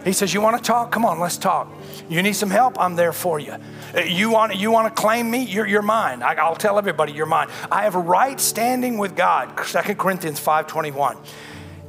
He 0.03 0.13
says, 0.13 0.33
You 0.33 0.41
want 0.41 0.57
to 0.57 0.63
talk? 0.63 0.91
Come 0.91 1.05
on, 1.05 1.19
let's 1.19 1.37
talk. 1.37 1.74
You 2.07 2.21
need 2.21 2.33
some 2.33 2.49
help? 2.49 2.79
I'm 2.79 2.95
there 2.95 3.13
for 3.13 3.39
you. 3.39 3.53
Uh, 3.95 4.01
you 4.01 4.29
want, 4.29 4.55
you 4.55 4.71
want 4.71 4.93
to 4.93 5.01
claim 5.01 5.29
me? 5.29 5.43
You're, 5.43 5.65
you're 5.65 5.81
mine. 5.81 6.21
I, 6.21 6.47
will 6.47 6.55
tell 6.55 6.77
everybody 6.77 7.13
you're 7.13 7.25
mine. 7.25 7.47
I 7.71 7.83
have 7.83 7.95
right 7.95 8.39
standing 8.39 8.97
with 8.97 9.15
God. 9.15 9.57
2 9.57 9.95
Corinthians 9.95 10.39
5.21. 10.39 11.17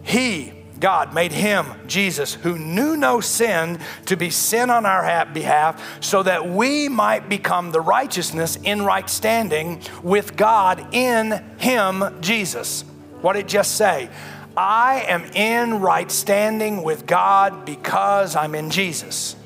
He, 0.02 0.52
God, 0.79 1.12
made 1.12 1.33
him, 1.33 1.66
Jesus, 1.87 2.35
who 2.35 2.59
knew 2.59 2.96
no 2.96 3.20
sin, 3.20 3.81
to 4.07 4.16
be 4.16 4.31
sin 4.31 4.70
on 4.70 4.87
our 4.87 5.26
behalf 5.26 6.02
so 6.02 6.22
that 6.22 6.48
we 6.48 6.88
might 6.88 7.29
become 7.29 7.72
the 7.72 7.81
righteousness 7.81 8.57
in 8.62 8.83
right 8.83 9.09
standing 9.11 9.83
with 10.02 10.37
God 10.37 10.94
in 10.94 11.44
him, 11.59 12.05
Jesus. 12.20 12.85
What 13.20 13.35
did 13.35 13.46
it 13.46 13.48
just 13.48 13.76
say? 13.76 14.09
I 14.57 15.05
am 15.09 15.24
in 15.35 15.81
right 15.81 16.11
standing 16.11 16.83
with 16.83 17.07
God 17.07 17.66
because 17.66 18.37
I'm 18.37 18.55
in 18.55 18.70
Jesus. 18.70 19.37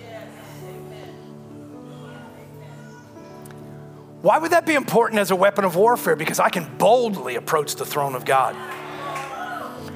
Why 4.23 4.39
would 4.39 4.53
that 4.53 4.67
be 4.67 4.75
important 4.75 5.19
as 5.19 5.31
a 5.31 5.37
weapon 5.37 5.65
of 5.65 5.77
warfare? 5.77 6.15
Because 6.15 6.41
I 6.41 6.51
can 6.51 6.67
boldly 6.77 7.37
approach 7.37 7.77
the 7.77 7.87
throne 7.87 8.15
of 8.15 8.25
God. 8.25 8.55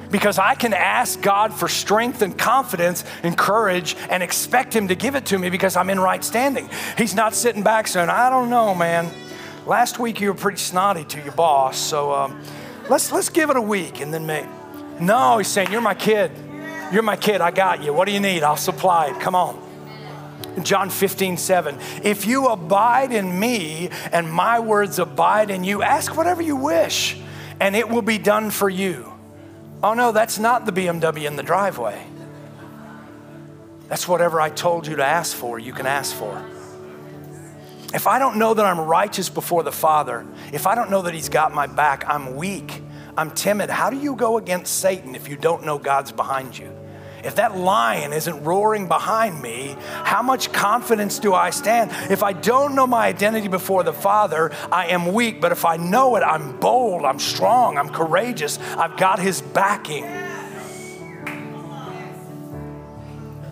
Because 0.09 0.39
I 0.39 0.55
can 0.55 0.73
ask 0.73 1.21
God 1.21 1.53
for 1.53 1.67
strength 1.67 2.21
and 2.21 2.37
confidence 2.37 3.03
and 3.21 3.37
courage 3.37 3.95
and 4.09 4.23
expect 4.23 4.75
Him 4.75 4.87
to 4.87 4.95
give 4.95 5.15
it 5.15 5.27
to 5.27 5.37
me 5.37 5.49
because 5.49 5.75
I'm 5.75 5.89
in 5.89 5.99
right 5.99 6.23
standing. 6.23 6.69
He's 6.97 7.13
not 7.13 7.35
sitting 7.35 7.63
back 7.63 7.87
saying, 7.87 8.09
I 8.09 8.29
don't 8.29 8.49
know, 8.49 8.73
man. 8.73 9.11
Last 9.67 9.99
week 9.99 10.21
you 10.21 10.29
were 10.29 10.35
pretty 10.35 10.59
snotty 10.59 11.03
to 11.05 11.21
your 11.21 11.33
boss, 11.33 11.77
so 11.77 12.13
um, 12.13 12.41
let's, 12.89 13.11
let's 13.11 13.29
give 13.29 13.49
it 13.49 13.57
a 13.57 13.61
week 13.61 13.99
and 13.99 14.13
then 14.13 14.25
maybe. 14.25 14.47
No, 14.99 15.37
He's 15.37 15.47
saying, 15.47 15.71
You're 15.71 15.81
my 15.81 15.95
kid. 15.95 16.31
You're 16.91 17.03
my 17.03 17.17
kid. 17.17 17.41
I 17.41 17.51
got 17.51 17.83
you. 17.83 17.93
What 17.93 18.05
do 18.05 18.11
you 18.11 18.19
need? 18.19 18.43
I'll 18.43 18.57
supply 18.57 19.07
it. 19.07 19.19
Come 19.19 19.35
on. 19.35 19.64
John 20.63 20.89
15, 20.89 21.37
7. 21.37 21.77
If 22.03 22.25
you 22.25 22.47
abide 22.47 23.11
in 23.11 23.39
me 23.39 23.89
and 24.11 24.31
my 24.31 24.59
words 24.59 24.99
abide 24.99 25.49
in 25.49 25.63
you, 25.63 25.81
ask 25.81 26.15
whatever 26.15 26.41
you 26.41 26.55
wish 26.55 27.17
and 27.59 27.75
it 27.75 27.89
will 27.89 28.01
be 28.01 28.17
done 28.17 28.51
for 28.51 28.69
you. 28.69 29.11
Oh 29.83 29.93
no, 29.93 30.11
that's 30.11 30.39
not 30.39 30.65
the 30.65 30.71
BMW 30.71 31.25
in 31.25 31.35
the 31.35 31.43
driveway. 31.43 32.05
That's 33.87 34.07
whatever 34.07 34.41
I 34.41 34.49
told 34.49 34.87
you 34.87 34.95
to 34.97 35.05
ask 35.05 35.35
for, 35.35 35.59
you 35.59 35.73
can 35.73 35.85
ask 35.85 36.15
for. 36.15 36.43
If 37.93 38.07
I 38.07 38.19
don't 38.19 38.37
know 38.37 38.53
that 38.53 38.65
I'm 38.65 38.79
righteous 38.79 39.29
before 39.29 39.63
the 39.63 39.71
Father, 39.71 40.25
if 40.51 40.67
I 40.67 40.75
don't 40.75 40.89
know 40.89 41.03
that 41.03 41.13
He's 41.13 41.29
got 41.29 41.53
my 41.53 41.67
back, 41.67 42.03
I'm 42.07 42.35
weak, 42.35 42.81
I'm 43.15 43.31
timid. 43.31 43.69
How 43.69 43.89
do 43.89 43.97
you 43.97 44.15
go 44.15 44.37
against 44.37 44.79
Satan 44.79 45.15
if 45.15 45.29
you 45.29 45.37
don't 45.37 45.65
know 45.65 45.77
God's 45.77 46.11
behind 46.11 46.57
you? 46.57 46.75
If 47.25 47.35
that 47.35 47.57
lion 47.57 48.13
isn't 48.13 48.43
roaring 48.43 48.87
behind 48.87 49.41
me, 49.41 49.75
how 50.03 50.21
much 50.21 50.53
confidence 50.53 51.17
do 51.17 51.33
I 51.33 51.49
stand? 51.49 51.89
If 52.11 52.21
I 52.21 52.33
don't 52.33 52.75
know 52.75 52.85
my 52.85 53.07
identity 53.07 53.47
before 53.47 53.81
the 53.81 53.93
Father, 53.93 54.51
I 54.71 54.87
am 54.87 55.11
weak. 55.11 55.41
But 55.41 55.51
if 55.51 55.65
I 55.65 55.77
know 55.77 56.17
it, 56.17 56.21
I'm 56.21 56.59
bold, 56.59 57.03
I'm 57.03 57.17
strong, 57.17 57.79
I'm 57.79 57.89
courageous, 57.89 58.59
I've 58.59 58.95
got 58.97 59.17
His 59.17 59.41
backing. 59.41 60.05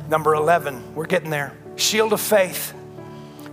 Number 0.07 0.35
11, 0.35 0.93
we're 0.93 1.07
getting 1.07 1.31
there. 1.31 1.57
Shield 1.75 2.13
of 2.13 2.21
faith. 2.21 2.75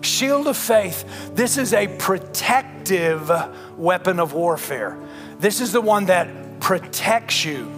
Shield 0.02 0.46
of 0.48 0.56
faith. 0.58 1.34
This 1.34 1.56
is 1.56 1.72
a 1.72 1.88
protective 1.96 3.32
weapon 3.78 4.20
of 4.20 4.34
warfare. 4.34 4.98
This 5.38 5.62
is 5.62 5.72
the 5.72 5.80
one 5.80 6.06
that 6.06 6.60
protects 6.60 7.42
you. 7.46 7.72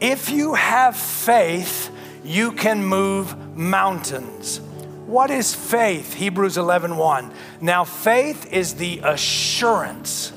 If 0.00 0.30
you 0.30 0.54
have 0.54 0.96
faith, 0.96 1.90
you 2.24 2.52
can 2.52 2.84
move 2.84 3.56
mountains. 3.56 4.60
What 5.06 5.30
is 5.30 5.54
faith? 5.54 6.14
Hebrews 6.14 6.56
11 6.56 6.96
1. 6.96 7.32
Now, 7.60 7.84
faith 7.84 8.52
is 8.52 8.74
the 8.74 9.00
assurance. 9.04 10.32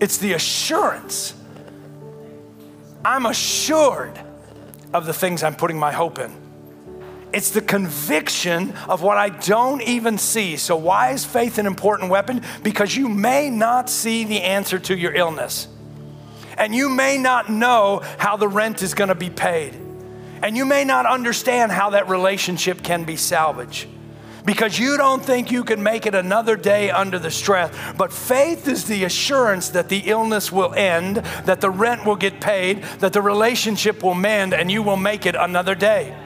It's 0.00 0.18
the 0.18 0.32
assurance. 0.32 1.34
I'm 3.04 3.26
assured 3.26 4.18
of 4.92 5.06
the 5.06 5.14
things 5.14 5.42
I'm 5.42 5.54
putting 5.54 5.78
my 5.78 5.92
hope 5.92 6.18
in. 6.18 6.32
It's 7.32 7.50
the 7.50 7.62
conviction 7.62 8.72
of 8.88 9.02
what 9.02 9.16
I 9.16 9.30
don't 9.30 9.80
even 9.82 10.18
see. 10.18 10.56
So, 10.56 10.76
why 10.76 11.12
is 11.12 11.24
faith 11.24 11.58
an 11.58 11.66
important 11.66 12.10
weapon? 12.10 12.42
Because 12.62 12.94
you 12.96 13.08
may 13.08 13.48
not 13.48 13.88
see 13.88 14.24
the 14.24 14.42
answer 14.42 14.78
to 14.80 14.96
your 14.96 15.14
illness. 15.14 15.68
And 16.58 16.74
you 16.74 16.88
may 16.88 17.18
not 17.18 17.50
know 17.50 18.02
how 18.18 18.36
the 18.36 18.48
rent 18.48 18.82
is 18.82 18.94
going 18.94 19.08
to 19.08 19.14
be 19.14 19.30
paid. 19.30 19.74
And 20.42 20.56
you 20.56 20.64
may 20.64 20.84
not 20.84 21.06
understand 21.06 21.72
how 21.72 21.90
that 21.90 22.08
relationship 22.08 22.82
can 22.82 23.04
be 23.04 23.16
salvaged 23.16 23.88
because 24.44 24.78
you 24.78 24.96
don't 24.96 25.24
think 25.24 25.52
you 25.52 25.64
can 25.64 25.82
make 25.82 26.06
it 26.06 26.14
another 26.14 26.56
day 26.56 26.90
under 26.90 27.18
the 27.18 27.30
stress. 27.30 27.74
But 27.96 28.12
faith 28.12 28.68
is 28.68 28.84
the 28.84 29.04
assurance 29.04 29.70
that 29.70 29.88
the 29.88 29.98
illness 30.06 30.50
will 30.50 30.74
end, 30.74 31.16
that 31.44 31.60
the 31.60 31.70
rent 31.70 32.04
will 32.04 32.16
get 32.16 32.40
paid, 32.40 32.82
that 33.00 33.12
the 33.12 33.22
relationship 33.22 34.02
will 34.02 34.14
mend, 34.14 34.52
and 34.52 34.70
you 34.70 34.82
will 34.82 34.96
make 34.96 35.26
it 35.26 35.36
another 35.36 35.74
day. 35.74 36.16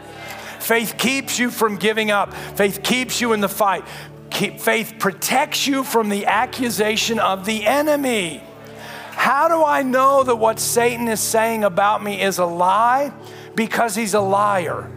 Faith 0.60 0.96
keeps 0.98 1.38
you 1.38 1.50
from 1.50 1.76
giving 1.76 2.10
up. 2.10 2.32
Faith 2.34 2.82
keeps 2.82 3.20
you 3.20 3.32
in 3.32 3.40
the 3.40 3.48
fight. 3.48 3.84
Faith 4.30 4.94
protects 4.98 5.66
you 5.66 5.84
from 5.84 6.08
the 6.08 6.26
accusation 6.26 7.18
of 7.18 7.46
the 7.46 7.66
enemy. 7.66 8.42
How 9.16 9.48
do 9.48 9.64
I 9.64 9.82
know 9.82 10.22
that 10.22 10.36
what 10.36 10.60
Satan 10.60 11.08
is 11.08 11.20
saying 11.20 11.64
about 11.64 12.04
me 12.04 12.20
is 12.20 12.38
a 12.38 12.44
lie? 12.44 13.12
Because 13.54 13.96
he's 13.96 14.12
a 14.12 14.20
liar. 14.20 14.88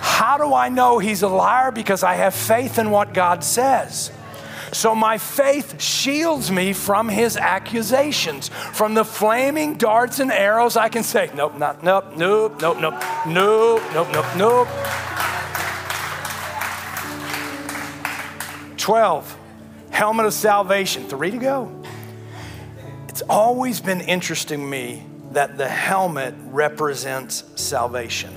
How 0.00 0.36
do 0.36 0.52
I 0.52 0.68
know 0.68 0.98
he's 0.98 1.22
a 1.22 1.28
liar? 1.28 1.70
Because 1.70 2.02
I 2.02 2.14
have 2.14 2.34
faith 2.34 2.78
in 2.78 2.90
what 2.90 3.14
God 3.14 3.44
says. 3.44 4.10
So 4.72 4.94
my 4.94 5.18
faith 5.18 5.80
shields 5.80 6.50
me 6.50 6.72
from 6.72 7.08
his 7.08 7.36
accusations, 7.36 8.48
from 8.48 8.94
the 8.94 9.04
flaming 9.04 9.74
darts 9.74 10.18
and 10.18 10.32
arrows. 10.32 10.76
I 10.76 10.88
can 10.88 11.04
say, 11.04 11.30
nope, 11.34 11.56
not, 11.56 11.82
nope, 11.82 12.16
nope, 12.16 12.60
nope, 12.60 12.80
nope, 12.80 13.02
nope, 13.26 13.82
nope, 13.94 14.08
nope, 14.12 14.36
nope. 14.36 14.68
12, 18.76 19.38
helmet 19.90 20.26
of 20.26 20.34
salvation, 20.34 21.04
three 21.04 21.30
to 21.30 21.38
go. 21.38 21.77
It's 23.18 23.28
always 23.28 23.80
been 23.80 24.00
interesting 24.02 24.60
to 24.60 24.64
me 24.64 25.02
that 25.32 25.58
the 25.58 25.68
helmet 25.68 26.36
represents 26.38 27.42
salvation 27.56 28.32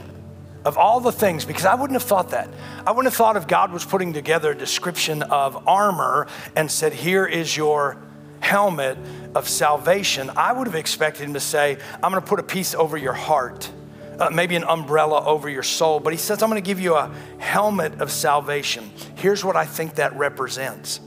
of 0.65 0.75
all 0.75 0.99
the 0.99 1.11
things, 1.11 1.45
because 1.45 1.65
I 1.65 1.75
wouldn't 1.75 1.93
have 1.93 2.09
thought 2.09 2.31
that. 2.31 2.49
I 2.87 2.89
wouldn't 2.89 3.13
have 3.13 3.15
thought 3.15 3.37
if 3.37 3.47
God 3.47 3.71
was 3.71 3.85
putting 3.85 4.11
together 4.11 4.53
a 4.53 4.57
description 4.57 5.21
of 5.21 5.67
armor 5.67 6.25
and 6.55 6.71
said, 6.71 6.93
Here 6.93 7.27
is 7.27 7.55
your 7.55 8.01
helmet 8.39 8.97
of 9.35 9.47
salvation, 9.47 10.31
I 10.35 10.51
would 10.51 10.65
have 10.65 10.75
expected 10.75 11.25
him 11.25 11.35
to 11.35 11.39
say, 11.39 11.77
I'm 12.01 12.09
going 12.09 12.23
to 12.23 12.27
put 12.27 12.39
a 12.39 12.43
piece 12.43 12.73
over 12.73 12.97
your 12.97 13.13
heart, 13.13 13.69
uh, 14.17 14.31
maybe 14.31 14.55
an 14.55 14.63
umbrella 14.63 15.23
over 15.23 15.47
your 15.47 15.61
soul. 15.61 15.99
But 15.99 16.11
he 16.11 16.17
says, 16.17 16.41
I'm 16.41 16.49
going 16.49 16.59
to 16.59 16.65
give 16.67 16.79
you 16.79 16.95
a 16.95 17.11
helmet 17.37 18.01
of 18.01 18.11
salvation. 18.11 18.89
Here's 19.13 19.45
what 19.45 19.55
I 19.55 19.65
think 19.65 19.93
that 19.97 20.15
represents 20.15 21.01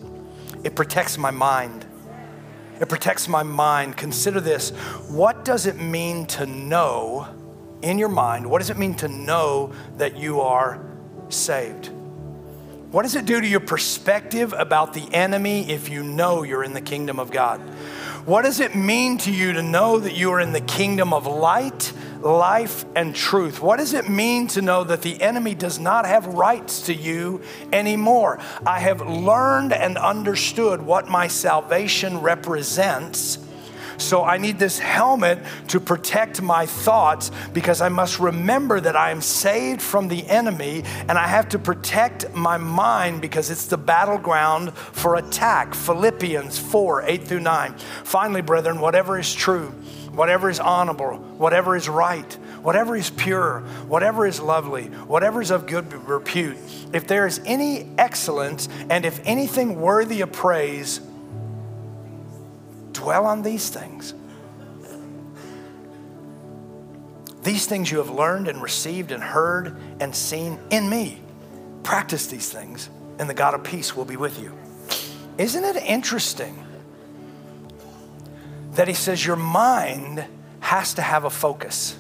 it 0.63 0.77
protects 0.77 1.19
my 1.19 1.33
mind. 1.33 1.84
It 2.81 2.89
protects 2.89 3.29
my 3.29 3.43
mind. 3.43 3.97
Consider 3.97 4.41
this 4.41 4.71
what 5.09 5.45
does 5.45 5.67
it 5.67 5.77
mean 5.77 6.27
to 6.27 6.47
know? 6.47 7.29
in 7.85 7.99
your 7.99 8.09
mind, 8.09 8.47
what 8.47 8.61
does 8.61 8.71
it 8.71 8.79
mean 8.79 8.95
to 8.95 9.09
know 9.09 9.73
that 9.99 10.17
you 10.17 10.41
are 10.41 10.81
saved? 11.29 11.91
What 12.91 13.03
does 13.03 13.15
it 13.15 13.27
do 13.27 13.41
to 13.41 13.47
your 13.47 13.61
perspective 13.61 14.55
about 14.57 14.95
the 14.95 15.07
enemy 15.13 15.71
if 15.71 15.89
you 15.91 16.03
know 16.03 16.45
you're 16.45 16.65
in 16.65 16.73
the 16.73 16.81
kingdom 16.81 17.19
of 17.19 17.31
God? 17.31 17.61
What 18.25 18.43
does 18.43 18.61
it 18.61 18.75
mean 18.75 19.19
to 19.19 19.31
you 19.31 19.53
to 19.53 19.63
know 19.63 19.99
that 19.99 20.15
you 20.15 20.33
are 20.33 20.41
in 20.41 20.53
the 20.53 20.63
kingdom 20.63 21.13
of 21.13 21.27
light, 21.27 21.93
life, 22.25 22.85
and 22.97 23.15
truth? 23.15 23.61
What 23.61 23.79
does 23.79 23.93
it 23.93 24.09
mean 24.09 24.47
to 24.49 24.63
know 24.63 24.83
that 24.85 25.03
the 25.03 25.21
enemy 25.21 25.55
does 25.55 25.79
not 25.79 26.07
have 26.07 26.27
rights 26.27 26.87
to 26.87 26.95
you 26.95 27.43
anymore? 27.73 28.41
I 28.67 28.81
have 28.81 29.01
learned 29.01 29.73
and 29.73 29.99
understood 29.99 30.81
what 30.83 31.09
my 31.09 31.29
salvation 31.29 32.21
represents 32.21 33.39
so 33.99 34.25
I 34.25 34.39
need 34.39 34.59
this 34.59 34.79
helmet 34.79 35.39
to 35.69 35.81
protect 35.81 36.43
my 36.43 36.67
thoughts 36.67 37.31
because 37.53 37.81
I 37.81 37.89
must 37.89 38.19
remember 38.19 38.81
that 38.81 38.97
I 38.97 39.11
am 39.11 39.21
saved 39.21 39.81
from 39.81 40.09
the 40.09 40.27
enemy 40.29 40.83
and 41.09 41.13
I 41.13 41.27
have 41.27 41.49
to 41.51 41.59
protect 41.59 42.35
my 42.35 42.57
mind 42.57 43.21
because 43.21 43.51
it's 43.51 43.67
the 43.67 43.79
battleground 43.79 44.75
for 44.75 45.17
attack. 45.17 45.75
Philippians 45.75 46.59
4 46.59 47.03
8 47.03 47.25
through 47.25 47.41
9. 47.41 47.75
Finally, 48.05 48.43
brethren, 48.43 48.81
whatever 48.81 49.19
is 49.19 49.33
true, 49.33 49.73
whatever 50.17 50.51
is 50.51 50.61
honorable, 50.61 51.17
whatever 51.17 51.77
is 51.77 51.89
right, 51.89 52.33
whatever 52.63 52.97
is 52.97 53.11
pure, 53.11 53.61
whatever 53.87 54.27
is 54.27 54.41
lovely, 54.41 54.85
whatever 54.85 55.41
is 55.41 55.51
of 55.51 55.67
good 55.67 55.93
repute, 56.09 56.57
if 56.93 57.07
there 57.07 57.27
is 57.27 57.41
any 57.45 57.89
excellence 57.99 58.69
and 58.91 59.05
if 59.05 59.21
anything 59.25 59.81
worthy 59.81 60.21
of 60.21 60.33
praise, 60.33 61.01
Dwell 63.05 63.27
on 63.27 63.43
these 63.43 63.69
things. 63.69 64.15
These 67.43 67.67
things 67.67 67.93
you 67.93 67.99
have 67.99 68.09
learned 68.09 68.49
and 68.49 68.63
received 68.63 69.13
and 69.13 69.23
heard 69.23 69.77
and 70.01 70.17
seen 70.17 70.59
in 70.71 70.89
me. 70.89 71.21
Practice 71.83 72.29
these 72.29 72.51
things, 72.51 72.89
and 73.19 73.29
the 73.29 73.35
God 73.35 73.53
of 73.53 73.63
peace 73.63 73.95
will 73.95 74.07
be 74.07 74.17
with 74.17 74.41
you. 74.41 74.57
Isn't 75.37 75.65
it 75.65 75.77
interesting 75.77 76.64
that 78.75 78.89
he 78.89 78.95
says 78.95 79.25
your 79.25 79.37
mind 79.37 80.25
has 80.61 80.95
to 80.95 81.03
have 81.03 81.25
a 81.25 81.31
focus? 81.31 81.97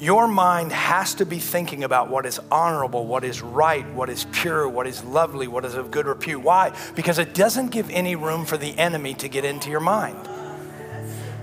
Your 0.00 0.26
mind 0.26 0.72
has 0.72 1.14
to 1.16 1.26
be 1.26 1.38
thinking 1.38 1.84
about 1.84 2.08
what 2.08 2.24
is 2.24 2.40
honorable, 2.50 3.06
what 3.06 3.22
is 3.22 3.42
right, 3.42 3.86
what 3.92 4.08
is 4.08 4.24
pure, 4.32 4.66
what 4.66 4.86
is 4.86 5.04
lovely, 5.04 5.46
what 5.46 5.66
is 5.66 5.74
of 5.74 5.90
good 5.90 6.06
repute. 6.06 6.40
Why? 6.40 6.72
Because 6.94 7.18
it 7.18 7.34
doesn't 7.34 7.68
give 7.68 7.90
any 7.90 8.16
room 8.16 8.46
for 8.46 8.56
the 8.56 8.76
enemy 8.78 9.12
to 9.14 9.28
get 9.28 9.44
into 9.44 9.68
your 9.68 9.80
mind. 9.80 10.16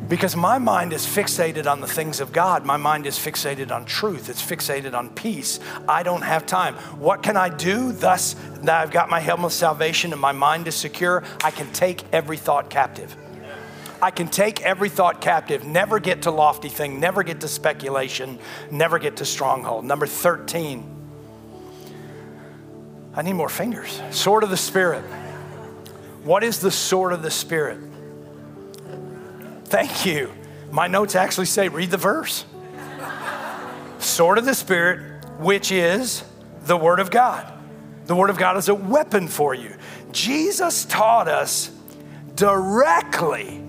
Because 0.10 0.36
my 0.36 0.58
mind 0.58 0.92
is 0.92 1.06
fixated 1.06 1.70
on 1.70 1.82
the 1.82 1.88
things 1.88 2.20
of 2.20 2.32
God. 2.32 2.66
My 2.66 2.78
mind 2.78 3.06
is 3.06 3.20
fixated 3.20 3.72
on 3.72 3.86
truth. 3.86 4.28
It's 4.28 4.42
fixated 4.42 4.96
on 4.96 5.10
peace. 5.10 5.60
I 5.88 6.02
don't 6.02 6.24
have 6.24 6.48
time. 6.48 6.76
What 6.98 7.22
can 7.22 7.38
I 7.38 7.50
do? 7.50 7.92
Thus, 7.92 8.36
that 8.64 8.82
I've 8.82 8.92
got 8.92 9.10
my 9.10 9.20
helmet 9.20 9.48
of 9.48 9.54
salvation 9.54 10.14
and 10.14 10.22
my 10.22 10.32
mind 10.32 10.68
is 10.68 10.76
secure, 10.76 11.24
I 11.44 11.52
can 11.52 11.72
take 11.74 12.04
every 12.12 12.38
thought 12.38 12.72
captive. 12.72 13.16
I 14.02 14.12
can 14.12 14.28
take 14.28 14.62
every 14.62 14.90
thought 14.90 15.22
captive, 15.22 15.66
never 15.66 16.00
get 16.00 16.24
to 16.24 16.32
lofty 16.32 16.70
thing, 16.70 17.00
never 17.00 17.24
get 17.24 17.42
to 17.42 17.48
speculation, 17.48 18.40
never 18.70 19.00
get 19.00 19.18
to 19.18 19.26
stronghold. 19.26 19.86
Number 19.86 20.06
13. 20.06 20.96
I 23.16 23.22
need 23.24 23.34
more 23.34 23.50
fingers. 23.50 24.00
Sword 24.12 24.44
of 24.44 24.52
the 24.52 24.58
Spirit. 24.58 25.04
What 26.24 26.44
is 26.44 26.60
the 26.60 26.70
sword 26.70 27.14
of 27.14 27.24
the 27.24 27.32
Spirit? 27.32 27.80
Thank 29.66 30.06
you. 30.06 30.32
My 30.72 30.88
notes 30.88 31.16
actually 31.16 31.48
say 31.48 31.68
read 31.68 31.90
the 31.90 31.98
verse. 31.98 32.46
sword 34.00 34.38
of 34.38 34.46
the 34.46 34.54
Spirit, 34.54 35.26
which 35.40 35.72
is 35.72 36.24
the 36.66 36.78
Word 36.78 37.00
of 37.00 37.10
God. 37.10 37.52
The 38.06 38.16
Word 38.16 38.30
of 38.30 38.38
God 38.38 38.58
is 38.58 38.70
a 38.70 38.76
weapon 38.76 39.28
for 39.28 39.56
you. 39.56 39.76
Jesus 40.12 40.86
taught 40.86 41.28
us 41.28 41.72
directly, 42.36 43.67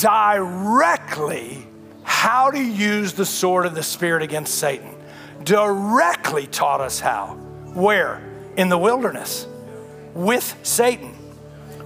directly 0.00 1.66
how 2.02 2.50
to 2.50 2.60
use 2.60 3.12
the 3.12 3.26
sword 3.26 3.66
of 3.66 3.74
the 3.74 3.82
Spirit 3.82 4.22
against 4.22 4.54
Satan. 4.54 4.94
Directly 5.44 6.46
taught 6.46 6.80
us 6.80 7.00
how. 7.00 7.34
Where? 7.74 8.22
In 8.56 8.68
the 8.68 8.78
wilderness 8.78 9.46
with 10.14 10.58
Satan. 10.62 11.14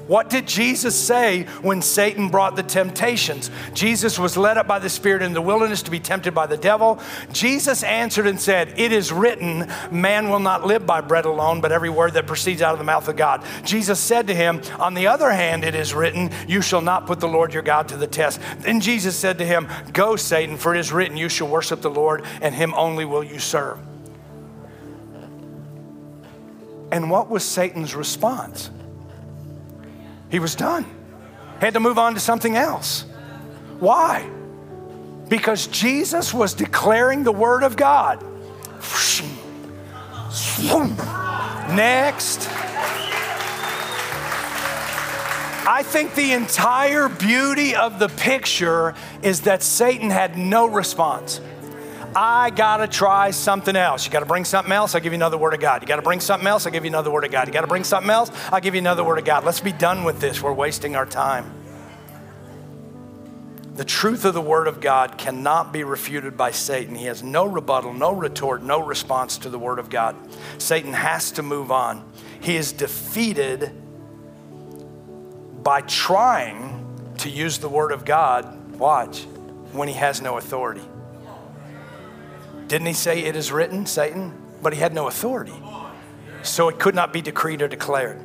What 0.07 0.29
did 0.29 0.47
Jesus 0.47 0.95
say 0.95 1.45
when 1.63 1.81
Satan 1.81 2.29
brought 2.29 2.57
the 2.57 2.63
temptations? 2.63 3.51
Jesus 3.73 4.19
was 4.19 4.37
led 4.37 4.59
up 4.59 4.67
by 4.67 4.79
the 4.79 4.91
Spirit 4.91 5.23
in 5.23 5.33
the 5.33 5.41
wilderness 5.41 5.83
to 5.83 5.91
be 5.91 5.99
tempted 5.99 6.35
by 6.35 6.47
the 6.47 6.59
devil. 6.59 7.01
Jesus 7.33 7.83
answered 7.83 8.27
and 8.27 8.39
said, 8.39 8.79
It 8.79 8.93
is 8.93 9.11
written, 9.13 9.73
man 9.91 10.29
will 10.29 10.41
not 10.41 10.67
live 10.67 10.85
by 10.85 11.01
bread 11.01 11.25
alone, 11.25 11.63
but 11.63 11.73
every 11.73 11.89
word 11.89 12.13
that 12.15 12.27
proceeds 12.27 12.61
out 12.61 12.75
of 12.75 12.79
the 12.79 12.85
mouth 12.85 13.09
of 13.09 13.17
God. 13.17 13.43
Jesus 13.65 13.99
said 13.99 14.27
to 14.27 14.35
him, 14.35 14.61
On 14.79 14.93
the 14.93 15.07
other 15.07 15.31
hand, 15.31 15.65
it 15.65 15.75
is 15.75 15.95
written, 15.95 16.31
You 16.47 16.61
shall 16.61 16.83
not 16.83 17.07
put 17.07 17.21
the 17.21 17.29
Lord 17.29 17.55
your 17.55 17.63
God 17.63 17.89
to 17.89 17.97
the 17.97 18.07
test. 18.07 18.41
Then 18.59 18.81
Jesus 18.81 19.17
said 19.17 19.39
to 19.39 19.47
him, 19.47 19.69
Go, 19.95 20.17
Satan, 20.17 20.59
for 20.59 20.75
it 20.75 20.81
is 20.81 20.93
written, 20.93 21.17
You 21.17 21.31
shall 21.31 21.49
worship 21.49 21.81
the 21.81 21.91
Lord, 21.91 22.25
and 22.43 22.55
him 22.55 22.75
only 22.75 23.07
will 23.07 23.25
you 23.25 23.39
serve. 23.39 23.79
And 26.93 27.11
what 27.11 27.31
was 27.31 27.43
Satan's 27.43 27.95
response? 27.95 28.71
He 30.35 30.41
was 30.41 30.57
done. 30.57 30.85
Had 31.61 31.75
to 31.75 31.81
move 31.81 31.97
on 31.97 32.15
to 32.15 32.19
something 32.19 32.57
else. 32.57 33.03
Why? 33.79 34.29
Because 35.29 35.69
Jesus 35.69 36.35
was 36.35 36.55
declaring 36.55 37.23
the 37.23 37.31
Word 37.31 37.63
of 37.63 37.77
God. 37.77 38.21
Next. 41.77 42.49
I 45.69 45.85
think 45.85 46.17
the 46.17 46.33
entire 46.33 47.09
beauty 47.09 47.77
of 47.77 48.01
the 48.01 48.09
picture 48.09 48.95
is 49.23 49.43
that 49.43 49.63
Satan 49.63 50.11
had 50.11 50.37
no 50.37 50.67
response. 50.67 51.41
I 52.17 52.51
got 52.51 52.77
to 52.79 52.87
try 52.87 53.31
something 53.31 53.75
else. 53.75 54.07
You 54.07 54.13
got 54.13 54.21
to 54.21 54.27
bring 54.27 54.45
something 54.45 54.73
else, 54.73 54.95
I'll 54.95 55.01
give 55.01 55.13
you 55.13 55.19
another 55.19 55.39
word 55.39 55.55
of 55.55 55.61
God. 55.61 55.83
You 55.83 55.89
got 55.89 55.97
to 55.97 56.03
bring 56.03 56.21
something 56.21 56.47
else, 56.47 56.67
I'll 56.67 56.73
give 56.73 56.85
you 56.85 56.91
another 56.91 57.11
word 57.11 57.25
of 57.25 57.31
God. 57.31 57.49
You 57.49 57.53
got 57.53 57.63
to 57.63 57.67
bring 57.67 57.85
something 57.85 58.11
else, 58.11 58.31
I'll 58.53 58.61
give 58.61 58.75
you 58.75 58.81
another 58.81 59.05
word 59.05 59.19
of 59.19 59.25
God. 59.25 59.45
Let's 59.45 59.61
be 59.61 59.73
done 59.73 60.05
with 60.05 60.21
this. 60.21 60.43
We're 60.43 60.53
wasting 60.53 60.97
our 60.97 61.07
time. 61.07 61.53
The 63.75 63.85
truth 63.85 64.25
of 64.25 64.35
the 64.35 64.41
Word 64.41 64.69
of 64.69 64.81
God 64.81 65.19
cannot 65.19 65.73
be 65.73 65.83
refuted 65.83 66.37
by 66.37 66.53
Satan. 66.53 66.95
He 66.95 67.07
has 67.07 67.25
no 67.25 67.45
rebuttal, 67.45 67.93
no 67.93 68.13
retort, 68.13 68.63
no 68.63 68.81
response 68.81 69.37
to 69.39 69.51
the 69.51 69.59
Word 69.59 69.81
of 69.81 69.91
God. 69.91 70.15
Satan 70.59 70.93
has 70.93 71.33
to 71.33 71.43
move 71.43 71.73
on. 71.73 72.09
He 72.41 72.55
is 72.55 72.71
defeated 72.71 73.73
by 75.65 75.81
trying 75.81 77.15
to 77.19 77.29
use 77.29 77.59
the 77.59 77.69
Word 77.69 77.91
of 77.91 78.05
God, 78.05 78.79
watch, 78.79 79.25
when 79.73 79.89
he 79.89 79.95
has 79.95 80.23
no 80.23 80.39
authority. 80.39 80.83
Didn't 82.75 82.89
he 82.89 82.93
say, 82.93 83.21
It 83.21 83.37
is 83.37 83.53
written, 83.53 83.87
Satan? 83.87 84.35
But 84.61 84.73
he 84.73 84.81
had 84.81 84.93
no 84.93 85.07
authority. 85.07 85.55
So 86.43 86.69
it 86.69 86.81
could 86.81 86.97
not 86.97 87.13
be 87.13 87.23
decreed 87.23 87.63
or 87.63 87.69
declared. 87.69 88.21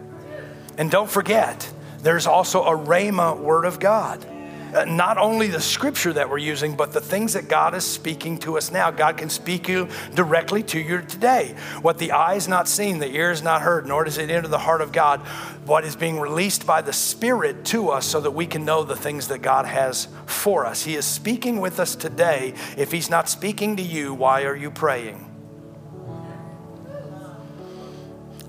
And 0.76 0.90
don't 0.90 1.08
forget, 1.08 1.72
there's 2.02 2.26
also 2.26 2.64
a 2.64 2.76
Rhema 2.76 3.40
word 3.40 3.66
of 3.66 3.80
God. 3.80 4.26
Uh, 4.74 4.86
not 4.86 5.18
only 5.18 5.48
the 5.48 5.60
scripture 5.60 6.14
that 6.14 6.30
we're 6.30 6.38
using, 6.38 6.76
but 6.76 6.94
the 6.94 7.02
things 7.02 7.34
that 7.34 7.48
God 7.48 7.74
is 7.74 7.84
speaking 7.84 8.38
to 8.40 8.58
us 8.58 8.72
now. 8.72 8.92
God 8.92 9.18
can 9.18 9.30
speak 9.30 9.68
you 9.68 9.88
directly 10.14 10.62
to 10.64 10.80
you 10.80 11.02
today. 11.02 11.56
What 11.82 11.98
the 11.98 12.12
eye 12.12 12.36
is 12.36 12.48
not 12.48 12.68
seen, 12.68 13.00
the 13.00 13.10
ear 13.10 13.32
is 13.32 13.42
not 13.42 13.62
heard, 13.62 13.88
nor 13.88 14.04
does 14.04 14.18
it 14.18 14.30
enter 14.30 14.48
the 14.48 14.60
heart 14.60 14.82
of 14.82 14.92
God. 14.92 15.22
What 15.66 15.86
is 15.86 15.96
being 15.96 16.20
released 16.20 16.68
by 16.68 16.82
the 16.82 16.94
Spirit 16.94 17.66
to 17.66 17.90
us 17.90 18.06
so 18.06 18.20
that 18.22 18.32
we 18.32 18.46
can 18.46 18.66
know 18.66 18.84
the 18.84 18.96
things 18.96 19.30
that 19.30 19.42
God 19.42 19.66
has 19.66 20.08
for 20.26 20.66
us. 20.66 20.84
He 20.84 20.96
is 20.96 21.06
speaking 21.06 21.60
with 21.60 21.80
us 21.80 21.96
today. 21.96 22.54
If 22.78 22.92
He's 22.92 23.10
not 23.10 23.28
speaking 23.28 23.78
to 23.78 23.84
you, 23.84 24.14
why 24.14 24.44
are 24.44 24.56
you 24.56 24.70
praying? 24.70 25.26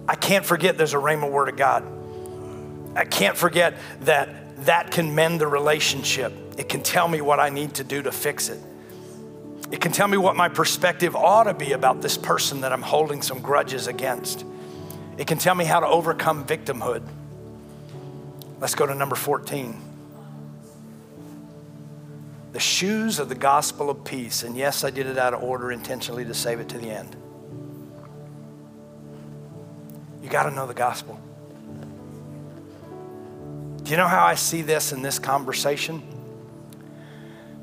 I 0.07 0.17
can't 0.17 0.45
forget 0.45 0.77
there's 0.77 0.95
a 0.95 0.99
Rhema 0.99 1.31
word 1.31 1.49
of 1.49 1.57
God. 1.57 1.85
I 2.97 3.05
can't 3.05 3.37
forget 3.37 3.77
that 4.01 4.29
that 4.61 4.91
can 4.91 5.15
mend 5.15 5.41
the 5.41 5.47
relationship. 5.47 6.33
It 6.59 6.69
can 6.69 6.83
tell 6.83 7.09
me 7.09 7.21
what 7.21 7.41
I 7.41 7.49
need 7.49 7.75
to 7.75 7.85
do 7.85 8.03
to 8.03 8.13
fix 8.13 8.49
it. 8.49 8.61
It 9.71 9.81
can 9.81 9.93
tell 9.93 10.09
me 10.09 10.17
what 10.17 10.37
my 10.37 10.49
perspective 10.49 11.15
ought 11.15 11.45
to 11.45 11.55
be 11.55 11.73
about 11.73 12.03
this 12.03 12.19
person 12.19 12.63
that 12.63 12.73
I'm 12.73 12.83
holding 12.83 13.23
some 13.23 13.41
grudges 13.41 13.87
against. 13.87 14.45
It 15.17 15.27
can 15.27 15.39
tell 15.39 15.55
me 15.55 15.65
how 15.65 15.81
to 15.81 15.87
overcome 15.87 16.45
victimhood. 16.45 17.03
Let's 18.59 18.75
go 18.75 18.87
to 18.87 18.95
number 18.95 19.17
14. 19.17 19.81
The 22.53 22.61
shoes 22.61 23.19
of 23.19 23.29
the 23.29 23.35
gospel 23.37 23.91
of 23.91 24.05
peace. 24.05 24.43
And 24.43 24.57
yes, 24.57 24.83
I 24.83 24.91
did 24.91 25.07
it 25.07 25.17
out 25.17 25.35
of 25.35 25.43
order 25.43 25.71
intentionally 25.71 26.25
to 26.25 26.35
save 26.35 26.59
it 26.59 26.69
to 26.71 26.79
the 26.79 26.91
end. 26.91 27.17
You 30.23 30.29
got 30.29 30.45
to 30.45 30.51
know 30.51 30.67
the 30.67 30.75
gospel. 30.75 31.19
Do 33.91 33.95
you 33.95 33.99
know 33.99 34.07
how 34.07 34.25
I 34.25 34.37
see 34.37 34.63
this 34.63 34.93
in 34.93 35.03
this 35.03 35.19
conversation? 35.19 36.01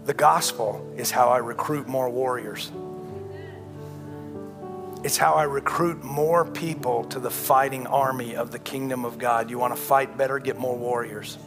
The 0.03 0.13
gospel 0.13 0.93
is 0.97 1.09
how 1.09 1.29
I 1.29 1.37
recruit 1.37 1.87
more 1.87 2.09
warriors. 2.09 2.69
It's 5.05 5.15
how 5.15 5.35
I 5.35 5.43
recruit 5.43 6.03
more 6.03 6.43
people 6.43 7.05
to 7.05 7.21
the 7.21 7.31
fighting 7.31 7.87
army 7.87 8.35
of 8.35 8.51
the 8.51 8.59
kingdom 8.59 9.05
of 9.05 9.17
God. 9.17 9.49
You 9.49 9.57
want 9.57 9.73
to 9.73 9.81
fight 9.81 10.17
better? 10.17 10.37
Get 10.37 10.57
more 10.57 10.75
warriors. 10.75 11.37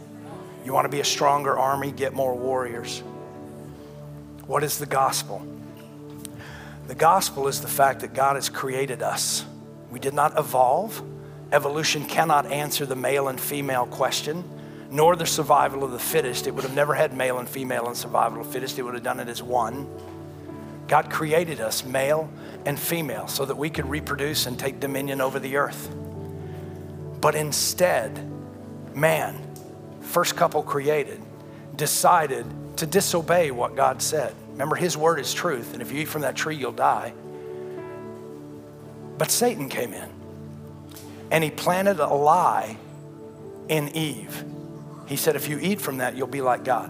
You 0.65 0.73
want 0.73 0.87
to 0.87 0.89
be 0.89 1.01
a 1.01 1.05
stronger 1.05 1.59
army? 1.59 1.93
Get 1.93 2.15
more 2.15 2.35
warriors. 2.35 3.01
What 4.47 4.65
is 4.65 4.79
the 4.79 4.87
gospel? 4.87 5.47
The 6.87 6.95
gospel 6.95 7.49
is 7.49 7.61
the 7.61 7.69
fact 7.69 8.01
that 8.01 8.15
God 8.15 8.37
has 8.37 8.49
created 8.49 9.03
us. 9.03 9.45
We 9.91 10.01
did 10.01 10.15
not 10.15 10.39
evolve. 10.39 11.03
Evolution 11.53 12.07
cannot 12.07 12.47
answer 12.47 12.87
the 12.87 12.97
male 12.97 13.29
and 13.29 13.39
female 13.39 13.85
question 13.85 14.43
nor 14.91 15.17
the 15.17 15.27
survival 15.27 15.85
of 15.85 15.93
the 15.93 15.99
fittest. 15.99 16.47
It 16.47 16.55
would 16.55 16.65
have 16.65 16.75
never 16.75 16.95
had 16.95 17.15
male 17.15 17.39
and 17.39 17.49
female 17.49 17.87
and 17.87 17.97
survival 17.97 18.41
of 18.41 18.47
the 18.47 18.53
fittest. 18.53 18.79
It 18.79 18.83
would 18.83 18.95
have 18.95 19.03
done 19.03 19.21
it 19.21 19.29
as 19.29 19.43
one. 19.43 19.89
God 20.89 21.11
created 21.11 21.61
us 21.61 21.85
male 21.85 22.29
and 22.67 22.79
female 22.79 23.29
so 23.29 23.45
that 23.45 23.57
we 23.57 23.71
could 23.71 23.89
reproduce 23.89 24.47
and 24.47 24.59
take 24.59 24.81
dominion 24.81 25.21
over 25.21 25.39
the 25.39 25.57
earth. 25.57 25.95
But 27.21 27.35
instead, 27.35 28.19
man, 28.95 29.39
first 30.01 30.37
couple 30.37 30.63
created, 30.63 31.21
decided 31.77 32.47
to 32.79 32.87
disobey 32.87 33.51
what 33.51 33.77
God 33.77 34.03
said. 34.03 34.35
Remember, 34.53 34.75
His 34.75 34.97
word 34.97 35.21
is 35.21 35.33
truth, 35.33 35.73
and 35.73 35.83
if 35.83 35.93
you 35.93 36.01
eat 36.01 36.09
from 36.09 36.23
that 36.23 36.35
tree, 36.35 36.57
you'll 36.57 36.73
die. 36.73 37.13
But 39.17 39.31
Satan 39.31 39.69
came 39.69 39.93
in 39.93 40.09
and 41.31 41.45
he 41.45 41.51
planted 41.51 42.01
a 42.01 42.09
lie 42.09 42.77
in 43.69 43.95
Eve. 43.95 44.45
He 45.11 45.17
said, 45.17 45.35
If 45.35 45.49
you 45.49 45.59
eat 45.59 45.81
from 45.81 45.99
that, 45.99 46.17
you'll 46.17 46.29
be 46.29 46.41
like 46.41 46.63
God. 46.63 46.89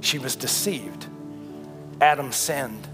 She 0.00 0.18
was 0.18 0.36
deceived. 0.36 1.06
Adam 1.98 2.30
sinned. 2.30 2.86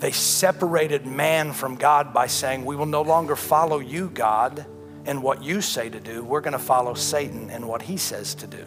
They 0.00 0.10
separated 0.10 1.06
man 1.06 1.52
from 1.52 1.76
God 1.76 2.12
by 2.12 2.26
saying, 2.26 2.64
We 2.64 2.74
will 2.74 2.86
no 2.86 3.02
longer 3.02 3.36
follow 3.36 3.78
you, 3.78 4.10
God, 4.12 4.66
and 5.06 5.22
what 5.22 5.40
you 5.44 5.60
say 5.60 5.88
to 5.88 6.00
do. 6.00 6.24
We're 6.24 6.40
going 6.40 6.52
to 6.52 6.58
follow 6.58 6.94
Satan 6.94 7.48
and 7.48 7.68
what 7.68 7.82
he 7.82 7.96
says 7.96 8.34
to 8.34 8.48
do. 8.48 8.66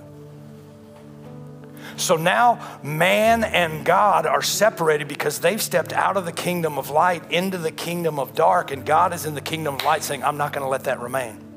So 1.98 2.16
now 2.16 2.80
man 2.82 3.44
and 3.44 3.84
God 3.84 4.26
are 4.26 4.42
separated 4.42 5.10
because 5.10 5.42
they've 5.42 5.62
stepped 5.62 5.92
out 5.92 6.16
of 6.16 6.24
the 6.24 6.32
kingdom 6.32 6.78
of 6.78 6.90
light 6.90 7.30
into 7.30 7.58
the 7.58 7.72
kingdom 7.72 8.20
of 8.20 8.36
dark, 8.36 8.72
and 8.72 8.86
God 8.86 9.12
is 9.12 9.26
in 9.26 9.36
the 9.36 9.42
kingdom 9.42 9.76
of 9.76 9.84
light 9.84 10.02
saying, 10.02 10.24
I'm 10.24 10.38
not 10.38 10.54
going 10.54 10.64
to 10.64 10.70
let 10.70 10.86
that 10.86 11.02
remain. 11.02 11.51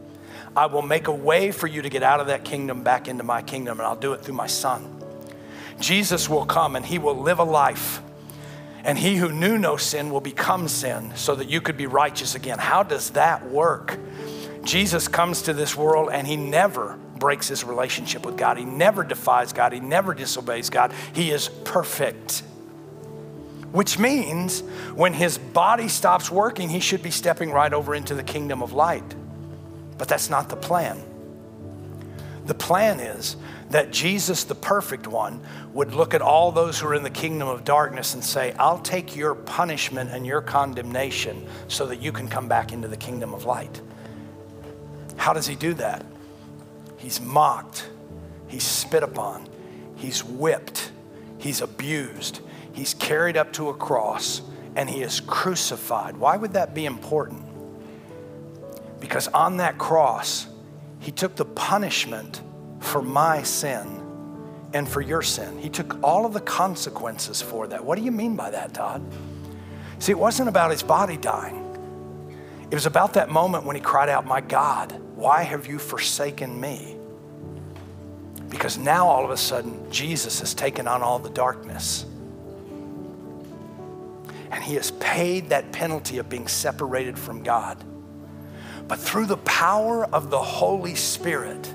I 0.56 0.66
will 0.66 0.82
make 0.82 1.08
a 1.08 1.12
way 1.12 1.50
for 1.50 1.66
you 1.66 1.82
to 1.82 1.88
get 1.88 2.02
out 2.02 2.20
of 2.20 2.28
that 2.28 2.44
kingdom 2.44 2.82
back 2.82 3.08
into 3.08 3.24
my 3.24 3.42
kingdom, 3.42 3.78
and 3.78 3.86
I'll 3.86 3.96
do 3.96 4.12
it 4.12 4.22
through 4.22 4.34
my 4.34 4.46
son. 4.46 5.02
Jesus 5.80 6.28
will 6.28 6.46
come 6.46 6.76
and 6.76 6.86
he 6.86 6.98
will 6.98 7.16
live 7.16 7.38
a 7.38 7.44
life. 7.44 8.00
And 8.84 8.98
he 8.98 9.16
who 9.16 9.32
knew 9.32 9.58
no 9.58 9.76
sin 9.76 10.10
will 10.10 10.20
become 10.20 10.68
sin 10.68 11.12
so 11.16 11.34
that 11.34 11.48
you 11.48 11.60
could 11.60 11.76
be 11.76 11.86
righteous 11.86 12.34
again. 12.34 12.58
How 12.58 12.82
does 12.82 13.10
that 13.10 13.48
work? 13.48 13.98
Jesus 14.62 15.08
comes 15.08 15.42
to 15.42 15.52
this 15.52 15.74
world 15.74 16.10
and 16.12 16.26
he 16.26 16.36
never 16.36 16.98
breaks 17.18 17.48
his 17.48 17.64
relationship 17.64 18.26
with 18.26 18.36
God. 18.36 18.58
He 18.58 18.64
never 18.64 19.02
defies 19.02 19.52
God. 19.52 19.72
He 19.72 19.80
never 19.80 20.14
disobeys 20.14 20.68
God. 20.68 20.92
He 21.14 21.30
is 21.30 21.48
perfect. 21.64 22.42
Which 23.72 23.98
means 23.98 24.60
when 24.94 25.14
his 25.14 25.38
body 25.38 25.88
stops 25.88 26.30
working, 26.30 26.68
he 26.68 26.80
should 26.80 27.02
be 27.02 27.10
stepping 27.10 27.50
right 27.50 27.72
over 27.72 27.94
into 27.94 28.14
the 28.14 28.22
kingdom 28.22 28.62
of 28.62 28.72
light. 28.72 29.14
But 29.98 30.08
that's 30.08 30.30
not 30.30 30.48
the 30.48 30.56
plan. 30.56 31.02
The 32.46 32.54
plan 32.54 33.00
is 33.00 33.36
that 33.70 33.90
Jesus, 33.90 34.44
the 34.44 34.54
perfect 34.54 35.06
one, 35.06 35.40
would 35.72 35.94
look 35.94 36.14
at 36.14 36.20
all 36.20 36.52
those 36.52 36.78
who 36.78 36.88
are 36.88 36.94
in 36.94 37.02
the 37.02 37.10
kingdom 37.10 37.48
of 37.48 37.64
darkness 37.64 38.14
and 38.14 38.22
say, 38.22 38.52
I'll 38.58 38.78
take 38.78 39.16
your 39.16 39.34
punishment 39.34 40.10
and 40.10 40.26
your 40.26 40.42
condemnation 40.42 41.46
so 41.68 41.86
that 41.86 42.00
you 42.02 42.12
can 42.12 42.28
come 42.28 42.46
back 42.46 42.72
into 42.72 42.86
the 42.86 42.96
kingdom 42.96 43.32
of 43.32 43.46
light. 43.46 43.80
How 45.16 45.32
does 45.32 45.46
he 45.46 45.54
do 45.54 45.74
that? 45.74 46.04
He's 46.98 47.20
mocked, 47.20 47.88
he's 48.46 48.64
spit 48.64 49.02
upon, 49.02 49.48
he's 49.96 50.22
whipped, 50.22 50.90
he's 51.38 51.60
abused, 51.60 52.40
he's 52.72 52.94
carried 52.94 53.36
up 53.36 53.52
to 53.54 53.70
a 53.70 53.74
cross, 53.74 54.42
and 54.76 54.90
he 54.90 55.02
is 55.02 55.20
crucified. 55.20 56.16
Why 56.16 56.36
would 56.36 56.52
that 56.52 56.74
be 56.74 56.84
important? 56.84 57.43
Because 59.04 59.28
on 59.28 59.58
that 59.58 59.76
cross, 59.76 60.46
he 60.98 61.10
took 61.10 61.36
the 61.36 61.44
punishment 61.44 62.40
for 62.80 63.02
my 63.02 63.42
sin 63.42 64.00
and 64.72 64.88
for 64.88 65.02
your 65.02 65.20
sin. 65.20 65.58
He 65.58 65.68
took 65.68 66.02
all 66.02 66.24
of 66.24 66.32
the 66.32 66.40
consequences 66.40 67.42
for 67.42 67.66
that. 67.66 67.84
What 67.84 67.98
do 67.98 68.02
you 68.02 68.10
mean 68.10 68.34
by 68.34 68.48
that, 68.48 68.72
Todd? 68.72 69.04
See, 69.98 70.10
it 70.10 70.18
wasn't 70.18 70.48
about 70.48 70.70
his 70.70 70.82
body 70.82 71.18
dying. 71.18 71.60
It 72.70 72.74
was 72.74 72.86
about 72.86 73.12
that 73.12 73.28
moment 73.28 73.64
when 73.64 73.76
he 73.76 73.82
cried 73.82 74.08
out, 74.08 74.24
My 74.24 74.40
God, 74.40 74.98
why 75.16 75.42
have 75.42 75.66
you 75.66 75.78
forsaken 75.78 76.58
me? 76.58 76.96
Because 78.48 78.78
now 78.78 79.06
all 79.06 79.22
of 79.22 79.30
a 79.30 79.36
sudden, 79.36 79.90
Jesus 79.90 80.40
has 80.40 80.54
taken 80.54 80.88
on 80.88 81.02
all 81.02 81.18
the 81.18 81.28
darkness. 81.28 82.06
And 84.50 84.64
he 84.64 84.76
has 84.76 84.92
paid 84.92 85.50
that 85.50 85.72
penalty 85.72 86.16
of 86.16 86.30
being 86.30 86.48
separated 86.48 87.18
from 87.18 87.42
God. 87.42 87.84
But 88.86 88.98
through 88.98 89.26
the 89.26 89.38
power 89.38 90.04
of 90.06 90.30
the 90.30 90.42
Holy 90.42 90.94
Spirit, 90.94 91.72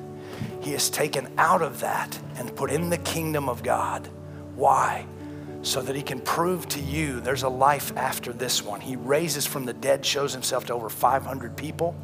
he 0.62 0.74
is 0.74 0.90
taken 0.90 1.32
out 1.38 1.62
of 1.62 1.80
that 1.80 2.20
and 2.36 2.56
put 2.56 2.72
in 2.72 2.90
the 2.90 2.98
kingdom 2.98 3.50
of 3.50 3.64
God. 3.64 4.08
Why? 4.56 5.06
So 5.62 5.82
that 5.82 5.96
he 5.96 6.02
can 6.02 6.22
prove 6.22 6.68
to 6.70 6.80
you 6.80 7.20
there's 7.20 7.44
a 7.44 7.50
life 7.50 7.92
after 7.98 8.32
this 8.32 8.64
one. 8.64 8.80
He 8.80 8.96
raises 8.96 9.46
from 9.46 9.66
the 9.66 9.74
dead, 9.74 10.06
shows 10.06 10.34
himself 10.34 10.66
to 10.68 10.74
over 10.74 10.90
500 10.90 11.58
people 11.58 11.96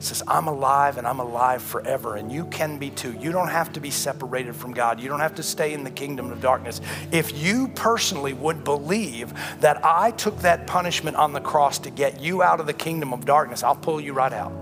says, 0.00 0.22
I'm 0.26 0.48
alive 0.48 0.98
and 0.98 1.06
I'm 1.06 1.20
alive 1.20 1.62
forever, 1.62 2.16
and 2.16 2.32
you 2.32 2.46
can 2.46 2.78
be 2.78 2.90
too. 2.90 3.12
You 3.20 3.32
don't 3.32 3.48
have 3.48 3.72
to 3.74 3.80
be 3.80 3.90
separated 3.90 4.56
from 4.56 4.72
God. 4.72 4.98
You 4.98 5.08
don't 5.08 5.20
have 5.20 5.34
to 5.36 5.42
stay 5.42 5.72
in 5.72 5.84
the 5.84 5.90
kingdom 5.90 6.32
of 6.32 6.40
darkness. 6.40 6.80
If 7.12 7.38
you 7.38 7.68
personally 7.68 8.32
would 8.32 8.64
believe 8.64 9.32
that 9.60 9.84
I 9.84 10.10
took 10.12 10.38
that 10.38 10.66
punishment 10.66 11.16
on 11.16 11.32
the 11.32 11.40
cross 11.40 11.78
to 11.80 11.90
get 11.90 12.20
you 12.20 12.42
out 12.42 12.60
of 12.60 12.66
the 12.66 12.72
kingdom 12.72 13.12
of 13.12 13.24
darkness, 13.24 13.62
I'll 13.62 13.76
pull 13.76 14.00
you 14.00 14.12
right 14.12 14.32
out. 14.32 14.52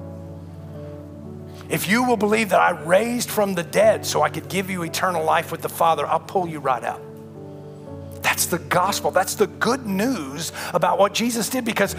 If 1.68 1.88
you 1.88 2.04
will 2.04 2.16
believe 2.16 2.48
that 2.50 2.60
I 2.60 2.70
raised 2.70 3.30
from 3.30 3.54
the 3.54 3.62
dead 3.62 4.06
so 4.06 4.22
I 4.22 4.30
could 4.30 4.48
give 4.48 4.70
you 4.70 4.82
eternal 4.82 5.22
life 5.22 5.52
with 5.52 5.62
the 5.62 5.68
Father, 5.68 6.06
I'll 6.06 6.18
pull 6.18 6.48
you 6.48 6.60
right 6.60 6.82
out. 6.82 7.02
That's 8.22 8.46
the 8.46 8.58
gospel. 8.58 9.10
That's 9.10 9.34
the 9.34 9.46
good 9.46 9.86
news 9.86 10.52
about 10.74 10.98
what 10.98 11.14
Jesus 11.14 11.48
did 11.48 11.64
because 11.64 11.94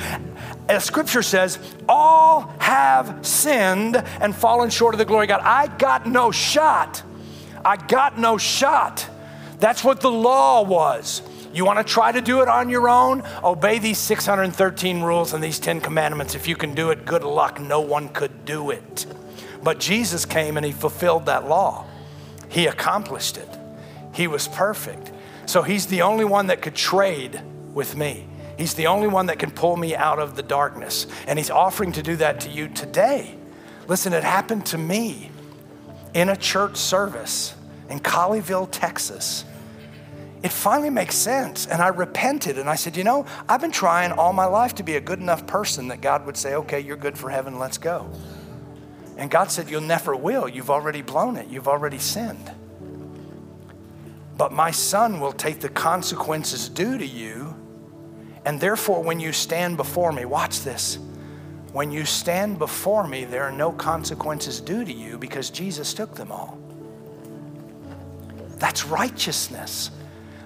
as 0.67 0.83
scripture 0.83 1.23
says, 1.23 1.59
all 1.87 2.53
have 2.59 3.25
sinned 3.25 3.95
and 3.95 4.35
fallen 4.35 4.69
short 4.69 4.93
of 4.93 4.99
the 4.99 5.05
glory 5.05 5.25
of 5.25 5.29
God. 5.29 5.41
I 5.43 5.67
got 5.77 6.05
no 6.05 6.31
shot. 6.31 7.01
I 7.65 7.75
got 7.75 8.17
no 8.17 8.37
shot. 8.37 9.07
That's 9.59 9.83
what 9.83 10.01
the 10.01 10.11
law 10.11 10.61
was. 10.63 11.21
You 11.53 11.65
want 11.65 11.85
to 11.85 11.93
try 11.93 12.11
to 12.11 12.21
do 12.21 12.41
it 12.41 12.47
on 12.47 12.69
your 12.69 12.87
own? 12.87 13.23
Obey 13.43 13.79
these 13.79 13.97
613 13.97 15.01
rules 15.01 15.33
and 15.33 15.43
these 15.43 15.59
10 15.59 15.81
commandments. 15.81 16.35
If 16.35 16.47
you 16.47 16.55
can 16.55 16.75
do 16.75 16.91
it, 16.91 17.05
good 17.05 17.23
luck. 17.23 17.59
No 17.59 17.81
one 17.81 18.09
could 18.09 18.45
do 18.45 18.69
it. 18.69 19.05
But 19.63 19.79
Jesus 19.79 20.25
came 20.25 20.57
and 20.57 20.65
he 20.65 20.71
fulfilled 20.71 21.25
that 21.25 21.47
law. 21.47 21.85
He 22.49 22.67
accomplished 22.67 23.37
it. 23.37 23.49
He 24.13 24.27
was 24.27 24.47
perfect. 24.47 25.11
So 25.49 25.63
he's 25.63 25.87
the 25.87 26.03
only 26.03 26.25
one 26.25 26.45
that 26.47 26.61
could 26.61 26.75
trade 26.75 27.41
with 27.73 27.95
me. 27.95 28.27
He's 28.55 28.75
the 28.75 28.85
only 28.85 29.07
one 29.07 29.25
that 29.25 29.39
can 29.39 29.49
pull 29.49 29.77
me 29.77 29.95
out 29.95 30.19
of 30.19 30.35
the 30.35 30.43
darkness. 30.43 31.07
And 31.25 31.39
he's 31.39 31.49
offering 31.49 31.91
to 31.93 32.03
do 32.03 32.17
that 32.17 32.41
to 32.41 32.49
you 32.49 32.67
today. 32.67 33.35
Listen, 33.87 34.13
it 34.13 34.23
happened 34.23 34.67
to 34.67 34.77
me 34.77 35.31
in 36.13 36.29
a 36.29 36.35
church 36.35 36.77
service 36.77 37.55
in 37.89 37.99
Colleyville, 37.99 38.67
Texas. 38.69 39.43
It 40.43 40.51
finally 40.51 40.91
makes 40.91 41.15
sense. 41.15 41.65
And 41.65 41.81
I 41.81 41.87
repented 41.87 42.59
and 42.59 42.69
I 42.69 42.75
said, 42.75 42.95
You 42.95 43.03
know, 43.03 43.25
I've 43.49 43.61
been 43.61 43.71
trying 43.71 44.11
all 44.11 44.33
my 44.33 44.45
life 44.45 44.75
to 44.75 44.83
be 44.83 44.97
a 44.97 45.01
good 45.01 45.19
enough 45.19 45.47
person 45.47 45.87
that 45.87 45.99
God 45.99 46.27
would 46.27 46.37
say, 46.37 46.53
Okay, 46.53 46.79
you're 46.79 46.95
good 46.95 47.17
for 47.17 47.31
heaven, 47.31 47.57
let's 47.57 47.79
go. 47.79 48.07
And 49.17 49.31
God 49.31 49.49
said, 49.49 49.67
You'll 49.67 49.81
never 49.81 50.15
will. 50.15 50.47
You've 50.47 50.69
already 50.69 51.01
blown 51.01 51.37
it, 51.37 51.47
you've 51.47 51.67
already 51.67 51.97
sinned. 51.97 52.51
But 54.39 54.53
my 54.53 54.71
son 54.71 55.19
will 55.19 55.33
take 55.33 55.59
the 55.59 55.67
consequences 55.67 56.69
due 56.69 56.97
to 56.97 57.05
you. 57.05 57.53
And 58.45 58.57
therefore, 58.57 59.03
when 59.03 59.19
you 59.19 59.33
stand 59.33 59.75
before 59.75 60.13
me, 60.13 60.23
watch 60.23 60.61
this. 60.61 60.97
When 61.73 61.91
you 61.91 62.05
stand 62.05 62.57
before 62.57 63.05
me, 63.05 63.25
there 63.25 63.43
are 63.43 63.51
no 63.51 63.73
consequences 63.73 64.61
due 64.61 64.85
to 64.85 64.93
you 64.93 65.17
because 65.17 65.49
Jesus 65.49 65.93
took 65.93 66.15
them 66.15 66.31
all. 66.31 66.57
That's 68.59 68.85
righteousness. 68.85 69.91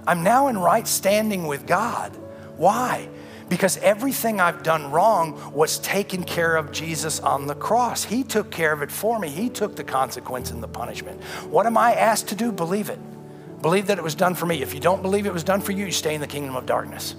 I'm 0.08 0.24
now 0.24 0.48
in 0.48 0.58
right 0.58 0.88
standing 0.88 1.46
with 1.46 1.68
God. 1.68 2.16
Why? 2.58 3.08
Because 3.48 3.78
everything 3.78 4.42
I've 4.42 4.64
done 4.64 4.90
wrong 4.90 5.54
was 5.54 5.78
taken 5.78 6.24
care 6.24 6.56
of 6.56 6.72
Jesus 6.72 7.20
on 7.20 7.46
the 7.46 7.54
cross. 7.54 8.04
He 8.04 8.24
took 8.24 8.50
care 8.50 8.74
of 8.74 8.82
it 8.82 8.92
for 8.92 9.20
me. 9.20 9.30
He 9.30 9.50
took 9.50 9.76
the 9.76 9.84
consequence 9.84 10.50
and 10.50 10.64
the 10.64 10.68
punishment. 10.68 11.24
What 11.44 11.68
am 11.68 11.78
I 11.78 11.94
asked 11.94 12.30
to 12.30 12.36
do? 12.36 12.52
Believe 12.52 12.90
it. 12.90 12.98
Believe 13.64 13.88
that 13.88 13.98
it 13.98 14.04
was 14.04 14.14
done 14.14 14.36
for 14.36 14.46
me. 14.46 14.62
If 14.62 14.74
you 14.74 14.82
don't 14.82 15.02
believe 15.02 15.26
it 15.26 15.32
was 15.32 15.46
done 15.46 15.62
for 15.62 15.72
you, 15.72 15.86
you 15.86 15.92
stay 15.94 16.14
in 16.14 16.20
the 16.20 16.28
kingdom 16.28 16.58
of 16.58 16.66
darkness. 16.66 17.16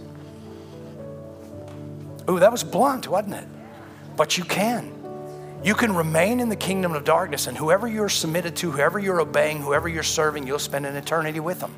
Ooh, 2.29 2.39
that 2.39 2.53
was 2.53 2.63
blunt, 2.63 3.09
wasn't 3.09 3.37
it? 3.37 3.49
But 4.15 4.37
you 4.37 4.45
can. 4.45 4.93
You 5.63 5.75
can 5.75 5.97
remain 5.97 6.41
in 6.41 6.51
the 6.51 6.57
kingdom 6.57 6.93
of 6.93 7.03
darkness, 7.03 7.47
and 7.47 7.57
whoever 7.57 7.89
you're 7.89 8.11
submitted 8.11 8.57
to, 8.57 8.71
whoever 8.71 8.99
you're 8.99 9.23
obeying, 9.23 9.63
whoever 9.63 9.89
you're 9.89 10.03
serving, 10.03 10.47
you'll 10.47 10.59
spend 10.59 10.85
an 10.85 10.97
eternity 10.97 11.41
with 11.41 11.61
them. 11.61 11.75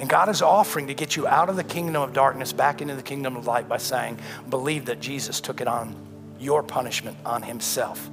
And 0.00 0.08
God 0.08 0.28
is 0.28 0.42
offering 0.42 0.88
to 0.88 0.94
get 0.94 1.14
you 1.14 1.28
out 1.28 1.48
of 1.48 1.54
the 1.54 1.62
kingdom 1.62 2.02
of 2.02 2.12
darkness 2.12 2.52
back 2.52 2.82
into 2.82 2.96
the 2.96 3.02
kingdom 3.02 3.36
of 3.36 3.46
light 3.46 3.68
by 3.68 3.76
saying, 3.76 4.18
Believe 4.48 4.86
that 4.86 4.98
Jesus 4.98 5.40
took 5.40 5.60
it 5.60 5.68
on 5.68 5.94
your 6.40 6.64
punishment 6.64 7.16
on 7.24 7.42
himself 7.44 8.10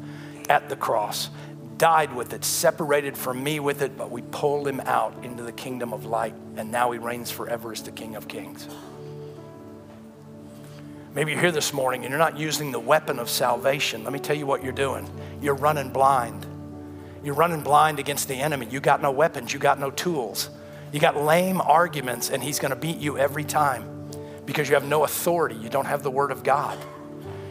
at 0.50 0.70
the 0.70 0.76
cross 0.76 1.32
died 1.78 2.16
with 2.16 2.34
it, 2.34 2.44
separated 2.44 3.18
from 3.18 3.44
me 3.44 3.60
with 3.60 3.82
it, 3.82 3.98
but 3.98 4.12
we 4.12 4.22
pulled 4.24 4.68
him 4.68 4.80
out 4.82 5.14
into 5.24 5.44
the 5.44 5.52
kingdom 5.52 5.94
of 5.94 6.06
light, 6.06 6.34
and 6.56 6.72
now 6.72 6.92
he 6.92 7.00
reigns 7.00 7.32
forever 7.32 7.72
as 7.72 7.84
the 7.84 7.92
King 7.92 8.16
of 8.16 8.28
Kings. 8.28 8.68
Maybe 11.14 11.32
you're 11.32 11.42
here 11.42 11.52
this 11.52 11.74
morning 11.74 12.04
and 12.04 12.12
you're 12.12 12.20
not 12.20 12.38
using 12.38 12.72
the 12.72 12.80
weapon 12.80 13.18
of 13.18 13.28
salvation. 13.28 14.04
Let 14.04 14.14
me 14.14 14.20
tell 14.20 14.36
you 14.36 14.46
what 14.46 14.64
you're 14.64 14.72
doing. 14.72 15.10
You're 15.42 15.56
running 15.56 15.90
blind. 15.90 16.46
You're 17.24 17.34
running 17.34 17.64
blind 17.64 17.98
against 17.98 18.28
the 18.28 18.36
enemy. 18.36 18.68
You 18.70 18.80
got 18.80 19.02
no 19.02 19.10
weapons, 19.10 19.52
you 19.52 19.60
got 19.60 19.80
no 19.80 19.90
tools. 19.90 20.52
You 20.92 21.00
got 21.00 21.18
lame 21.18 21.60
arguments, 21.60 22.30
and 22.30 22.44
he's 22.44 22.60
going 22.60 22.70
to 22.70 22.76
beat 22.76 22.98
you 22.98 23.18
every 23.18 23.44
time 23.44 24.12
because 24.46 24.70
you 24.70 24.76
have 24.76 24.86
no 24.86 25.04
authority. 25.04 25.56
You 25.56 25.70
don't 25.70 25.86
have 25.86 26.04
the 26.04 26.12
word 26.12 26.32
of 26.32 26.44
God. 26.44 26.78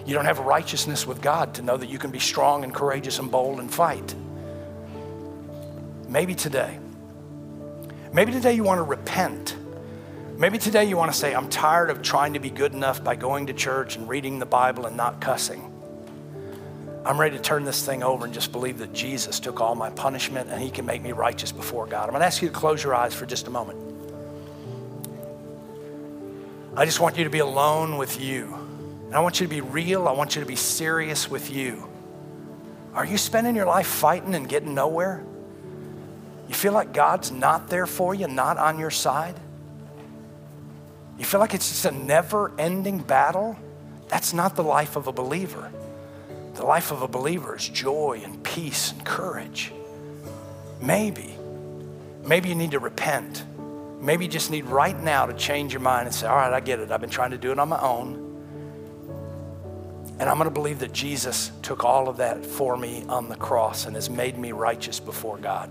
You 0.06 0.14
don't 0.14 0.24
have 0.24 0.38
righteousness 0.38 1.06
with 1.06 1.20
God 1.20 1.54
to 1.54 1.62
know 1.62 1.76
that 1.76 1.88
you 1.88 1.98
can 1.98 2.12
be 2.12 2.20
strong 2.20 2.62
and 2.62 2.72
courageous 2.72 3.18
and 3.18 3.28
bold 3.28 3.58
and 3.58 3.72
fight. 3.72 4.14
Maybe 6.08 6.36
today. 6.36 6.78
Maybe 8.12 8.30
today 8.30 8.54
you 8.54 8.62
want 8.62 8.78
to 8.78 8.84
repent. 8.84 9.56
Maybe 10.38 10.58
today 10.58 10.84
you 10.84 10.96
want 10.96 11.10
to 11.12 11.18
say, 11.18 11.34
I'm 11.34 11.48
tired 11.48 11.90
of 11.90 12.02
trying 12.02 12.34
to 12.34 12.38
be 12.38 12.50
good 12.50 12.72
enough 12.72 13.02
by 13.02 13.16
going 13.16 13.46
to 13.48 13.52
church 13.52 13.96
and 13.96 14.08
reading 14.08 14.38
the 14.38 14.46
Bible 14.46 14.86
and 14.86 14.96
not 14.96 15.20
cussing. 15.20 15.72
I'm 17.04 17.18
ready 17.18 17.36
to 17.36 17.42
turn 17.42 17.64
this 17.64 17.84
thing 17.84 18.02
over 18.02 18.24
and 18.24 18.34
just 18.34 18.52
believe 18.52 18.78
that 18.78 18.92
Jesus 18.92 19.40
took 19.40 19.60
all 19.60 19.74
my 19.74 19.90
punishment 19.90 20.50
and 20.50 20.60
he 20.60 20.70
can 20.70 20.86
make 20.86 21.02
me 21.02 21.12
righteous 21.12 21.50
before 21.52 21.86
God. 21.86 22.04
I'm 22.04 22.10
going 22.10 22.20
to 22.20 22.26
ask 22.26 22.42
you 22.42 22.48
to 22.48 22.54
close 22.54 22.82
your 22.82 22.94
eyes 22.94 23.14
for 23.14 23.26
just 23.26 23.48
a 23.48 23.50
moment. 23.50 23.80
I 26.76 26.84
just 26.84 27.00
want 27.00 27.16
you 27.16 27.24
to 27.24 27.30
be 27.30 27.38
alone 27.38 27.96
with 27.96 28.20
you. 28.20 28.65
And 29.06 29.14
I 29.14 29.20
want 29.20 29.40
you 29.40 29.46
to 29.46 29.50
be 29.50 29.60
real. 29.60 30.08
I 30.08 30.12
want 30.12 30.34
you 30.34 30.40
to 30.40 30.46
be 30.46 30.56
serious 30.56 31.30
with 31.30 31.50
you. 31.50 31.88
Are 32.94 33.04
you 33.04 33.18
spending 33.18 33.54
your 33.54 33.66
life 33.66 33.86
fighting 33.86 34.34
and 34.34 34.48
getting 34.48 34.74
nowhere? 34.74 35.24
You 36.48 36.54
feel 36.54 36.72
like 36.72 36.92
God's 36.92 37.30
not 37.30 37.68
there 37.68 37.86
for 37.86 38.14
you, 38.14 38.26
not 38.26 38.56
on 38.58 38.78
your 38.78 38.90
side? 38.90 39.38
You 41.18 41.24
feel 41.24 41.40
like 41.40 41.54
it's 41.54 41.68
just 41.68 41.84
a 41.84 41.90
never 41.90 42.52
ending 42.58 42.98
battle? 42.98 43.56
That's 44.08 44.32
not 44.32 44.56
the 44.56 44.62
life 44.62 44.96
of 44.96 45.06
a 45.06 45.12
believer. 45.12 45.70
The 46.54 46.64
life 46.64 46.90
of 46.90 47.02
a 47.02 47.08
believer 47.08 47.56
is 47.56 47.68
joy 47.68 48.22
and 48.24 48.42
peace 48.42 48.92
and 48.92 49.04
courage. 49.04 49.72
Maybe, 50.80 51.34
maybe 52.24 52.48
you 52.48 52.54
need 52.54 52.72
to 52.72 52.78
repent. 52.78 53.44
Maybe 54.00 54.24
you 54.26 54.30
just 54.30 54.50
need 54.50 54.66
right 54.66 54.98
now 54.98 55.26
to 55.26 55.34
change 55.34 55.72
your 55.72 55.80
mind 55.80 56.06
and 56.06 56.14
say, 56.14 56.26
All 56.26 56.36
right, 56.36 56.52
I 56.52 56.60
get 56.60 56.80
it. 56.80 56.90
I've 56.90 57.00
been 57.00 57.10
trying 57.10 57.32
to 57.32 57.38
do 57.38 57.50
it 57.50 57.58
on 57.58 57.68
my 57.68 57.80
own. 57.80 58.25
And 60.18 60.30
I'm 60.30 60.38
going 60.38 60.48
to 60.48 60.54
believe 60.54 60.78
that 60.78 60.92
Jesus 60.92 61.52
took 61.62 61.84
all 61.84 62.08
of 62.08 62.16
that 62.16 62.44
for 62.44 62.76
me 62.76 63.04
on 63.08 63.28
the 63.28 63.36
cross 63.36 63.86
and 63.86 63.94
has 63.94 64.08
made 64.08 64.38
me 64.38 64.52
righteous 64.52 64.98
before 64.98 65.36
God. 65.38 65.70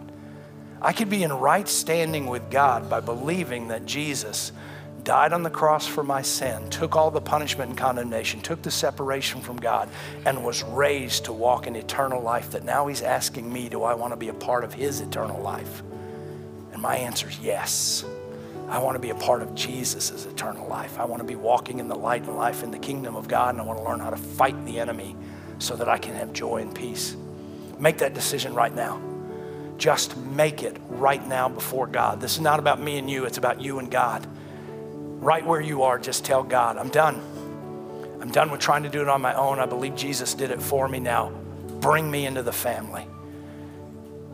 I 0.82 0.94
could 0.94 1.10
be 1.10 1.24
in 1.24 1.34
right 1.34 1.68
standing 1.68 2.28
with 2.28 2.52
God 2.52 2.90
by 2.90 3.00
believing 3.00 3.70
that 3.70 3.86
Jesus 3.86 4.52
died 5.04 5.34
on 5.34 5.44
the 5.44 5.50
cross 5.50 5.88
for 5.88 6.04
my 6.04 6.22
sin, 6.22 6.70
took 6.70 6.96
all 6.96 7.12
the 7.12 7.22
punishment 7.22 7.70
and 7.70 7.78
condemnation, 7.78 8.42
took 8.42 8.62
the 8.62 8.72
separation 8.72 9.40
from 9.40 9.58
God, 9.58 9.90
and 10.26 10.44
was 10.44 10.64
raised 10.64 11.26
to 11.26 11.34
walk 11.34 11.68
in 11.68 11.76
eternal 11.76 12.22
life, 12.22 12.52
that 12.52 12.64
now 12.64 12.88
he's 12.88 13.04
asking 13.04 13.52
me, 13.52 13.70
do 13.70 13.84
I 13.84 13.94
want 13.94 14.14
to 14.14 14.18
be 14.18 14.30
a 14.30 14.34
part 14.34 14.64
of 14.64 14.74
his 14.74 15.02
eternal 15.02 15.42
life? 15.42 15.84
And 16.74 16.82
my 16.82 16.98
answer 16.98 17.30
is 17.30 17.40
yes. 17.40 18.04
I 18.68 18.80
want 18.80 18.96
to 18.96 19.00
be 19.00 19.12
a 19.12 19.16
part 19.16 19.42
of 19.42 19.54
Jesus' 19.54 20.26
eternal 20.26 20.68
life. 20.68 21.00
I 21.00 21.06
want 21.06 21.22
to 21.22 21.28
be 21.28 21.36
walking 21.36 21.80
in 21.80 21.88
the 21.88 21.96
light 21.96 22.24
and 22.24 22.36
life 22.36 22.64
in 22.64 22.72
the 22.72 22.80
kingdom 22.80 23.16
of 23.16 23.28
God, 23.28 23.54
and 23.54 23.62
I 23.62 23.64
want 23.64 23.80
to 23.80 23.86
learn 23.86 24.00
how 24.00 24.10
to 24.10 24.18
fight 24.18 24.66
the 24.66 24.80
enemy 24.80 25.16
so 25.60 25.76
that 25.76 25.88
I 25.88 25.98
can 25.98 26.16
have 26.16 26.34
joy 26.34 26.62
and 26.62 26.74
peace. 26.74 27.16
Make 27.80 28.00
that 28.00 28.14
decision 28.14 28.54
right 28.54 28.74
now. 28.74 29.02
Just 29.78 30.18
make 30.18 30.64
it 30.64 30.78
right 30.90 31.26
now 31.28 31.50
before 31.50 31.86
God. 31.86 32.22
This 32.22 32.34
is 32.34 32.40
not 32.40 32.60
about 32.60 32.82
me 32.82 32.98
and 32.98 33.10
you, 33.10 33.26
it's 33.26 33.38
about 33.38 33.62
you 33.62 33.80
and 33.80 33.92
God. 33.92 34.26
Right 35.22 35.46
where 35.46 35.62
you 35.62 35.84
are, 35.84 36.00
just 36.00 36.26
tell 36.26 36.44
God, 36.44 36.78
I'm 36.78 36.90
done. 36.90 37.22
I'm 38.22 38.32
done 38.32 38.50
with 38.50 38.62
trying 38.62 38.84
to 38.84 38.90
do 38.90 39.02
it 39.02 39.10
on 39.10 39.22
my 39.22 39.34
own. 39.36 39.60
I 39.60 39.66
believe 39.66 39.96
Jesus 39.96 40.34
did 40.34 40.50
it 40.50 40.62
for 40.62 40.88
me 40.88 41.00
now. 41.00 41.30
Bring 41.80 42.10
me 42.10 42.26
into 42.26 42.42
the 42.42 42.54
family. 42.54 43.06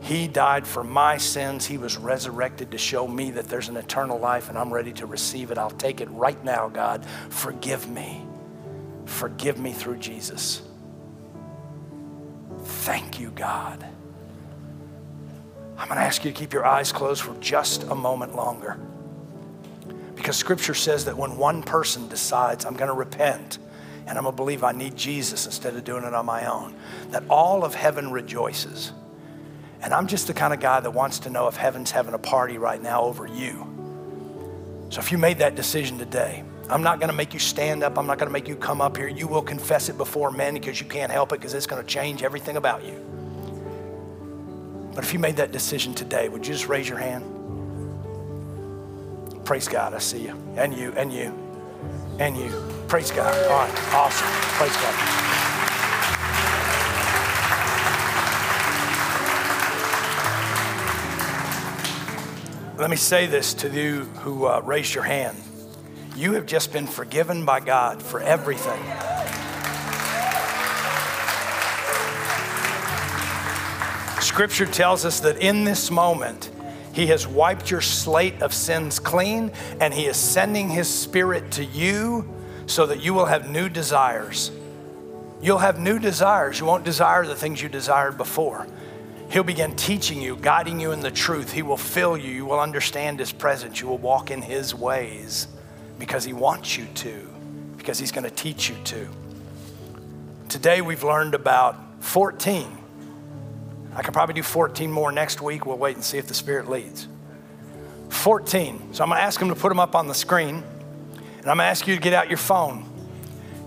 He 0.02 0.26
died 0.26 0.66
for 0.66 0.82
my 0.82 1.16
sins. 1.16 1.64
He 1.64 1.78
was 1.78 1.96
resurrected 1.96 2.72
to 2.72 2.78
show 2.78 3.06
me 3.06 3.30
that 3.32 3.48
there's 3.48 3.68
an 3.68 3.76
eternal 3.76 4.18
life 4.18 4.48
and 4.48 4.58
I'm 4.58 4.74
ready 4.74 4.92
to 4.94 5.06
receive 5.06 5.52
it. 5.52 5.58
I'll 5.58 5.70
take 5.70 6.00
it 6.00 6.10
right 6.10 6.42
now, 6.44 6.68
God. 6.68 7.06
Forgive 7.30 7.88
me. 7.88 8.26
Forgive 9.04 9.60
me 9.60 9.72
through 9.72 9.98
Jesus. 9.98 10.62
Thank 12.64 13.20
you, 13.20 13.30
God. 13.30 13.86
I'm 15.78 15.86
going 15.88 15.98
to 15.98 16.04
ask 16.04 16.24
you 16.24 16.32
to 16.32 16.38
keep 16.38 16.52
your 16.52 16.66
eyes 16.66 16.90
closed 16.90 17.22
for 17.22 17.34
just 17.36 17.84
a 17.84 17.94
moment 17.94 18.34
longer. 18.34 18.78
Because 20.16 20.36
scripture 20.36 20.74
says 20.74 21.04
that 21.04 21.16
when 21.16 21.36
one 21.36 21.62
person 21.62 22.08
decides, 22.08 22.64
I'm 22.64 22.74
going 22.74 22.90
to 22.90 22.94
repent 22.94 23.58
and 24.06 24.18
I'm 24.18 24.24
going 24.24 24.32
to 24.34 24.36
believe 24.36 24.64
I 24.64 24.72
need 24.72 24.96
Jesus 24.96 25.46
instead 25.46 25.76
of 25.76 25.84
doing 25.84 26.02
it 26.02 26.12
on 26.12 26.26
my 26.26 26.50
own, 26.50 26.74
that 27.10 27.22
all 27.30 27.64
of 27.64 27.74
heaven 27.74 28.10
rejoices. 28.10 28.92
And 29.82 29.92
I'm 29.92 30.06
just 30.06 30.28
the 30.28 30.34
kind 30.34 30.54
of 30.54 30.60
guy 30.60 30.80
that 30.80 30.90
wants 30.90 31.18
to 31.20 31.30
know 31.30 31.48
if 31.48 31.56
heaven's 31.56 31.90
having 31.90 32.14
a 32.14 32.18
party 32.18 32.56
right 32.56 32.80
now 32.80 33.02
over 33.02 33.26
you. 33.26 33.66
So 34.90 35.00
if 35.00 35.10
you 35.10 35.18
made 35.18 35.38
that 35.38 35.56
decision 35.56 35.98
today, 35.98 36.44
I'm 36.68 36.82
not 36.82 37.00
going 37.00 37.10
to 37.10 37.16
make 37.16 37.34
you 37.34 37.40
stand 37.40 37.82
up. 37.82 37.98
I'm 37.98 38.06
not 38.06 38.18
going 38.18 38.28
to 38.28 38.32
make 38.32 38.46
you 38.46 38.54
come 38.54 38.80
up 38.80 38.96
here. 38.96 39.08
You 39.08 39.26
will 39.26 39.42
confess 39.42 39.88
it 39.88 39.98
before 39.98 40.30
men 40.30 40.54
because 40.54 40.80
you 40.80 40.86
can't 40.86 41.10
help 41.10 41.32
it 41.32 41.40
because 41.40 41.52
it's 41.54 41.66
going 41.66 41.82
to 41.82 41.88
change 41.88 42.22
everything 42.22 42.56
about 42.56 42.84
you. 42.84 42.94
But 44.94 45.02
if 45.04 45.12
you 45.12 45.18
made 45.18 45.36
that 45.36 45.50
decision 45.52 45.94
today, 45.94 46.28
would 46.28 46.46
you 46.46 46.52
just 46.52 46.68
raise 46.68 46.88
your 46.88 46.98
hand? 46.98 47.24
Praise 49.44 49.66
God, 49.66 49.94
I 49.94 49.98
see 49.98 50.22
you. 50.22 50.38
And 50.56 50.72
you, 50.76 50.92
and 50.92 51.12
you, 51.12 51.34
and 52.20 52.36
you. 52.36 52.52
Praise 52.86 53.10
God. 53.10 53.34
All 53.50 53.66
right, 53.66 53.94
awesome. 53.94 54.28
Praise 54.28 54.76
God. 54.76 55.41
Let 62.82 62.90
me 62.90 62.96
say 62.96 63.26
this 63.26 63.54
to 63.54 63.68
you 63.68 64.06
who 64.22 64.46
uh, 64.46 64.60
raised 64.64 64.92
your 64.92 65.04
hand. 65.04 65.40
You 66.16 66.32
have 66.32 66.46
just 66.46 66.72
been 66.72 66.88
forgiven 66.88 67.44
by 67.44 67.60
God 67.60 68.02
for 68.02 68.18
everything. 68.18 68.82
Scripture 74.20 74.66
tells 74.66 75.04
us 75.04 75.20
that 75.20 75.36
in 75.38 75.62
this 75.62 75.92
moment, 75.92 76.50
He 76.92 77.06
has 77.06 77.24
wiped 77.24 77.70
your 77.70 77.82
slate 77.82 78.42
of 78.42 78.52
sins 78.52 78.98
clean, 78.98 79.52
and 79.78 79.94
He 79.94 80.06
is 80.06 80.16
sending 80.16 80.68
His 80.68 80.92
Spirit 80.92 81.52
to 81.52 81.64
you 81.64 82.28
so 82.66 82.86
that 82.86 83.00
you 83.00 83.14
will 83.14 83.26
have 83.26 83.48
new 83.48 83.68
desires. 83.68 84.50
You'll 85.40 85.58
have 85.58 85.78
new 85.78 86.00
desires. 86.00 86.58
You 86.58 86.66
won't 86.66 86.82
desire 86.82 87.24
the 87.24 87.36
things 87.36 87.62
you 87.62 87.68
desired 87.68 88.18
before. 88.18 88.66
He'll 89.32 89.42
begin 89.42 89.74
teaching 89.76 90.20
you, 90.20 90.36
guiding 90.36 90.78
you 90.78 90.92
in 90.92 91.00
the 91.00 91.10
truth. 91.10 91.52
He 91.52 91.62
will 91.62 91.78
fill 91.78 92.18
you. 92.18 92.30
You 92.30 92.44
will 92.44 92.60
understand 92.60 93.18
His 93.18 93.32
presence. 93.32 93.80
You 93.80 93.88
will 93.88 93.96
walk 93.96 94.30
in 94.30 94.42
His 94.42 94.74
ways 94.74 95.48
because 95.98 96.22
He 96.22 96.34
wants 96.34 96.76
you 96.76 96.84
to, 96.96 97.26
because 97.78 97.98
He's 97.98 98.12
going 98.12 98.24
to 98.24 98.30
teach 98.30 98.68
you 98.68 98.76
to. 98.84 99.08
Today 100.50 100.82
we've 100.82 101.02
learned 101.02 101.34
about 101.34 101.76
14. 102.00 102.76
I 103.94 104.02
could 104.02 104.12
probably 104.12 104.34
do 104.34 104.42
14 104.42 104.92
more 104.92 105.10
next 105.10 105.40
week. 105.40 105.64
We'll 105.64 105.78
wait 105.78 105.96
and 105.96 106.04
see 106.04 106.18
if 106.18 106.26
the 106.26 106.34
Spirit 106.34 106.68
leads. 106.68 107.08
14. 108.10 108.92
So 108.92 109.02
I'm 109.02 109.08
going 109.08 109.18
to 109.18 109.24
ask 109.24 109.40
Him 109.40 109.48
to 109.48 109.54
put 109.54 109.70
them 109.70 109.80
up 109.80 109.94
on 109.94 110.08
the 110.08 110.14
screen. 110.14 110.56
And 110.56 111.50
I'm 111.50 111.56
going 111.56 111.58
to 111.60 111.64
ask 111.64 111.86
you 111.86 111.94
to 111.94 112.02
get 112.02 112.12
out 112.12 112.28
your 112.28 112.36
phone, 112.36 112.84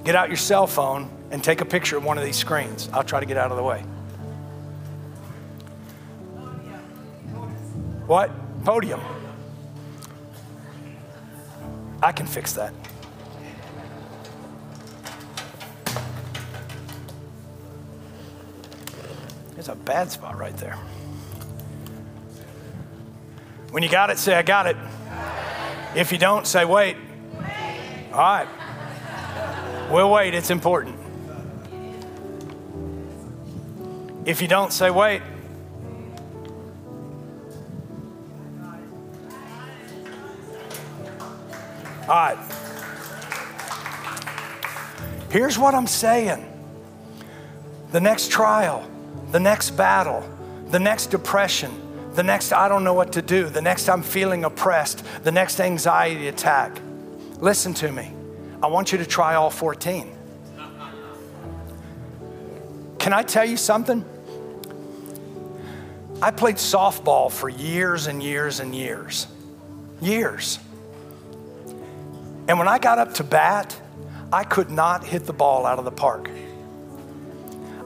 get 0.03 0.15
out 0.15 0.27
your 0.27 0.37
cell 0.37 0.67
phone, 0.67 1.09
and 1.31 1.43
take 1.43 1.61
a 1.61 1.65
picture 1.65 1.97
of 1.97 2.05
one 2.05 2.19
of 2.19 2.23
these 2.23 2.37
screens. 2.37 2.87
I'll 2.93 3.03
try 3.03 3.19
to 3.19 3.25
get 3.25 3.37
out 3.37 3.49
of 3.49 3.57
the 3.57 3.63
way. 3.63 3.83
What? 8.07 8.31
Podium. 8.63 9.01
I 12.03 12.11
can 12.11 12.27
fix 12.27 12.53
that. 12.53 12.73
There's 19.53 19.69
a 19.69 19.75
bad 19.75 20.11
spot 20.11 20.37
right 20.37 20.55
there. 20.57 20.77
When 23.71 23.81
you 23.81 23.89
got 23.89 24.09
it, 24.09 24.19
say, 24.19 24.35
I 24.35 24.43
got 24.43 24.67
it. 24.67 24.77
If 25.95 26.11
you 26.11 26.17
don't, 26.17 26.45
say, 26.45 26.63
wait. 26.63 26.97
All 28.11 28.19
right. 28.19 28.47
We'll 29.89 30.11
wait, 30.11 30.33
it's 30.33 30.49
important. 30.49 30.95
If 34.25 34.41
you 34.41 34.47
don't, 34.47 34.71
say, 34.71 34.91
wait. 34.91 35.21
All 42.07 42.15
right. 42.15 42.37
Here's 45.31 45.57
what 45.57 45.73
I'm 45.73 45.87
saying 45.87 46.45
the 47.91 47.99
next 47.99 48.29
trial, 48.29 48.87
the 49.31 49.39
next 49.39 49.71
battle, 49.71 50.23
the 50.67 50.79
next 50.79 51.07
depression, 51.07 51.71
the 52.13 52.23
next 52.23 52.53
I 52.53 52.67
don't 52.67 52.83
know 52.83 52.93
what 52.93 53.13
to 53.13 53.21
do, 53.21 53.49
the 53.49 53.61
next 53.61 53.89
I'm 53.89 54.03
feeling 54.03 54.43
oppressed, 54.43 55.03
the 55.23 55.31
next 55.31 55.59
anxiety 55.59 56.27
attack. 56.27 56.79
Listen 57.39 57.73
to 57.75 57.91
me. 57.91 58.11
I 58.61 58.67
want 58.67 58.91
you 58.91 58.97
to 58.99 59.05
try 59.05 59.35
all 59.35 59.49
14. 59.49 60.11
Can 62.99 63.13
I 63.13 63.23
tell 63.23 63.45
you 63.45 63.57
something? 63.57 64.03
I 66.21 66.31
played 66.31 66.55
softball 66.55 67.31
for 67.31 67.49
years 67.49 68.07
and 68.07 68.23
years 68.23 68.59
and 68.59 68.73
years. 68.73 69.27
Years. 70.01 70.59
And 72.47 72.59
when 72.59 72.67
I 72.67 72.77
got 72.77 72.99
up 72.99 73.15
to 73.15 73.23
bat, 73.23 73.79
I 74.31 74.43
could 74.43 74.69
not 74.69 75.03
hit 75.03 75.25
the 75.25 75.33
ball 75.33 75.65
out 75.65 75.79
of 75.79 75.85
the 75.85 75.91
park. 75.91 76.29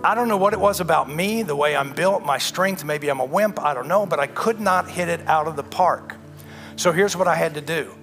I 0.03 0.15
don't 0.15 0.27
know 0.27 0.37
what 0.37 0.53
it 0.53 0.59
was 0.59 0.79
about 0.79 1.09
me, 1.09 1.43
the 1.43 1.55
way 1.55 1.75
I'm 1.75 1.93
built, 1.93 2.25
my 2.25 2.37
strength. 2.37 2.85
Maybe 2.85 3.09
I'm 3.09 3.19
a 3.19 3.25
wimp, 3.25 3.59
I 3.59 3.73
don't 3.73 3.87
know, 3.87 4.05
but 4.05 4.19
I 4.19 4.27
could 4.27 4.59
not 4.59 4.89
hit 4.89 5.09
it 5.09 5.21
out 5.27 5.47
of 5.47 5.55
the 5.55 5.63
park. 5.63 6.15
So 6.77 6.93
here's 6.93 7.17
what 7.17 7.27
I 7.27 7.35
had 7.35 7.55
to 7.55 7.61
do 7.61 7.93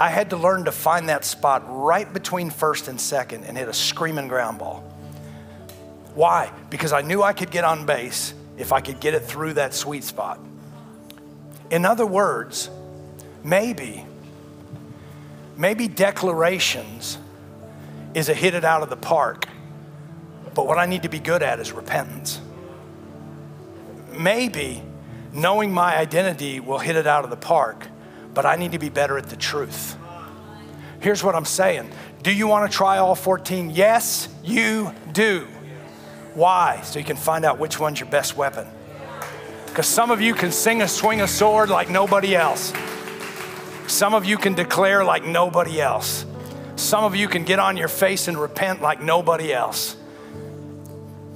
I 0.00 0.08
had 0.08 0.30
to 0.30 0.36
learn 0.36 0.64
to 0.64 0.72
find 0.72 1.08
that 1.08 1.24
spot 1.24 1.62
right 1.66 2.12
between 2.12 2.50
first 2.50 2.88
and 2.88 3.00
second 3.00 3.44
and 3.44 3.56
hit 3.56 3.68
a 3.68 3.72
screaming 3.72 4.28
ground 4.28 4.58
ball. 4.58 4.80
Why? 6.14 6.52
Because 6.70 6.92
I 6.92 7.02
knew 7.02 7.22
I 7.22 7.32
could 7.32 7.50
get 7.50 7.64
on 7.64 7.86
base 7.86 8.34
if 8.56 8.72
I 8.72 8.80
could 8.80 9.00
get 9.00 9.14
it 9.14 9.20
through 9.20 9.54
that 9.54 9.74
sweet 9.74 10.04
spot. 10.04 10.40
In 11.70 11.84
other 11.84 12.06
words, 12.06 12.70
maybe 13.42 14.04
Maybe 15.56 15.88
declarations 15.88 17.18
is 18.14 18.28
a 18.28 18.34
hit 18.34 18.54
it 18.54 18.64
out 18.64 18.82
of 18.82 18.90
the 18.90 18.96
park, 18.96 19.48
but 20.54 20.66
what 20.66 20.78
I 20.78 20.86
need 20.86 21.02
to 21.02 21.08
be 21.08 21.18
good 21.18 21.42
at 21.42 21.60
is 21.60 21.72
repentance. 21.72 22.40
Maybe 24.12 24.82
knowing 25.32 25.72
my 25.72 25.96
identity 25.96 26.60
will 26.60 26.78
hit 26.78 26.96
it 26.96 27.06
out 27.06 27.24
of 27.24 27.30
the 27.30 27.36
park, 27.36 27.88
but 28.32 28.46
I 28.46 28.56
need 28.56 28.72
to 28.72 28.78
be 28.78 28.88
better 28.88 29.18
at 29.18 29.30
the 29.30 29.36
truth. 29.36 29.96
Here's 31.00 31.22
what 31.22 31.34
I'm 31.34 31.44
saying 31.44 31.90
Do 32.22 32.32
you 32.32 32.46
want 32.46 32.70
to 32.70 32.76
try 32.76 32.98
all 32.98 33.14
14? 33.14 33.70
Yes, 33.70 34.28
you 34.42 34.92
do. 35.12 35.46
Why? 36.34 36.80
So 36.82 36.98
you 36.98 37.04
can 37.04 37.16
find 37.16 37.44
out 37.44 37.58
which 37.58 37.78
one's 37.78 38.00
your 38.00 38.08
best 38.08 38.36
weapon. 38.36 38.66
Because 39.66 39.86
some 39.86 40.10
of 40.10 40.20
you 40.20 40.34
can 40.34 40.52
sing 40.52 40.82
a 40.82 40.88
swing 40.88 41.20
a 41.20 41.28
sword 41.28 41.68
like 41.68 41.90
nobody 41.90 42.34
else. 42.34 42.72
Some 43.86 44.14
of 44.14 44.24
you 44.24 44.38
can 44.38 44.54
declare 44.54 45.04
like 45.04 45.24
nobody 45.24 45.80
else. 45.80 46.24
Some 46.76 47.04
of 47.04 47.14
you 47.14 47.28
can 47.28 47.44
get 47.44 47.58
on 47.58 47.76
your 47.76 47.88
face 47.88 48.28
and 48.28 48.36
repent 48.38 48.82
like 48.82 49.00
nobody 49.00 49.52
else. 49.52 49.96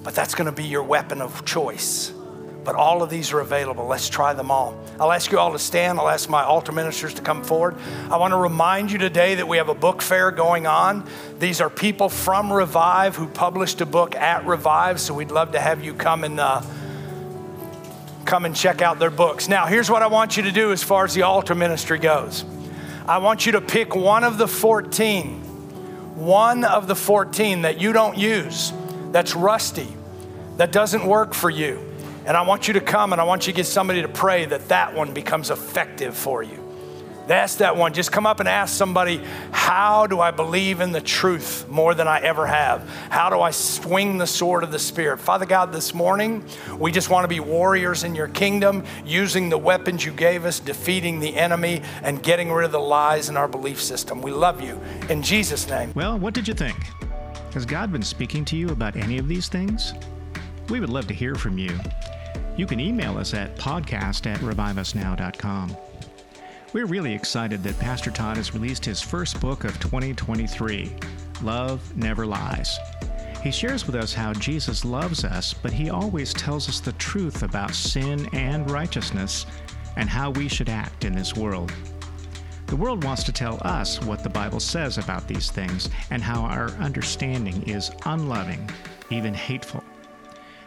But 0.02 0.14
that's 0.14 0.34
going 0.34 0.46
to 0.46 0.52
be 0.52 0.64
your 0.64 0.82
weapon 0.82 1.20
of 1.20 1.44
choice. 1.44 2.12
But 2.64 2.74
all 2.74 3.02
of 3.02 3.08
these 3.08 3.32
are 3.32 3.40
available. 3.40 3.86
Let's 3.86 4.08
try 4.08 4.34
them 4.34 4.50
all. 4.50 4.78
I'll 5.00 5.12
ask 5.12 5.30
you 5.30 5.38
all 5.38 5.52
to 5.52 5.58
stand. 5.58 5.98
I'll 5.98 6.08
ask 6.08 6.28
my 6.28 6.42
altar 6.42 6.72
ministers 6.72 7.14
to 7.14 7.22
come 7.22 7.42
forward. 7.42 7.76
I 8.10 8.16
want 8.16 8.32
to 8.32 8.36
remind 8.36 8.90
you 8.92 8.98
today 8.98 9.36
that 9.36 9.46
we 9.46 9.56
have 9.58 9.68
a 9.68 9.74
book 9.74 10.02
fair 10.02 10.30
going 10.30 10.66
on. 10.66 11.08
These 11.38 11.60
are 11.60 11.70
people 11.70 12.08
from 12.08 12.52
Revive 12.52 13.16
who 13.16 13.26
published 13.28 13.80
a 13.80 13.86
book 13.86 14.14
at 14.16 14.44
Revive, 14.44 15.00
so 15.00 15.14
we'd 15.14 15.30
love 15.30 15.52
to 15.52 15.60
have 15.60 15.82
you 15.82 15.94
come 15.94 16.24
and 16.24 16.40
uh, 16.40 16.60
come 18.28 18.44
and 18.44 18.54
check 18.54 18.82
out 18.82 18.98
their 18.98 19.10
books. 19.10 19.48
Now, 19.48 19.64
here's 19.64 19.90
what 19.90 20.02
I 20.02 20.06
want 20.06 20.36
you 20.36 20.42
to 20.44 20.52
do 20.52 20.70
as 20.70 20.82
far 20.82 21.04
as 21.04 21.14
the 21.14 21.22
altar 21.22 21.54
ministry 21.54 21.98
goes. 21.98 22.44
I 23.06 23.18
want 23.18 23.46
you 23.46 23.52
to 23.52 23.62
pick 23.62 23.96
one 23.96 24.22
of 24.22 24.36
the 24.36 24.46
14, 24.46 25.40
one 26.14 26.62
of 26.62 26.86
the 26.86 26.94
14 26.94 27.62
that 27.62 27.80
you 27.80 27.94
don't 27.94 28.18
use, 28.18 28.70
that's 29.12 29.34
rusty, 29.34 29.88
that 30.58 30.72
doesn't 30.72 31.06
work 31.06 31.32
for 31.32 31.48
you. 31.48 31.82
And 32.26 32.36
I 32.36 32.42
want 32.42 32.68
you 32.68 32.74
to 32.74 32.82
come 32.82 33.12
and 33.12 33.20
I 33.20 33.24
want 33.24 33.46
you 33.46 33.54
to 33.54 33.56
get 33.56 33.64
somebody 33.64 34.02
to 34.02 34.08
pray 34.08 34.44
that 34.44 34.68
that 34.68 34.94
one 34.94 35.14
becomes 35.14 35.50
effective 35.50 36.14
for 36.14 36.42
you. 36.42 36.67
That's 37.28 37.56
that 37.56 37.76
one. 37.76 37.92
Just 37.92 38.10
come 38.10 38.26
up 38.26 38.40
and 38.40 38.48
ask 38.48 38.74
somebody, 38.74 39.22
How 39.52 40.06
do 40.06 40.18
I 40.18 40.30
believe 40.30 40.80
in 40.80 40.92
the 40.92 41.00
truth 41.00 41.68
more 41.68 41.94
than 41.94 42.08
I 42.08 42.20
ever 42.20 42.46
have? 42.46 42.88
How 43.10 43.28
do 43.28 43.40
I 43.40 43.50
swing 43.50 44.16
the 44.16 44.26
sword 44.26 44.64
of 44.64 44.72
the 44.72 44.78
Spirit? 44.78 45.20
Father 45.20 45.44
God, 45.44 45.70
this 45.70 45.92
morning, 45.92 46.42
we 46.78 46.90
just 46.90 47.10
want 47.10 47.24
to 47.24 47.28
be 47.28 47.38
warriors 47.38 48.02
in 48.02 48.14
your 48.14 48.28
kingdom, 48.28 48.82
using 49.04 49.50
the 49.50 49.58
weapons 49.58 50.04
you 50.04 50.12
gave 50.12 50.46
us, 50.46 50.58
defeating 50.58 51.20
the 51.20 51.36
enemy, 51.36 51.82
and 52.02 52.22
getting 52.22 52.50
rid 52.50 52.64
of 52.64 52.72
the 52.72 52.80
lies 52.80 53.28
in 53.28 53.36
our 53.36 53.46
belief 53.46 53.80
system. 53.80 54.22
We 54.22 54.30
love 54.30 54.62
you. 54.62 54.80
In 55.10 55.22
Jesus' 55.22 55.68
name. 55.68 55.92
Well, 55.94 56.18
what 56.18 56.32
did 56.32 56.48
you 56.48 56.54
think? 56.54 56.76
Has 57.52 57.66
God 57.66 57.92
been 57.92 58.02
speaking 58.02 58.44
to 58.46 58.56
you 58.56 58.70
about 58.70 58.96
any 58.96 59.18
of 59.18 59.28
these 59.28 59.48
things? 59.48 59.92
We 60.70 60.80
would 60.80 60.90
love 60.90 61.06
to 61.08 61.14
hear 61.14 61.34
from 61.34 61.58
you. 61.58 61.78
You 62.56 62.66
can 62.66 62.80
email 62.80 63.18
us 63.18 63.34
at 63.34 63.56
podcast 63.56 64.26
at 64.26 64.40
reviveusnow.com. 64.40 65.76
We're 66.74 66.84
really 66.84 67.14
excited 67.14 67.62
that 67.62 67.78
Pastor 67.78 68.10
Todd 68.10 68.36
has 68.36 68.52
released 68.52 68.84
his 68.84 69.00
first 69.00 69.40
book 69.40 69.64
of 69.64 69.80
2023, 69.80 70.94
Love 71.42 71.96
Never 71.96 72.26
Lies. 72.26 72.78
He 73.42 73.50
shares 73.50 73.86
with 73.86 73.96
us 73.96 74.12
how 74.12 74.34
Jesus 74.34 74.84
loves 74.84 75.24
us, 75.24 75.54
but 75.54 75.72
he 75.72 75.88
always 75.88 76.34
tells 76.34 76.68
us 76.68 76.80
the 76.80 76.92
truth 76.92 77.42
about 77.42 77.74
sin 77.74 78.28
and 78.34 78.70
righteousness 78.70 79.46
and 79.96 80.10
how 80.10 80.30
we 80.32 80.46
should 80.46 80.68
act 80.68 81.06
in 81.06 81.14
this 81.14 81.34
world. 81.34 81.72
The 82.66 82.76
world 82.76 83.02
wants 83.02 83.24
to 83.24 83.32
tell 83.32 83.58
us 83.62 84.02
what 84.02 84.22
the 84.22 84.28
Bible 84.28 84.60
says 84.60 84.98
about 84.98 85.26
these 85.26 85.50
things 85.50 85.88
and 86.10 86.22
how 86.22 86.42
our 86.42 86.68
understanding 86.72 87.62
is 87.62 87.90
unloving, 88.04 88.68
even 89.08 89.32
hateful. 89.32 89.82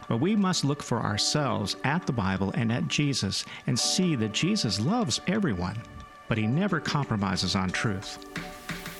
But 0.08 0.20
we 0.20 0.36
must 0.36 0.64
look 0.64 0.82
for 0.82 1.00
ourselves 1.00 1.76
at 1.84 2.06
the 2.06 2.12
Bible 2.12 2.52
and 2.54 2.72
at 2.72 2.88
Jesus 2.88 3.44
and 3.66 3.78
see 3.78 4.16
that 4.16 4.32
Jesus 4.32 4.80
loves 4.80 5.20
everyone, 5.26 5.80
but 6.28 6.38
he 6.38 6.46
never 6.46 6.80
compromises 6.80 7.54
on 7.54 7.70
truth. 7.70 8.18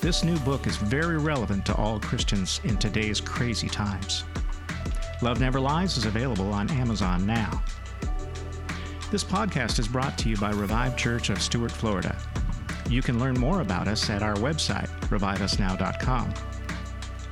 This 0.00 0.24
new 0.24 0.38
book 0.40 0.66
is 0.66 0.76
very 0.76 1.18
relevant 1.18 1.64
to 1.66 1.76
all 1.76 2.00
Christians 2.00 2.60
in 2.64 2.76
today's 2.76 3.20
crazy 3.20 3.68
times. 3.68 4.24
Love 5.22 5.38
Never 5.38 5.60
Lies 5.60 5.96
is 5.96 6.06
available 6.06 6.52
on 6.52 6.68
Amazon 6.70 7.24
now. 7.24 7.62
This 9.12 9.22
podcast 9.22 9.78
is 9.78 9.86
brought 9.86 10.18
to 10.18 10.28
you 10.28 10.36
by 10.36 10.50
Revive 10.50 10.96
Church 10.96 11.30
of 11.30 11.40
Stuart, 11.40 11.70
Florida. 11.70 12.16
You 12.88 13.02
can 13.02 13.20
learn 13.20 13.38
more 13.38 13.60
about 13.60 13.86
us 13.86 14.10
at 14.10 14.22
our 14.22 14.34
website, 14.34 14.88
reviveusnow.com. 15.08 16.51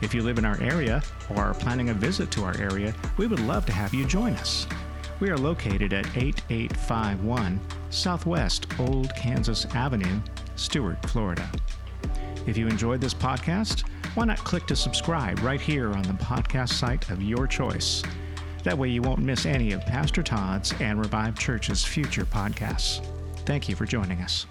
If 0.00 0.14
you 0.14 0.22
live 0.22 0.38
in 0.38 0.44
our 0.44 0.60
area 0.62 1.02
or 1.28 1.38
are 1.38 1.54
planning 1.54 1.90
a 1.90 1.94
visit 1.94 2.30
to 2.32 2.44
our 2.44 2.56
area, 2.58 2.94
we 3.16 3.26
would 3.26 3.40
love 3.40 3.66
to 3.66 3.72
have 3.72 3.92
you 3.92 4.06
join 4.06 4.32
us. 4.34 4.66
We 5.20 5.28
are 5.28 5.36
located 5.36 5.92
at 5.92 6.06
8851 6.16 7.60
Southwest 7.90 8.66
Old 8.78 9.14
Kansas 9.14 9.66
Avenue, 9.74 10.20
Stuart, 10.56 11.04
Florida. 11.10 11.48
If 12.46 12.56
you 12.56 12.66
enjoyed 12.68 13.00
this 13.00 13.12
podcast, 13.12 13.86
why 14.14 14.24
not 14.24 14.38
click 14.38 14.66
to 14.68 14.76
subscribe 14.76 15.38
right 15.40 15.60
here 15.60 15.92
on 15.92 16.02
the 16.02 16.14
podcast 16.14 16.70
site 16.70 17.10
of 17.10 17.22
your 17.22 17.46
choice? 17.46 18.02
That 18.64 18.76
way 18.76 18.88
you 18.88 19.02
won't 19.02 19.20
miss 19.20 19.46
any 19.46 19.72
of 19.72 19.82
Pastor 19.82 20.22
Todd's 20.22 20.74
and 20.80 20.98
Revive 20.98 21.38
Church's 21.38 21.84
future 21.84 22.24
podcasts. 22.24 23.04
Thank 23.44 23.68
you 23.68 23.76
for 23.76 23.84
joining 23.84 24.20
us. 24.22 24.46